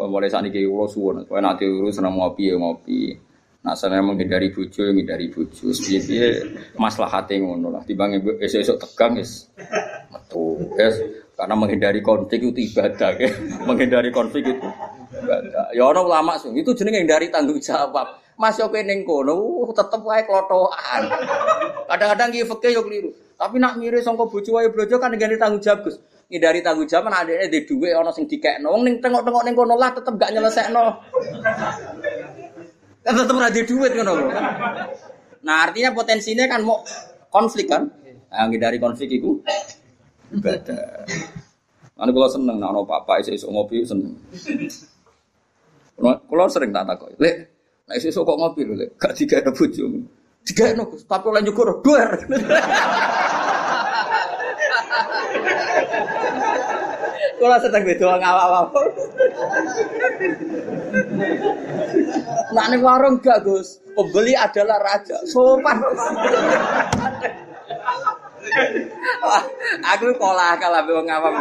Mulai 0.00 0.32
saat 0.32 0.48
ini 0.48 0.64
kalau 0.64 0.88
suwon, 0.88 1.28
kalau 1.28 1.44
nanti 1.44 1.68
urus 1.68 2.00
senang 2.00 2.16
ngopi 2.16 2.48
ya 2.48 2.56
ngopi. 2.56 3.12
Nah, 3.60 3.76
saya 3.76 4.00
menghindari 4.00 4.48
bucu, 4.48 4.80
menghindari 4.80 5.28
bucu. 5.28 5.76
Sebenarnya 5.76 6.48
masalah 6.80 7.20
hati 7.20 7.36
ngono 7.36 7.68
lah. 7.68 7.84
Timbang 7.84 8.16
esok-esok 8.40 8.80
tegang, 8.80 9.20
es. 9.20 9.52
Betul, 10.08 10.72
es. 10.80 10.96
Karena 11.36 11.52
menghindari 11.52 12.00
konflik 12.00 12.40
itu 12.40 12.72
ibadah, 12.72 13.12
ya. 13.20 13.28
menghindari 13.68 14.08
konflik 14.08 14.48
itu 14.48 14.68
Ya 15.76 15.82
orang 15.84 16.06
ulama 16.06 16.40
sing 16.40 16.56
itu 16.56 16.72
jenenge 16.72 17.04
dari 17.04 17.28
tanggung 17.28 17.60
jawab. 17.60 18.19
Mas 18.40 18.56
yo 18.56 18.72
ning 18.72 19.04
kono 19.04 19.36
uh, 19.36 19.68
tetep 19.76 20.00
wae 20.00 20.24
klotokan. 20.24 21.12
Kadang-kadang 21.92 22.32
ki 22.32 22.48
fikih 22.48 22.72
yo 22.72 22.80
keliru. 22.88 23.12
Tapi 23.36 23.60
nak 23.60 23.76
mirip 23.76 24.00
sangka 24.00 24.24
bojo 24.24 24.56
wae 24.56 24.72
brojo 24.72 24.96
kan 24.96 25.12
ngene 25.12 25.36
tanggung 25.36 25.60
jawab 25.60 25.84
Gus. 25.84 26.00
Ngindari 26.32 26.64
tanggung 26.64 26.88
jawab 26.88 27.12
kan 27.12 27.20
adekne 27.20 27.52
di 27.52 27.68
dhuwit 27.68 27.92
ana 27.92 28.08
sing 28.16 28.24
dikekno. 28.24 28.72
Wong 28.72 28.88
ning 28.88 28.96
tengok-tengok 29.04 29.44
ning 29.44 29.52
kono 29.52 29.76
lah 29.76 29.92
tetep 29.92 30.16
gak 30.16 30.32
nyelesekno. 30.32 31.04
Kan 33.04 33.12
tetep 33.12 33.36
ora 33.36 33.52
di 33.52 33.62
dhuwit 33.68 33.92
ngono 33.92 34.12
kan. 34.32 34.44
Nah, 35.44 35.56
artinya 35.68 35.92
potensinya 35.92 36.48
kan 36.48 36.64
mau 36.64 36.80
konflik 37.28 37.68
kan. 37.68 37.92
Nah, 38.32 38.48
ngindari 38.48 38.80
konflik 38.80 39.20
itu 39.20 39.36
ibadah. 40.32 41.04
Ane 42.00 42.10
kula 42.16 42.32
seneng 42.32 42.56
nek 42.56 42.72
ana 42.72 42.80
papa 42.88 43.20
isuk-isuk 43.20 43.52
ngopi 43.52 43.84
seneng. 43.84 44.16
Kula 46.00 46.48
sering 46.48 46.72
tak 46.72 46.88
takoki, 46.88 47.20
"Lek, 47.20 47.59
nek 47.90 47.98
isuk 47.98 48.22
kok 48.22 48.38
ngopi 48.38 48.62
lho, 48.62 48.86
gak 48.94 49.18
digawe 49.18 49.50
bojo." 49.50 49.84
Digawe 50.46 50.72
Gus, 50.88 51.02
tapi 51.04 51.26
oleh 51.28 51.42
nyukur 51.44 51.82
duer. 51.82 52.10
Kula 57.40 57.56
sedang 57.56 57.82
beda 57.88 58.20
ngawak-awak. 58.20 58.68
Nak 62.52 62.66
ning 62.68 62.80
warung 62.84 63.16
gak, 63.20 63.42
Gus. 63.44 63.80
Pembeli 63.96 64.36
adalah 64.36 64.78
raja. 64.80 65.18
Sopan. 65.24 65.80
Aku 69.84 70.16
pola 70.16 70.56
akal 70.56 70.72
ambek 70.72 70.94
wong 70.96 71.08
awam. 71.12 71.34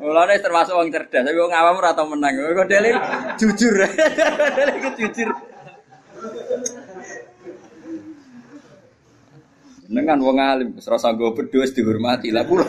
Mulane 0.00 0.40
termasuk 0.40 0.74
wong 0.74 0.88
cerdas, 0.88 1.22
tapi 1.24 1.36
wong 1.36 1.52
awam 1.52 1.76
ora 1.76 1.92
tau 1.92 2.08
menang. 2.08 2.34
Kok 2.34 2.68
dele 2.68 2.96
jujur. 3.36 3.74
Dele 4.56 4.72
jujur. 4.96 5.28
Dengan 9.90 10.22
wong 10.22 10.38
alim, 10.38 10.70
serasa 10.78 11.10
gue 11.10 11.34
berdua 11.34 11.66
dihormati 11.66 12.30
lah 12.30 12.46
pura. 12.46 12.62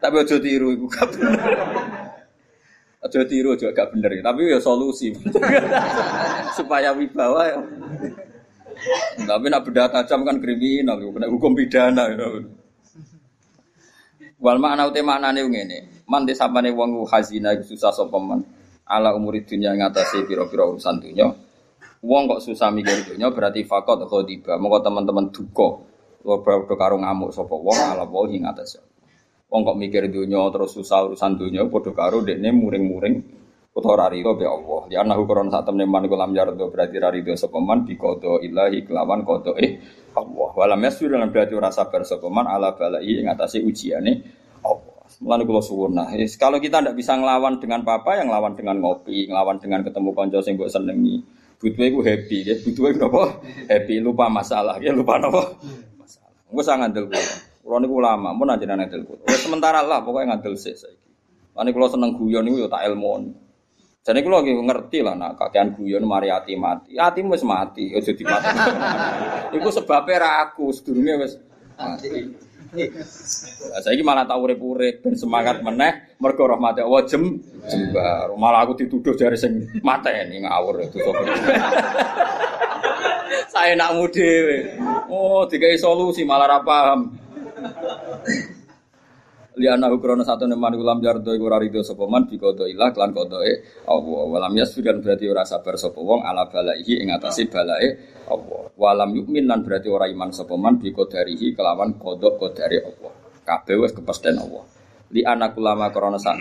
Tapi 0.00 0.14
ojo 0.16 0.36
tiru 0.40 0.72
iku 0.72 0.86
gak 0.88 1.06
bener. 1.12 1.40
Ojo 3.02 3.20
tiru 3.28 3.52
juga 3.60 3.76
gak 3.76 3.92
bener, 3.92 4.24
tapi 4.24 4.48
ya 4.48 4.56
solusi. 4.56 5.12
Supaya 6.56 6.96
wibawa 6.96 7.42
ya. 7.44 7.60
Tapi 9.22 9.46
nak 9.48 9.62
beda 9.64 9.88
tajam 9.92 10.26
kan 10.26 10.40
kriminal, 10.42 10.98
kena 10.98 11.28
hukum 11.28 11.52
pidana. 11.54 12.08
Wal 14.42 14.58
makna 14.58 14.90
ute 14.90 15.00
maknane 15.06 15.40
ngene. 15.46 15.78
Man 16.10 16.26
desapane 16.26 16.74
wong 16.74 17.06
hazina 17.06 17.54
susah 17.62 17.94
sapa. 17.94 18.18
Ala 18.82 19.14
umur 19.14 19.38
dunya 19.46 19.70
ngatasi 19.78 20.26
pira-pira 20.26 20.66
urusan 20.66 20.98
dunya. 20.98 21.30
Wong 22.02 22.22
kok 22.26 22.42
susah 22.42 22.74
mikir 22.74 23.06
dunya 23.06 23.30
berarti 23.30 23.62
fakot 23.62 24.02
khodiba. 24.10 24.58
Monggo 24.58 24.82
teman-teman 24.82 25.30
duka. 25.30 25.86
Padha 26.22 26.74
karo 26.74 26.98
ngamuk 26.98 27.30
sapa 27.30 27.54
wong 27.54 27.78
ala 27.78 28.02
wahi 28.02 28.42
ngatasi. 28.42 28.82
Wong 29.46 29.62
kok 29.62 29.78
mikir 29.78 30.10
dunya 30.10 30.42
terus 30.50 30.74
susah 30.74 31.06
urusan 31.06 31.38
dunya 31.38 31.62
padha 31.70 31.94
karo 31.94 32.26
dekne 32.26 32.50
muring-muring 32.50 33.41
utawa 33.72 34.08
rarido 34.08 34.36
be 34.36 34.44
Allah. 34.44 34.80
Di 34.88 34.94
anahu 35.00 35.24
koron 35.24 35.48
saat 35.48 35.64
temen 35.64 35.88
man 35.88 36.04
kulam 36.04 36.36
yardo 36.36 36.68
berarti 36.68 36.96
rarido 37.00 37.32
sopeman 37.32 37.88
di 37.88 37.96
kodo 37.96 38.38
ilahi 38.38 38.84
kelawan 38.84 39.24
kodo 39.24 39.56
eh 39.56 39.80
Allah. 40.12 40.50
Walam 40.52 40.80
yasur 40.84 41.08
dalam 41.08 41.32
berarti 41.32 41.56
rasa 41.56 41.88
sabar 41.88 42.04
sopeman 42.04 42.44
ala 42.44 42.76
balai 42.76 43.08
yang 43.08 43.32
atasi 43.32 43.64
ujiane 43.64 44.12
Allah. 44.60 44.92
Mulane 45.20 45.44
kula 45.44 45.60
suwun 45.60 45.92
nah, 45.92 46.08
kalau 46.40 46.56
kita 46.56 46.80
tidak 46.80 46.96
bisa 46.96 47.12
ngelawan 47.12 47.60
dengan 47.60 47.84
papa 47.84 48.16
yang 48.16 48.32
ngelawan 48.32 48.56
dengan 48.56 48.80
ngopi, 48.80 49.28
ngelawan 49.28 49.60
dengan 49.60 49.84
ketemu 49.84 50.10
konco 50.16 50.40
sing 50.40 50.56
mbok 50.56 50.72
senengi. 50.72 51.20
Butuhe 51.62 51.94
iku 51.94 52.00
happy, 52.02 52.38
ya 52.42 52.54
butuhe 52.58 52.90
napa? 52.98 53.38
Happy, 53.70 54.02
lupa 54.02 54.26
masalah, 54.26 54.82
ya 54.82 54.90
lupa 54.90 55.22
napa? 55.22 55.54
Masalah. 55.94 56.32
Engko 56.50 56.62
sangat 56.64 56.90
ngandel 56.90 57.04
kula. 57.12 57.22
Kula 57.62 57.76
niku 57.78 57.94
ulama, 58.02 58.34
mun 58.34 58.50
anjenengan 58.50 58.82
ngandel 58.82 59.06
kula. 59.06 59.22
sementara 59.38 59.84
lah 59.86 60.02
pokoknya 60.02 60.34
ngandel 60.34 60.58
sik 60.58 60.74
saiki. 60.74 61.10
Lan 61.54 61.70
kula 61.70 61.86
seneng 61.86 62.18
guyon 62.18 62.42
niku 62.42 62.66
ya 62.66 62.68
tak 62.72 62.82
ilmu. 62.90 63.30
Jadi 64.02 64.18
kalau 64.26 64.42
lagi 64.42 64.50
ngerti 64.50 64.98
lah, 64.98 65.14
nak 65.14 65.38
kakean 65.38 65.78
guyon 65.78 66.02
mari 66.02 66.26
hati 66.26 66.58
mati, 66.58 66.98
hati 66.98 67.22
wis 67.22 67.46
mati, 67.46 67.94
ojo 67.94 68.10
mati. 68.26 68.50
Iku 69.62 69.68
sebabnya 69.70 70.42
aku 70.42 70.74
sedurunge 70.74 71.22
wis 71.22 71.38
mati. 71.78 72.10
Saya 73.78 73.94
ini 73.94 74.02
malah 74.02 74.26
tahu 74.26 74.50
urip-urip 74.50 75.06
dan 75.06 75.14
semangat 75.14 75.62
meneh 75.62 76.18
mergo 76.18 76.50
rahmat 76.50 76.82
Allah 76.82 77.06
jem 77.06 77.38
jembar. 77.70 78.34
Malah 78.34 78.66
aku 78.66 78.82
dituduh 78.82 79.14
dari 79.14 79.38
sing 79.38 79.70
ini 79.70 80.36
ngawur 80.42 80.82
itu 80.82 80.98
Saya 83.54 83.78
nak 83.78 83.94
mude. 83.94 84.32
Oh, 85.12 85.46
dikai 85.46 85.78
solusi 85.78 86.26
malah 86.26 86.58
ra 86.58 86.58
paham 86.64 87.21
liana 89.56 89.92
ukrono 89.92 90.24
satu 90.24 90.48
neman 90.48 90.76
ulam 90.80 91.04
jardo 91.04 91.36
iku 91.36 91.44
ora 91.48 91.60
rido 91.60 91.84
sapa 91.84 92.08
man 92.08 92.24
bi 92.24 92.40
kodo 92.40 92.64
ilah 92.64 92.92
klan 92.94 93.12
kodoe 93.12 93.84
Allah. 93.84 94.22
Walam 94.28 94.52
yasfiran 94.56 95.04
berarti 95.04 95.28
ora 95.28 95.44
sabar 95.44 95.76
sapa 95.76 96.00
wong 96.00 96.24
ala 96.24 96.48
balaihi 96.48 97.04
ing 97.04 97.12
atase 97.12 97.48
balae 97.52 97.88
Allah. 98.28 98.72
Walam 98.78 99.12
yukmin 99.12 99.44
lan 99.44 99.60
berarti 99.60 99.92
ora 99.92 100.08
iman 100.08 100.32
sapa 100.32 100.56
man 100.56 100.80
bi 100.80 100.92
kodarihi 100.94 101.52
kelawan 101.52 102.00
kodok 102.00 102.40
kodare 102.40 102.78
Allah. 102.80 103.12
Kabeh 103.42 103.76
wis 103.76 103.92
kepesten 103.92 104.40
Allah. 104.40 104.64
Li 105.12 105.20
anak 105.26 105.58
ulama 105.60 105.92
krana 105.92 106.16
sak 106.16 106.36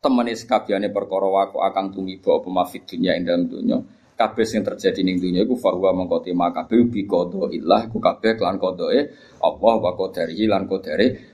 temene 0.00 0.32
sekabiane 0.36 0.88
perkara 0.92 1.28
waku 1.28 1.60
akang 1.60 1.92
tumiba 1.92 2.40
apa 2.40 2.48
mafid 2.48 2.88
dunya 2.88 3.16
ing 3.16 3.24
dalam 3.28 3.44
dunya 3.48 3.78
kabeh 4.20 4.44
sing 4.44 4.60
terjadi 4.60 5.00
ning 5.00 5.16
dunya 5.16 5.48
iku 5.48 5.56
fahuwa 5.56 5.96
mengko 5.96 6.20
tema 6.20 6.52
kabeh 6.52 6.92
bi 6.92 7.08
ilah 7.08 7.88
iku 7.88 7.98
kabeh 8.00 8.36
klan 8.36 8.60
kodoe 8.60 9.00
Allah 9.40 9.74
wa 9.80 9.92
kodarihi 9.96 10.44
lan 10.44 10.68
kodare 10.68 11.29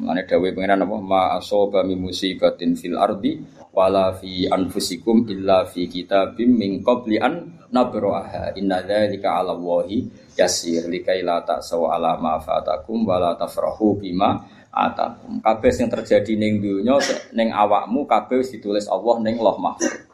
Mengenai 0.00 0.24
dawe 0.24 0.48
pengiran 0.56 0.80
apa? 0.80 0.96
Ma 0.96 1.22
asoba 1.36 1.84
mi 1.84 1.92
musibatin 1.92 2.72
fil 2.72 2.96
ardi 2.96 3.36
wala 3.76 4.16
fi 4.16 4.48
anfusikum 4.48 5.28
illa 5.28 5.68
fi 5.68 5.84
kitabim 5.92 6.56
min 6.56 6.80
qabli 6.80 7.20
an 7.20 7.68
nabraha 7.68 8.56
inna 8.56 8.80
dzalika 8.80 9.28
'ala 9.36 9.52
Allahi 9.52 10.08
yasir 10.40 10.88
likai 10.88 11.20
la 11.20 11.44
ta'saw 11.44 11.92
'ala 11.92 12.16
ma 12.16 12.40
fatakum 12.40 13.04
wala 13.04 13.36
tafrahu 13.36 14.00
bima 14.00 14.40
atakum. 14.72 15.44
Kabeh 15.44 15.68
sing 15.68 15.92
terjadi 15.92 16.32
ning 16.32 16.64
dunya 16.64 16.96
ning 17.36 17.52
awakmu 17.52 18.08
kabeh 18.08 18.40
ditulis 18.40 18.88
Allah 18.88 19.20
ning 19.20 19.36
Loh 19.36 19.60
Mahfuz. 19.60 20.08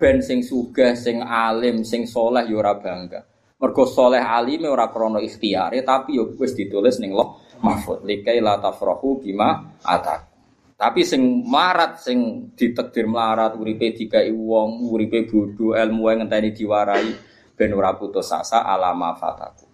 Ben 0.00 0.24
sing 0.24 0.40
sugih, 0.40 0.96
sing 0.96 1.20
alim, 1.20 1.84
sing 1.84 2.08
soleh 2.08 2.48
ya 2.48 2.56
ora 2.56 2.72
bangga. 2.76 3.20
Mergo 3.56 3.84
soleh 3.84 4.20
alime 4.20 4.68
ora 4.68 4.92
krana 4.92 5.20
ikhtiyare 5.20 5.80
tapi 5.84 6.16
ya 6.16 6.24
wis 6.24 6.56
ditulis 6.56 6.96
ning 7.04 7.12
Loh 7.12 7.44
mahfud. 7.62 8.04
Likai 8.04 8.40
la 8.40 8.60
tafrahu 8.60 9.20
bima 9.22 9.76
atak. 9.84 10.32
Tapi 10.76 11.08
sing 11.08 11.44
marat 11.48 12.04
sing 12.04 12.52
ditekdir 12.52 13.08
melarat 13.08 13.56
uripe 13.56 13.96
dikai 13.96 14.28
wong 14.28 14.92
uripe 14.92 15.24
bodho 15.24 15.72
ilmu 15.72 16.12
ngenteni 16.12 16.52
diwarai 16.52 17.08
ben 17.56 17.72
ora 17.72 17.96
putus 17.96 18.28
asa 18.28 18.60
alama 18.68 19.16
fataku. 19.16 19.64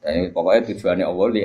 Jadi 0.00 0.32
pokoknya 0.32 0.60
tujuannya 0.72 1.04
Allah 1.04 1.26
li 1.32 1.42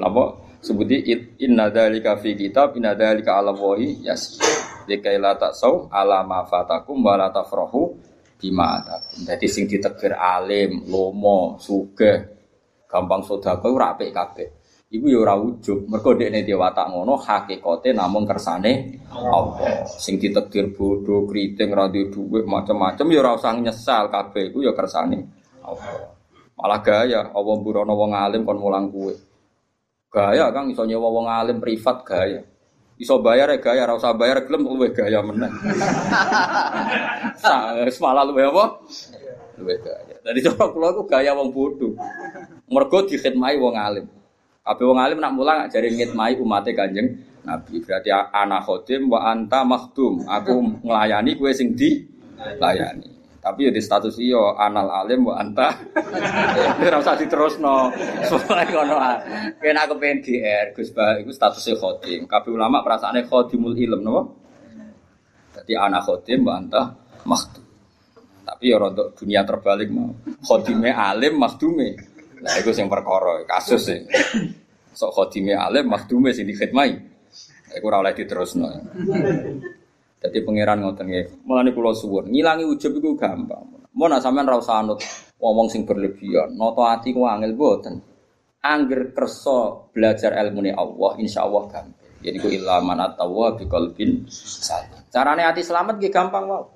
napa? 0.00 0.24
Sebuti 0.62 0.96
inna 1.42 1.68
dzalika 1.68 2.16
fi 2.22 2.38
kitab 2.38 2.78
inna 2.78 2.96
dzalika 2.96 3.34
ala 3.40 3.52
wahi 3.52 4.06
yas 4.06 4.38
likai 4.86 5.18
la 5.18 5.34
taksau 5.34 5.90
alama 5.90 6.46
fatakum 6.46 7.02
wa 7.02 7.18
la 7.18 7.28
tafrahu 7.34 7.98
bima 8.38 8.82
atakum 8.82 9.26
jadi 9.26 9.46
sing 9.46 9.64
ditekdir 9.70 10.14
alim 10.18 10.86
lomo 10.90 11.58
sugih 11.62 12.26
gampang 12.90 13.22
sedekah 13.22 13.70
ora 13.70 13.94
apik 13.94 14.10
kabeh 14.10 14.48
Iku 14.92 15.08
ya 15.08 15.24
ora 15.24 15.40
ujug, 15.40 15.88
mergo 15.88 16.12
dekne 16.12 16.44
dia 16.44 16.52
watak 16.52 16.92
ngono 16.92 17.16
hakikate 17.16 17.96
namung 17.96 18.28
kersane 18.28 19.00
Allah. 19.08 19.88
Sing 19.88 20.20
ditakdir 20.20 20.68
bodoh, 20.76 21.24
kriting, 21.24 21.72
ra 21.72 21.88
duwe 21.88 22.44
macam-macam 22.44 23.06
ya 23.08 23.18
ora 23.24 23.32
usah 23.32 23.56
nyesal 23.56 24.12
kabeh 24.12 24.52
iku 24.52 24.60
ya 24.60 24.76
kersane 24.76 25.24
Allah. 25.64 26.12
Malah 26.60 26.80
gaya 26.84 27.20
Allah 27.32 27.56
burono 27.56 27.96
wong 27.96 28.12
alim 28.12 28.44
kon 28.44 28.60
mulang 28.60 28.92
kuwe. 28.92 29.16
Gaya 30.12 30.52
Kang 30.52 30.68
iso 30.68 30.84
nyewa 30.84 31.08
wong 31.08 31.24
alim 31.24 31.56
privat 31.56 32.04
gaya. 32.04 32.44
Iso 33.00 33.16
bayar 33.24 33.48
ya 33.48 33.64
gaya, 33.64 33.88
ora 33.88 33.96
usah 33.96 34.12
bayar 34.12 34.44
gelem 34.44 34.68
luwe 34.68 34.92
gaya 34.92 35.24
meneh. 35.24 35.48
Semalah 37.96 38.28
luwe 38.28 38.44
apa? 38.44 38.64
Luwe 39.56 39.74
gaya. 39.80 40.20
Dari 40.20 40.44
coba 40.44 40.68
kula 40.68 40.92
ku 40.92 41.08
gaya 41.08 41.32
wong 41.32 41.48
bodoh. 41.48 41.96
Mergo 42.68 43.08
dikhidmati 43.08 43.56
wong 43.56 43.80
alim. 43.80 44.06
Abe 44.62 44.86
wong 44.86 44.94
alim 45.02 45.18
nak 45.18 45.34
mulang 45.34 45.66
jari 45.66 45.90
ngitmai 45.90 46.38
umatnya 46.38 46.70
kanjeng 46.78 47.18
Nabi. 47.42 47.82
Berarti 47.82 48.14
anak 48.14 48.62
khodim 48.62 49.10
wa 49.10 49.26
anta 49.26 49.66
makhdum. 49.66 50.22
Aku 50.22 50.78
ngelayani 50.86 51.34
kue 51.34 51.50
sing 51.50 51.74
di 51.74 51.98
layani. 52.62 53.10
Tapi 53.42 53.66
ya 53.66 53.70
di 53.74 53.82
status 53.82 54.22
iyo 54.22 54.54
anal 54.54 54.86
alim 54.86 55.26
wa 55.26 55.34
anta. 55.42 55.74
Ora 56.78 57.02
usah 57.02 57.18
diterusno. 57.18 57.90
Soale 58.22 58.62
ngono 58.70 59.02
Kena 59.58 59.82
aku 59.82 59.98
pengen 59.98 60.22
GR 60.22 60.66
Gus 60.78 60.94
Bah 60.94 61.18
iku 61.18 61.34
statusnya 61.34 61.74
khodim. 61.74 62.30
Kabeh 62.30 62.54
ulama 62.54 62.86
perasaannya 62.86 63.26
khodimul 63.26 63.74
ilm 63.74 63.98
napa? 64.06 64.22
Jadi 65.58 65.74
anak 65.74 66.06
khodim 66.06 66.46
bantah 66.46 66.94
makhdum. 67.26 67.66
Tapi 68.46 68.70
ya 68.70 68.78
untuk 68.78 69.10
dunia 69.18 69.42
terbalik 69.42 69.90
mau. 69.90 70.14
Khodime 70.46 70.94
alim 70.94 71.34
makhdume. 71.42 72.11
Nah 72.42 72.52
itu 72.58 72.74
yang 72.74 72.90
perkara 72.90 73.46
kasus 73.46 73.86
sih. 73.86 74.02
Sok 74.92 75.10
khodime 75.14 75.54
alim 75.54 75.86
makhdume 75.88 76.34
sing 76.34 76.44
dikhidmai. 76.50 76.90
Iku 77.72 77.86
ora 77.88 78.04
oleh 78.04 78.12
diterusno. 78.12 78.68
Jadi 80.22 80.38
pangeran 80.44 80.82
ngoten 80.82 81.06
nggih. 81.08 81.26
Mulane 81.48 81.70
kula 81.72 81.96
suwun, 81.96 82.28
ngilangi 82.28 82.66
ujub 82.66 82.92
iku 82.98 83.16
gampang. 83.16 83.64
Mau 83.94 84.06
nak 84.06 84.20
sampean 84.20 84.46
ra 84.46 84.60
usah 84.60 84.82
anut 84.82 85.00
ngomong 85.40 85.70
sing 85.72 85.88
berlebihan. 85.88 86.52
Noto 86.54 86.84
ati 86.84 87.14
ku 87.14 87.24
angel 87.24 87.56
boten. 87.56 87.98
Angger 88.62 89.10
kersa 89.10 89.90
belajar 89.90 90.38
ilmu 90.38 90.70
Allah, 90.70 91.12
insya 91.18 91.42
Allah 91.42 91.66
gampang. 91.66 92.10
Jadi 92.22 92.36
ku 92.38 92.46
ilaman 92.46 93.02
atawa 93.02 93.58
bi 93.58 93.66
qalbin 93.66 94.30
salim. 94.30 95.02
Carane 95.10 95.42
hati 95.42 95.66
selamat 95.66 95.98
nggih 95.98 96.12
gampang 96.14 96.46
wae. 96.46 96.71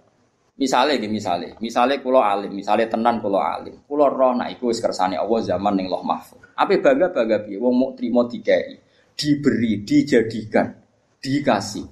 Misale 0.56 0.96
nggih 0.96 1.12
misale, 1.12 1.52
misale 1.60 2.00
kula 2.00 2.32
alim, 2.32 2.56
misale 2.56 2.88
tenan 2.88 3.20
kula 3.20 3.60
alim. 3.60 3.76
Kula 3.84 4.08
roh 4.08 4.32
nek 4.40 4.56
iku 4.56 4.72
kersane 4.72 5.20
Allah 5.20 5.40
zaman 5.44 5.76
ning 5.76 5.92
Loh 5.92 6.00
Mahfuz. 6.00 6.40
Ape 6.56 6.80
bangga-bangga 6.80 7.44
piye 7.44 7.60
wong 7.60 7.76
muk 7.76 7.90
trimo 8.00 8.24
dikai, 8.24 8.80
diberi, 9.12 9.84
dijadikan, 9.84 10.72
dikasih. 11.20 11.84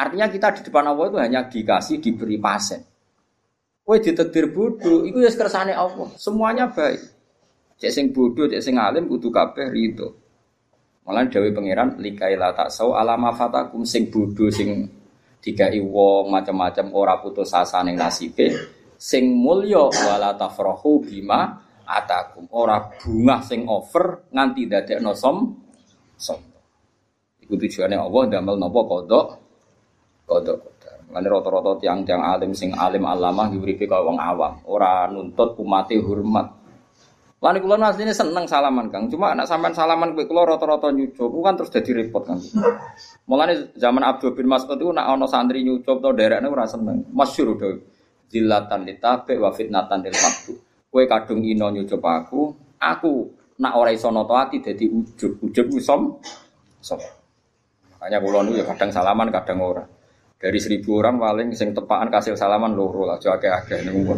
Artinya 0.00 0.32
kita 0.32 0.56
di 0.56 0.60
depan 0.64 0.88
Allah 0.88 1.12
itu 1.12 1.18
hanya 1.20 1.40
dikasih, 1.44 2.00
diberi 2.00 2.40
pasen. 2.40 2.80
Kowe 3.84 4.00
ditetir 4.00 4.48
bodoh, 4.48 5.04
itu 5.04 5.20
ya 5.20 5.28
kersane 5.28 5.76
Allah. 5.76 6.08
Semuanya 6.16 6.72
baik. 6.72 7.04
Cek 7.76 7.92
sing 7.92 8.04
bodoh, 8.16 8.48
cek 8.48 8.64
sing 8.64 8.80
alim 8.80 9.04
kudu 9.04 9.28
kabeh 9.28 9.68
rido. 9.68 10.16
Malah 11.04 11.24
Dewi 11.28 11.52
pangeran 11.56 12.00
likaila 12.00 12.52
tak 12.52 12.68
sau 12.68 12.92
alama 12.92 13.32
fatakum 13.32 13.84
sing 13.84 14.12
bodho 14.12 14.52
sing 14.52 14.88
dikai 15.38 15.78
wong 15.78 16.34
macam-macam 16.34 16.86
ora 16.94 17.14
putus 17.22 17.54
asa 17.54 17.82
ning 17.86 17.94
nasibe 17.94 18.50
sing 18.98 19.30
mulya 19.30 19.86
wala 19.86 20.34
tafrahu 20.34 21.02
bima 21.02 21.62
atakum 21.86 22.50
ora 22.52 22.82
bunga 22.98 23.40
sing 23.40 23.64
over 23.70 24.28
nganti 24.34 24.66
dadekno 24.66 25.14
som 25.14 25.54
som 26.18 26.38
iku 27.38 27.54
tujuane 27.54 27.94
Allah 27.94 28.22
damel 28.26 28.58
napa 28.58 28.80
kodok 28.82 29.26
kodok 30.26 30.78
Lan 31.08 31.24
rata-rata 31.24 31.80
tiang-tiang 31.80 32.20
alim 32.20 32.52
sing 32.52 32.76
alim 32.76 33.08
alama 33.08 33.48
diuripe 33.48 33.88
kaya 33.88 34.04
wong 34.04 34.20
awam, 34.20 34.60
ora 34.68 35.08
nuntut 35.08 35.56
umate 35.56 35.96
hormat. 35.96 36.52
Lan 37.40 37.56
kula 37.64 37.80
asline 37.80 38.12
seneng 38.12 38.44
salaman 38.44 38.92
Kang. 38.92 39.08
Cuma 39.08 39.32
anak 39.32 39.48
sampean 39.48 39.72
salaman 39.72 40.12
kowe 40.12 40.26
kula 40.28 40.44
rata-rata 40.44 40.92
nyucup 40.92 41.32
kan 41.40 41.54
terus 41.56 41.72
jadi 41.72 41.90
repot 42.04 42.28
kan. 42.28 42.36
Mulane 43.28 43.76
zaman 43.76 44.00
Abdul 44.00 44.32
bin 44.32 44.48
Mas'ud 44.48 44.80
itu 44.80 44.88
nak 44.88 45.04
ana 45.04 45.28
santri 45.28 45.60
nyucup 45.60 46.00
to 46.00 46.10
derekne 46.16 46.48
ora 46.48 46.64
seneng. 46.64 47.04
Masyhur 47.12 47.60
do. 47.60 47.84
Zillatan 48.32 48.88
litabe 48.88 49.36
wa 49.36 49.52
fitnatan 49.52 50.00
lil 50.00 50.16
mabdu. 50.16 50.52
Kowe 50.88 51.04
kadung 51.04 51.44
ino 51.44 51.68
nyucup 51.68 52.00
aku, 52.00 52.56
aku 52.80 53.28
nak 53.60 53.76
ora 53.76 53.92
iso 53.92 54.08
nata 54.08 54.48
ati 54.48 54.64
dadi 54.64 54.88
ujub. 54.88 55.44
Ujub 55.44 55.66
ku 55.68 55.76
som. 55.76 56.16
Makanya 57.92 58.18
kula 58.24 58.40
nu 58.48 58.56
ya 58.56 58.64
kadang 58.64 58.88
salaman 58.88 59.28
kadang 59.28 59.60
ora. 59.60 59.84
Dari 60.38 60.58
seribu 60.62 61.02
orang 61.02 61.18
paling 61.18 61.50
sing 61.52 61.74
tepaan 61.74 62.08
kasih 62.14 62.38
salaman 62.38 62.72
loro 62.78 63.02
lah, 63.02 63.18
jo 63.18 63.34
akeh-akeh 63.34 63.82
niku. 63.82 64.14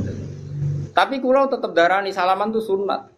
Tapi 0.92 1.16
kulau 1.18 1.48
tetap 1.48 1.72
darani 1.72 2.12
salaman 2.12 2.52
tuh 2.52 2.60
sunat. 2.60 3.08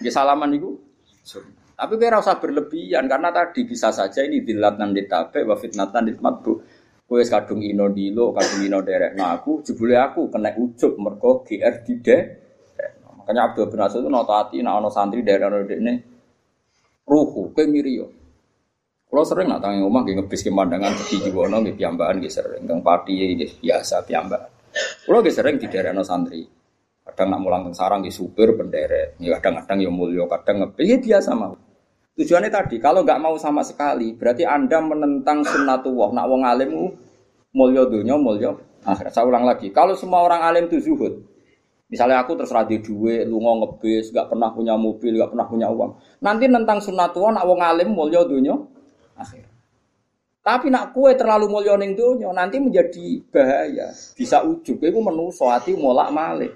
Ya 0.00 0.08
salaman 0.08 0.54
itu 0.54 0.78
sunat. 1.26 1.55
Tapi 1.76 1.92
kira 2.00 2.24
usah 2.24 2.40
berlebihan 2.40 3.04
karena 3.04 3.28
tadi 3.28 3.68
bisa 3.68 3.92
saja 3.92 4.24
ini 4.24 4.40
dilatan 4.40 4.96
ditabe 4.96 5.44
wa 5.44 5.60
fitnatan 5.60 6.08
ditmatbu. 6.08 6.52
Kue 7.06 7.22
kadung 7.28 7.60
ino 7.60 7.92
dilo, 7.92 8.32
kadung 8.32 8.64
ino 8.64 8.80
derek. 8.80 9.14
Nah 9.14 9.36
aku 9.36 9.60
jebule 9.60 9.94
aku 9.94 10.32
kena 10.32 10.56
ujub 10.56 10.96
mergo 10.96 11.44
GR 11.44 11.74
dide. 11.84 12.18
Makanya 13.20 13.52
Abdul 13.52 13.68
bin 13.68 13.82
Asad 13.84 14.00
itu 14.02 14.10
notati, 14.10 14.58
nah 14.64 14.80
ono 14.80 14.88
santri 14.88 15.20
daerah 15.20 15.50
ini 15.66 15.94
ruhu, 17.06 17.50
kue 17.54 17.66
mirio. 17.66 18.06
Kalau 19.06 19.22
sering 19.22 19.46
nak 19.46 19.62
tangi 19.62 19.82
rumah, 19.82 20.02
gak 20.02 20.18
ngebis 20.18 20.42
pemandangan 20.42 20.92
di 21.06 21.16
Jiwono, 21.22 21.62
gak 21.62 21.78
piambaan, 21.78 22.18
gak 22.18 22.34
sering, 22.34 22.66
gak 22.66 22.82
pati, 22.82 23.14
biasa 23.62 24.02
piambaan. 24.02 24.50
Kalau 25.06 25.22
gak 25.22 25.34
sering 25.34 25.56
di 25.62 25.66
daerah 25.70 25.94
santri. 26.02 26.42
Kadang 27.06 27.28
nak 27.30 27.40
mulang 27.42 27.62
sarang 27.70 28.02
di 28.02 28.10
supir 28.10 28.58
benderet, 28.58 29.14
ya 29.22 29.38
kadang-kadang 29.38 29.78
ya 29.78 29.90
mulio, 29.94 30.26
kadang 30.26 30.66
ngepi, 30.66 31.06
biasa 31.06 31.30
mau. 31.38 31.54
Tujuannya 32.16 32.48
tadi, 32.48 32.80
kalau 32.80 33.04
nggak 33.04 33.20
mau 33.20 33.36
sama 33.36 33.60
sekali, 33.60 34.16
berarti 34.16 34.48
anda 34.48 34.80
menentang 34.80 35.44
sunnatullah. 35.44 36.16
Nak 36.16 36.26
wong 36.32 36.42
alimmu 36.48 36.84
mulio 37.52 37.84
dunia, 37.92 38.16
mulio 38.16 38.56
akhirat. 38.88 39.12
Saya 39.12 39.28
ulang 39.28 39.44
lagi, 39.44 39.68
kalau 39.68 39.92
semua 39.92 40.24
orang 40.24 40.40
alim 40.40 40.64
itu 40.72 40.80
zuhud, 40.80 41.12
misalnya 41.92 42.24
aku 42.24 42.32
terserah 42.40 42.64
di 42.64 42.80
duit, 42.80 43.28
lu 43.28 43.36
ngebis, 43.36 44.16
nggak 44.16 44.32
pernah 44.32 44.48
punya 44.48 44.80
mobil, 44.80 45.12
nggak 45.12 45.30
pernah 45.36 45.44
punya 45.44 45.68
uang. 45.68 45.92
Nanti 46.24 46.48
nentang 46.48 46.80
sunnatullah, 46.80 47.36
nak 47.36 47.44
wong 47.44 47.60
alim 47.60 47.92
mulio 47.92 48.24
dunia, 48.24 48.56
akhirat. 49.20 49.52
Tapi 50.46 50.70
nak 50.70 50.94
kue 50.94 51.10
terlalu 51.18 51.50
mulia 51.50 51.74
ning 51.74 51.98
nanti 52.30 52.62
menjadi 52.62 53.18
bahaya, 53.34 53.90
bisa 54.14 54.46
ujub. 54.46 54.78
Iku 54.78 55.02
menuso 55.02 55.50
hati 55.50 55.74
molak 55.74 56.14
malik. 56.14 56.54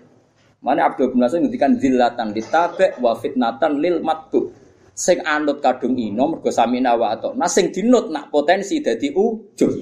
Mana 0.62 0.86
Abdul 0.86 1.10
bin 1.10 1.24
Nasir 1.24 1.42
ngendikan 1.42 1.74
zillatan 1.74 2.30
ditabe 2.30 2.94
wa 3.02 3.18
fitnatan 3.18 3.82
lil 3.82 3.98
matbu. 3.98 4.52
Sing 5.00 5.24
anut 5.24 5.64
kadung 5.64 5.96
ino 5.96 6.28
mergo 6.28 6.52
samina 6.52 6.92
wa 6.92 7.16
ato. 7.16 7.32
Nah 7.32 7.48
sing 7.48 7.72
dinut 7.72 8.12
nak 8.12 8.28
potensi 8.28 8.84
dadi 8.84 9.08
ujub. 9.08 9.72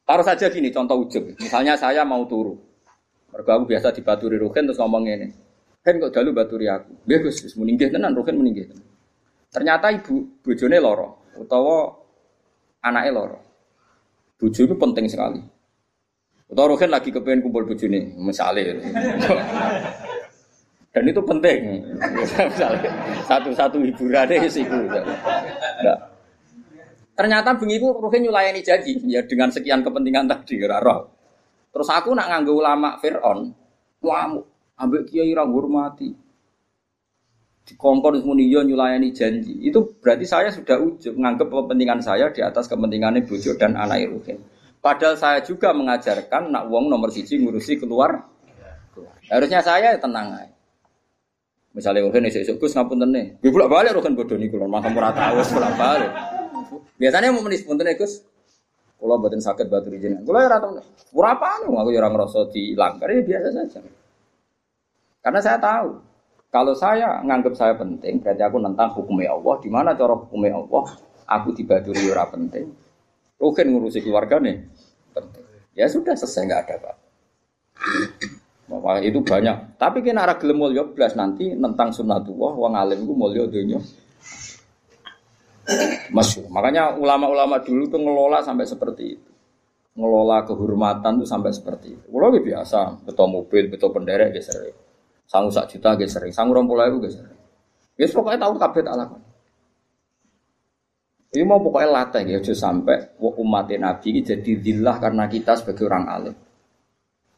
Taruh 0.00 0.24
saja 0.24 0.48
gini 0.48 0.72
contoh 0.72 1.04
ujub. 1.04 1.36
Misalnya 1.36 1.76
saya 1.76 2.00
mau 2.08 2.24
turu. 2.24 2.56
Mergo 3.36 3.50
aku 3.52 3.64
biasa 3.68 3.92
dibaturi 3.92 4.40
Ruhin 4.40 4.64
terus 4.64 4.80
ngomong 4.80 5.04
ini. 5.04 5.28
Kan 5.84 6.00
kok 6.00 6.08
dalu 6.08 6.32
baturi 6.32 6.72
aku. 6.72 7.04
Nggih 7.04 7.18
Gus, 7.28 7.44
wis 7.44 7.52
meninggi 7.60 7.92
tenan 7.92 8.16
Ruhin 8.16 8.40
meninggi 8.40 8.64
tenan. 8.64 8.88
Ternyata 9.52 9.92
ibu 9.92 10.40
bojone 10.40 10.80
loro 10.80 11.28
utawa 11.36 11.92
anaknya 12.80 13.12
loro. 13.12 13.38
Bojo 14.40 14.60
itu 14.64 14.74
penting 14.80 15.04
sekali. 15.04 15.40
Atau 16.48 16.64
Rohin 16.64 16.88
lagi 16.88 17.12
kepengen 17.12 17.44
kumpul 17.44 17.68
bojone, 17.68 18.16
misalnya. 18.16 18.80
Dan 20.96 21.12
itu 21.12 21.20
penting. 21.20 21.84
misalnya 22.16 22.88
satu-satu 23.28 23.76
hiburannya 23.84 24.48
sih 24.48 24.64
itu. 24.64 24.80
Nah. 25.84 26.00
Ternyata 27.12 27.52
bengiku 27.52 28.00
Rohin 28.00 28.24
nyulayani 28.24 28.64
janji 28.64 28.96
ya 29.04 29.20
dengan 29.28 29.52
sekian 29.52 29.84
kepentingan 29.84 30.24
tadi 30.24 30.56
roh. 30.64 31.12
Terus 31.68 31.92
aku 31.92 32.16
nak 32.16 32.32
nganggo 32.32 32.56
ulama 32.56 32.96
Fir'aun, 32.96 33.52
wamu 34.00 34.40
ambek 34.80 35.12
kiai 35.12 35.36
ra 35.36 35.44
hormati. 35.44 36.16
Dikongkon 37.68 38.24
muni 38.24 38.48
yo 38.48 38.64
nyulayani 38.64 39.12
janji. 39.12 39.52
Itu 39.68 40.00
berarti 40.00 40.24
saya 40.24 40.48
sudah 40.48 40.80
ujub 40.80 41.12
nganggep 41.12 41.52
kepentingan 41.52 42.00
saya 42.00 42.32
di 42.32 42.40
atas 42.40 42.72
kepentingannya 42.72 43.28
bojo 43.28 43.52
dan 43.60 43.76
anak 43.76 44.00
Ruhin. 44.08 44.40
Padahal 44.80 45.20
saya 45.20 45.44
juga 45.44 45.76
mengajarkan 45.76 46.48
nak 46.48 46.72
wong 46.72 46.88
nomor 46.88 47.12
siji 47.12 47.36
ngurusi 47.36 47.76
keluar. 47.76 48.32
Harusnya 49.28 49.60
saya 49.60 49.92
tenang 50.00 50.32
aja. 50.32 50.55
Misalnya 51.76 52.08
mungkin 52.08 52.24
esok 52.24 52.40
esok 52.40 52.56
gus 52.56 52.72
ngapun 52.72 53.04
tene, 53.04 53.36
gue 53.36 53.52
pulang 53.52 53.68
balik 53.68 53.92
rokan 53.92 54.16
bodoh 54.16 54.40
nih 54.40 54.48
kulon, 54.48 54.72
maka 54.72 54.88
murah 54.88 55.12
tahu 55.12 55.44
pulang 55.52 55.76
balik. 55.76 56.08
Biasanya 56.96 57.28
mau 57.36 57.44
menis 57.44 57.68
pun 57.68 57.76
tene 57.76 57.92
gus, 58.00 58.24
kalau 58.96 59.20
batin 59.20 59.44
sakit 59.44 59.68
batu 59.68 59.92
di 59.92 60.00
jenengan, 60.00 60.24
kalau 60.24 60.40
ya 60.40 60.48
rata 60.48 60.66
berapa 61.12 61.48
nih, 61.60 61.68
aku 61.68 61.88
ya 61.92 62.00
orang 62.00 62.12
ngerasa 62.16 62.40
dilanggar 62.48 63.08
ya 63.12 63.20
biasa 63.20 63.48
saja. 63.52 63.80
Karena 65.20 65.40
saya 65.44 65.58
tahu, 65.60 66.00
kalau 66.48 66.72
saya 66.72 67.20
nganggap 67.20 67.52
saya 67.52 67.76
penting, 67.76 68.24
berarti 68.24 68.40
aku 68.40 68.56
nentang 68.56 68.88
hukumnya 68.96 69.36
Allah. 69.36 69.54
Di 69.60 69.68
mana 69.68 69.92
cara 69.92 70.16
hukumnya 70.16 70.56
Allah? 70.56 70.96
Aku 71.28 71.52
dibaturi 71.52 72.08
ora 72.08 72.24
penting. 72.32 72.72
Rugen 73.36 73.66
ngurusi 73.68 74.00
keluarga 74.00 74.40
nih, 74.40 74.64
penting. 75.12 75.44
Ya 75.76 75.92
sudah 75.92 76.16
selesai 76.16 76.48
nggak 76.48 76.62
ada 76.64 76.74
pak. 76.88 76.96
Bahwa 78.66 78.98
itu 78.98 79.22
banyak. 79.22 79.78
Tapi 79.78 80.02
kena 80.02 80.26
arah 80.26 80.36
gelem 80.42 80.58
mulya 80.58 80.82
belas 80.82 81.14
nanti 81.14 81.54
tentang 81.54 81.94
sunnatullah 81.94 82.52
wong 82.58 82.74
alim 82.74 83.06
itu 83.06 83.14
mulya 83.14 83.46
dunia. 83.46 83.78
Masyur. 86.10 86.46
Makanya 86.50 86.94
ulama-ulama 86.94 87.62
dulu 87.62 87.86
tuh 87.90 87.98
ngelola 87.98 88.42
sampai 88.42 88.66
seperti 88.66 89.04
itu. 89.18 89.30
Ngelola 89.96 90.44
kehormatan 90.44 91.24
tuh 91.24 91.28
sampai 91.28 91.50
seperti 91.50 91.94
itu. 91.94 92.06
Kalau 92.12 92.28
biasa, 92.30 93.00
betul 93.02 93.26
mobil, 93.32 93.64
betul 93.72 93.90
penderek, 93.90 94.36
gak 94.36 94.44
sering. 94.44 94.76
Sanggup 95.26 95.56
sak 95.56 95.72
juta, 95.72 95.96
gak 95.96 96.10
sering. 96.10 96.30
Sanggup 96.30 96.60
rompol 96.62 96.84
itu 96.86 96.98
gak 97.02 97.14
sering. 97.16 97.38
Ya 97.96 98.06
pokoknya 98.12 98.38
tahu 98.44 98.54
kabeh 98.60 98.82
tak 98.84 98.94
lakukan. 98.94 99.22
Ini 101.32 101.44
mau 101.44 101.60
pokoknya 101.60 101.88
latih 101.90 102.24
ya, 102.28 102.38
sampai 102.40 103.18
umat 103.20 103.68
Nabi 103.76 104.24
jadi 104.24 104.52
dillah 104.56 104.96
karena 105.00 105.26
kita 105.26 105.58
sebagai 105.58 105.84
orang 105.88 106.04
alim. 106.06 106.36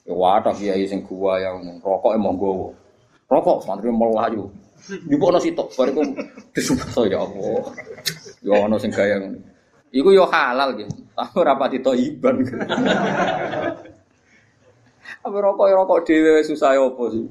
Ya 0.09 0.16
wadah 0.16 0.56
kiai 0.56 0.89
sing 0.89 1.05
gua 1.05 1.36
yang 1.36 1.60
rokok 1.85 2.16
emang 2.16 2.40
gowo. 2.40 2.72
Rokok 3.28 3.60
santri 3.68 3.93
melayu. 3.93 4.48
Juga 5.05 5.36
ono 5.36 5.39
sitok 5.43 5.68
bariku 5.76 6.01
disumpah 6.56 7.05
ya 7.05 7.20
Allah. 7.20 7.60
Ya 8.40 8.56
ono 8.56 8.80
sing 8.80 8.89
gaya 8.89 9.20
ngono. 9.20 9.36
Iku 9.93 10.09
yo 10.16 10.24
halal 10.32 10.80
gitu. 10.80 10.97
Ora 11.36 11.60
pati 11.60 11.85
toiban. 11.85 12.40
Apa 15.20 15.36
rokok 15.44 15.68
rokok 15.68 16.09
dhewe 16.09 16.40
susah 16.40 16.72
ya 16.72 16.89
apa 16.89 17.05
sih? 17.12 17.24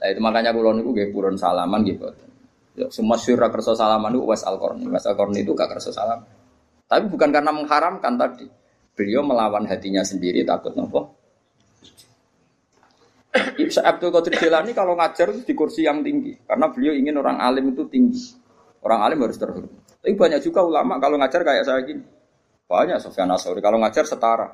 Nah 0.00 0.06
itu 0.08 0.20
makanya 0.24 0.56
kula 0.56 0.72
niku 0.72 0.96
nggih 0.96 1.12
purun 1.12 1.36
salaman 1.36 1.84
gitu. 1.84 2.08
Ya 2.72 2.88
semua 2.88 3.20
syura 3.20 3.52
kersa 3.52 3.76
salaman 3.76 4.16
itu 4.16 4.24
was 4.24 4.48
al 4.48 4.56
-Qarni. 4.56 4.88
Was 4.88 5.04
al 5.04 5.12
itu 5.36 5.52
gak 5.52 5.76
kersa 5.76 5.92
salam. 5.92 6.24
Tapi 6.88 7.04
bukan 7.12 7.28
karena 7.28 7.52
mengharamkan 7.52 8.16
tadi. 8.16 8.48
Beliau 8.92 9.24
melawan 9.24 9.64
hatinya 9.64 10.04
sendiri 10.04 10.44
takut 10.44 10.76
nopo. 10.76 11.16
Abdul 13.32 14.12
Qadir 14.12 14.36
Jilani 14.36 14.76
kalau 14.76 14.92
ngajar 14.92 15.32
di 15.32 15.54
kursi 15.56 15.88
yang 15.88 16.04
tinggi 16.04 16.36
karena 16.44 16.68
beliau 16.68 16.92
ingin 16.92 17.16
orang 17.16 17.40
alim 17.40 17.72
itu 17.72 17.88
tinggi. 17.88 18.36
Orang 18.84 19.00
alim 19.00 19.24
harus 19.24 19.40
terhormat. 19.40 19.72
Tapi 20.02 20.12
banyak 20.18 20.42
juga 20.44 20.60
ulama 20.66 21.00
kalau 21.00 21.16
ngajar 21.16 21.40
kayak 21.40 21.64
saya 21.64 21.80
gini. 21.86 22.04
Banyak 22.68 22.98
Sofyan 23.00 23.32
Asori 23.32 23.64
kalau 23.64 23.80
ngajar 23.80 24.04
setara. 24.04 24.52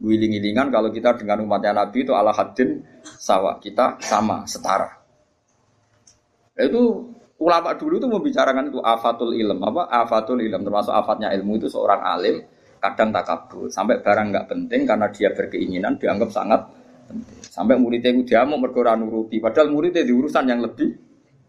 Wiling-wilingan 0.00 0.72
kalau 0.72 0.88
kita 0.90 1.14
dengan 1.18 1.44
umatnya 1.44 1.74
Nabi 1.74 2.06
itu 2.06 2.16
ala 2.16 2.32
hadin 2.32 2.80
sawa. 3.02 3.58
Kita 3.58 3.98
sama, 4.00 4.46
setara. 4.46 4.88
Itu 6.54 7.10
ulama 7.42 7.74
dulu 7.74 7.98
itu 7.98 8.08
membicarakan 8.08 8.70
itu 8.70 8.78
afatul 8.78 9.34
ilm. 9.34 9.58
Apa? 9.60 9.90
Afatul 9.90 10.46
ilm. 10.46 10.62
Termasuk 10.62 10.94
afatnya 10.94 11.34
ilmu 11.34 11.58
itu 11.58 11.66
seorang 11.66 12.00
alim 12.00 12.46
kadang 12.84 13.08
takabur. 13.14 13.72
Sampai 13.72 14.04
barang 14.04 14.26
nggak 14.28 14.46
penting 14.50 14.80
karena 14.84 15.06
dia 15.08 15.32
berkeinginan 15.32 15.96
dianggap 15.96 16.28
sangat 16.28 16.60
penting. 17.08 17.40
Sampai 17.40 17.80
muridnya 17.80 18.12
itu 18.12 18.34
dia 18.34 18.44
mau 18.44 18.60
berkoran 18.60 19.00
nuruti. 19.00 19.40
Padahal 19.40 19.72
muridnya 19.72 20.04
di 20.04 20.12
urusan 20.12 20.44
yang 20.44 20.60
lebih 20.60 20.92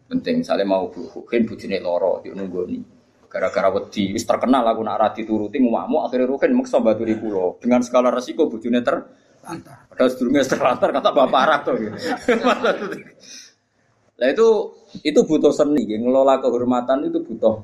penting. 0.08 0.40
Misalnya 0.40 0.64
mau 0.64 0.88
bukin 0.88 1.44
bujune 1.44 1.78
loro 1.84 2.24
di 2.24 2.32
nih 2.32 2.82
gara-gara 3.26 3.68
wedi 3.68 4.16
wis 4.16 4.24
terkenal 4.24 4.64
aku 4.64 4.80
nak 4.80 4.96
ra 4.96 5.08
dituruti 5.12 5.60
ngamuk 5.60 6.08
akhirnya 6.08 6.30
Ruhin 6.30 6.56
maksa 6.56 6.80
baturi 6.80 7.20
kula 7.20 7.60
dengan 7.60 7.84
skala 7.84 8.08
resiko 8.08 8.48
bojone 8.48 8.80
terlantar 8.80 9.90
padahal 9.92 10.08
sedurunge 10.08 10.40
terlantar 10.46 10.88
kata 10.94 11.10
bapak 11.12 11.40
arah 11.44 11.60
tuh 11.60 11.76
Lah 14.16 14.28
itu 14.32 14.48
itu 15.04 15.20
butuh 15.28 15.52
seni, 15.52 15.84
ngelola 15.84 16.40
kehormatan 16.40 17.04
itu 17.04 17.20
butuh. 17.20 17.60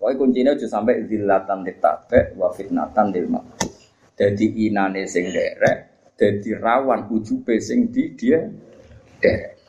Pokoknya 0.00 0.16
kuncinya 0.16 0.52
aja 0.56 0.66
sampai 0.66 1.04
zilatan 1.04 1.60
ditabe 1.60 2.32
wa 2.40 2.48
fitnatan 2.56 3.12
dil 3.12 3.28
Jadi 4.16 4.46
inane 4.68 5.04
sing 5.04 5.28
derek, 5.32 6.12
jadi 6.16 6.56
rawan 6.56 7.08
ujube 7.08 7.56
sing 7.60 7.88
di 7.92 8.12
dia 8.16 8.44
derek. 9.20 9.59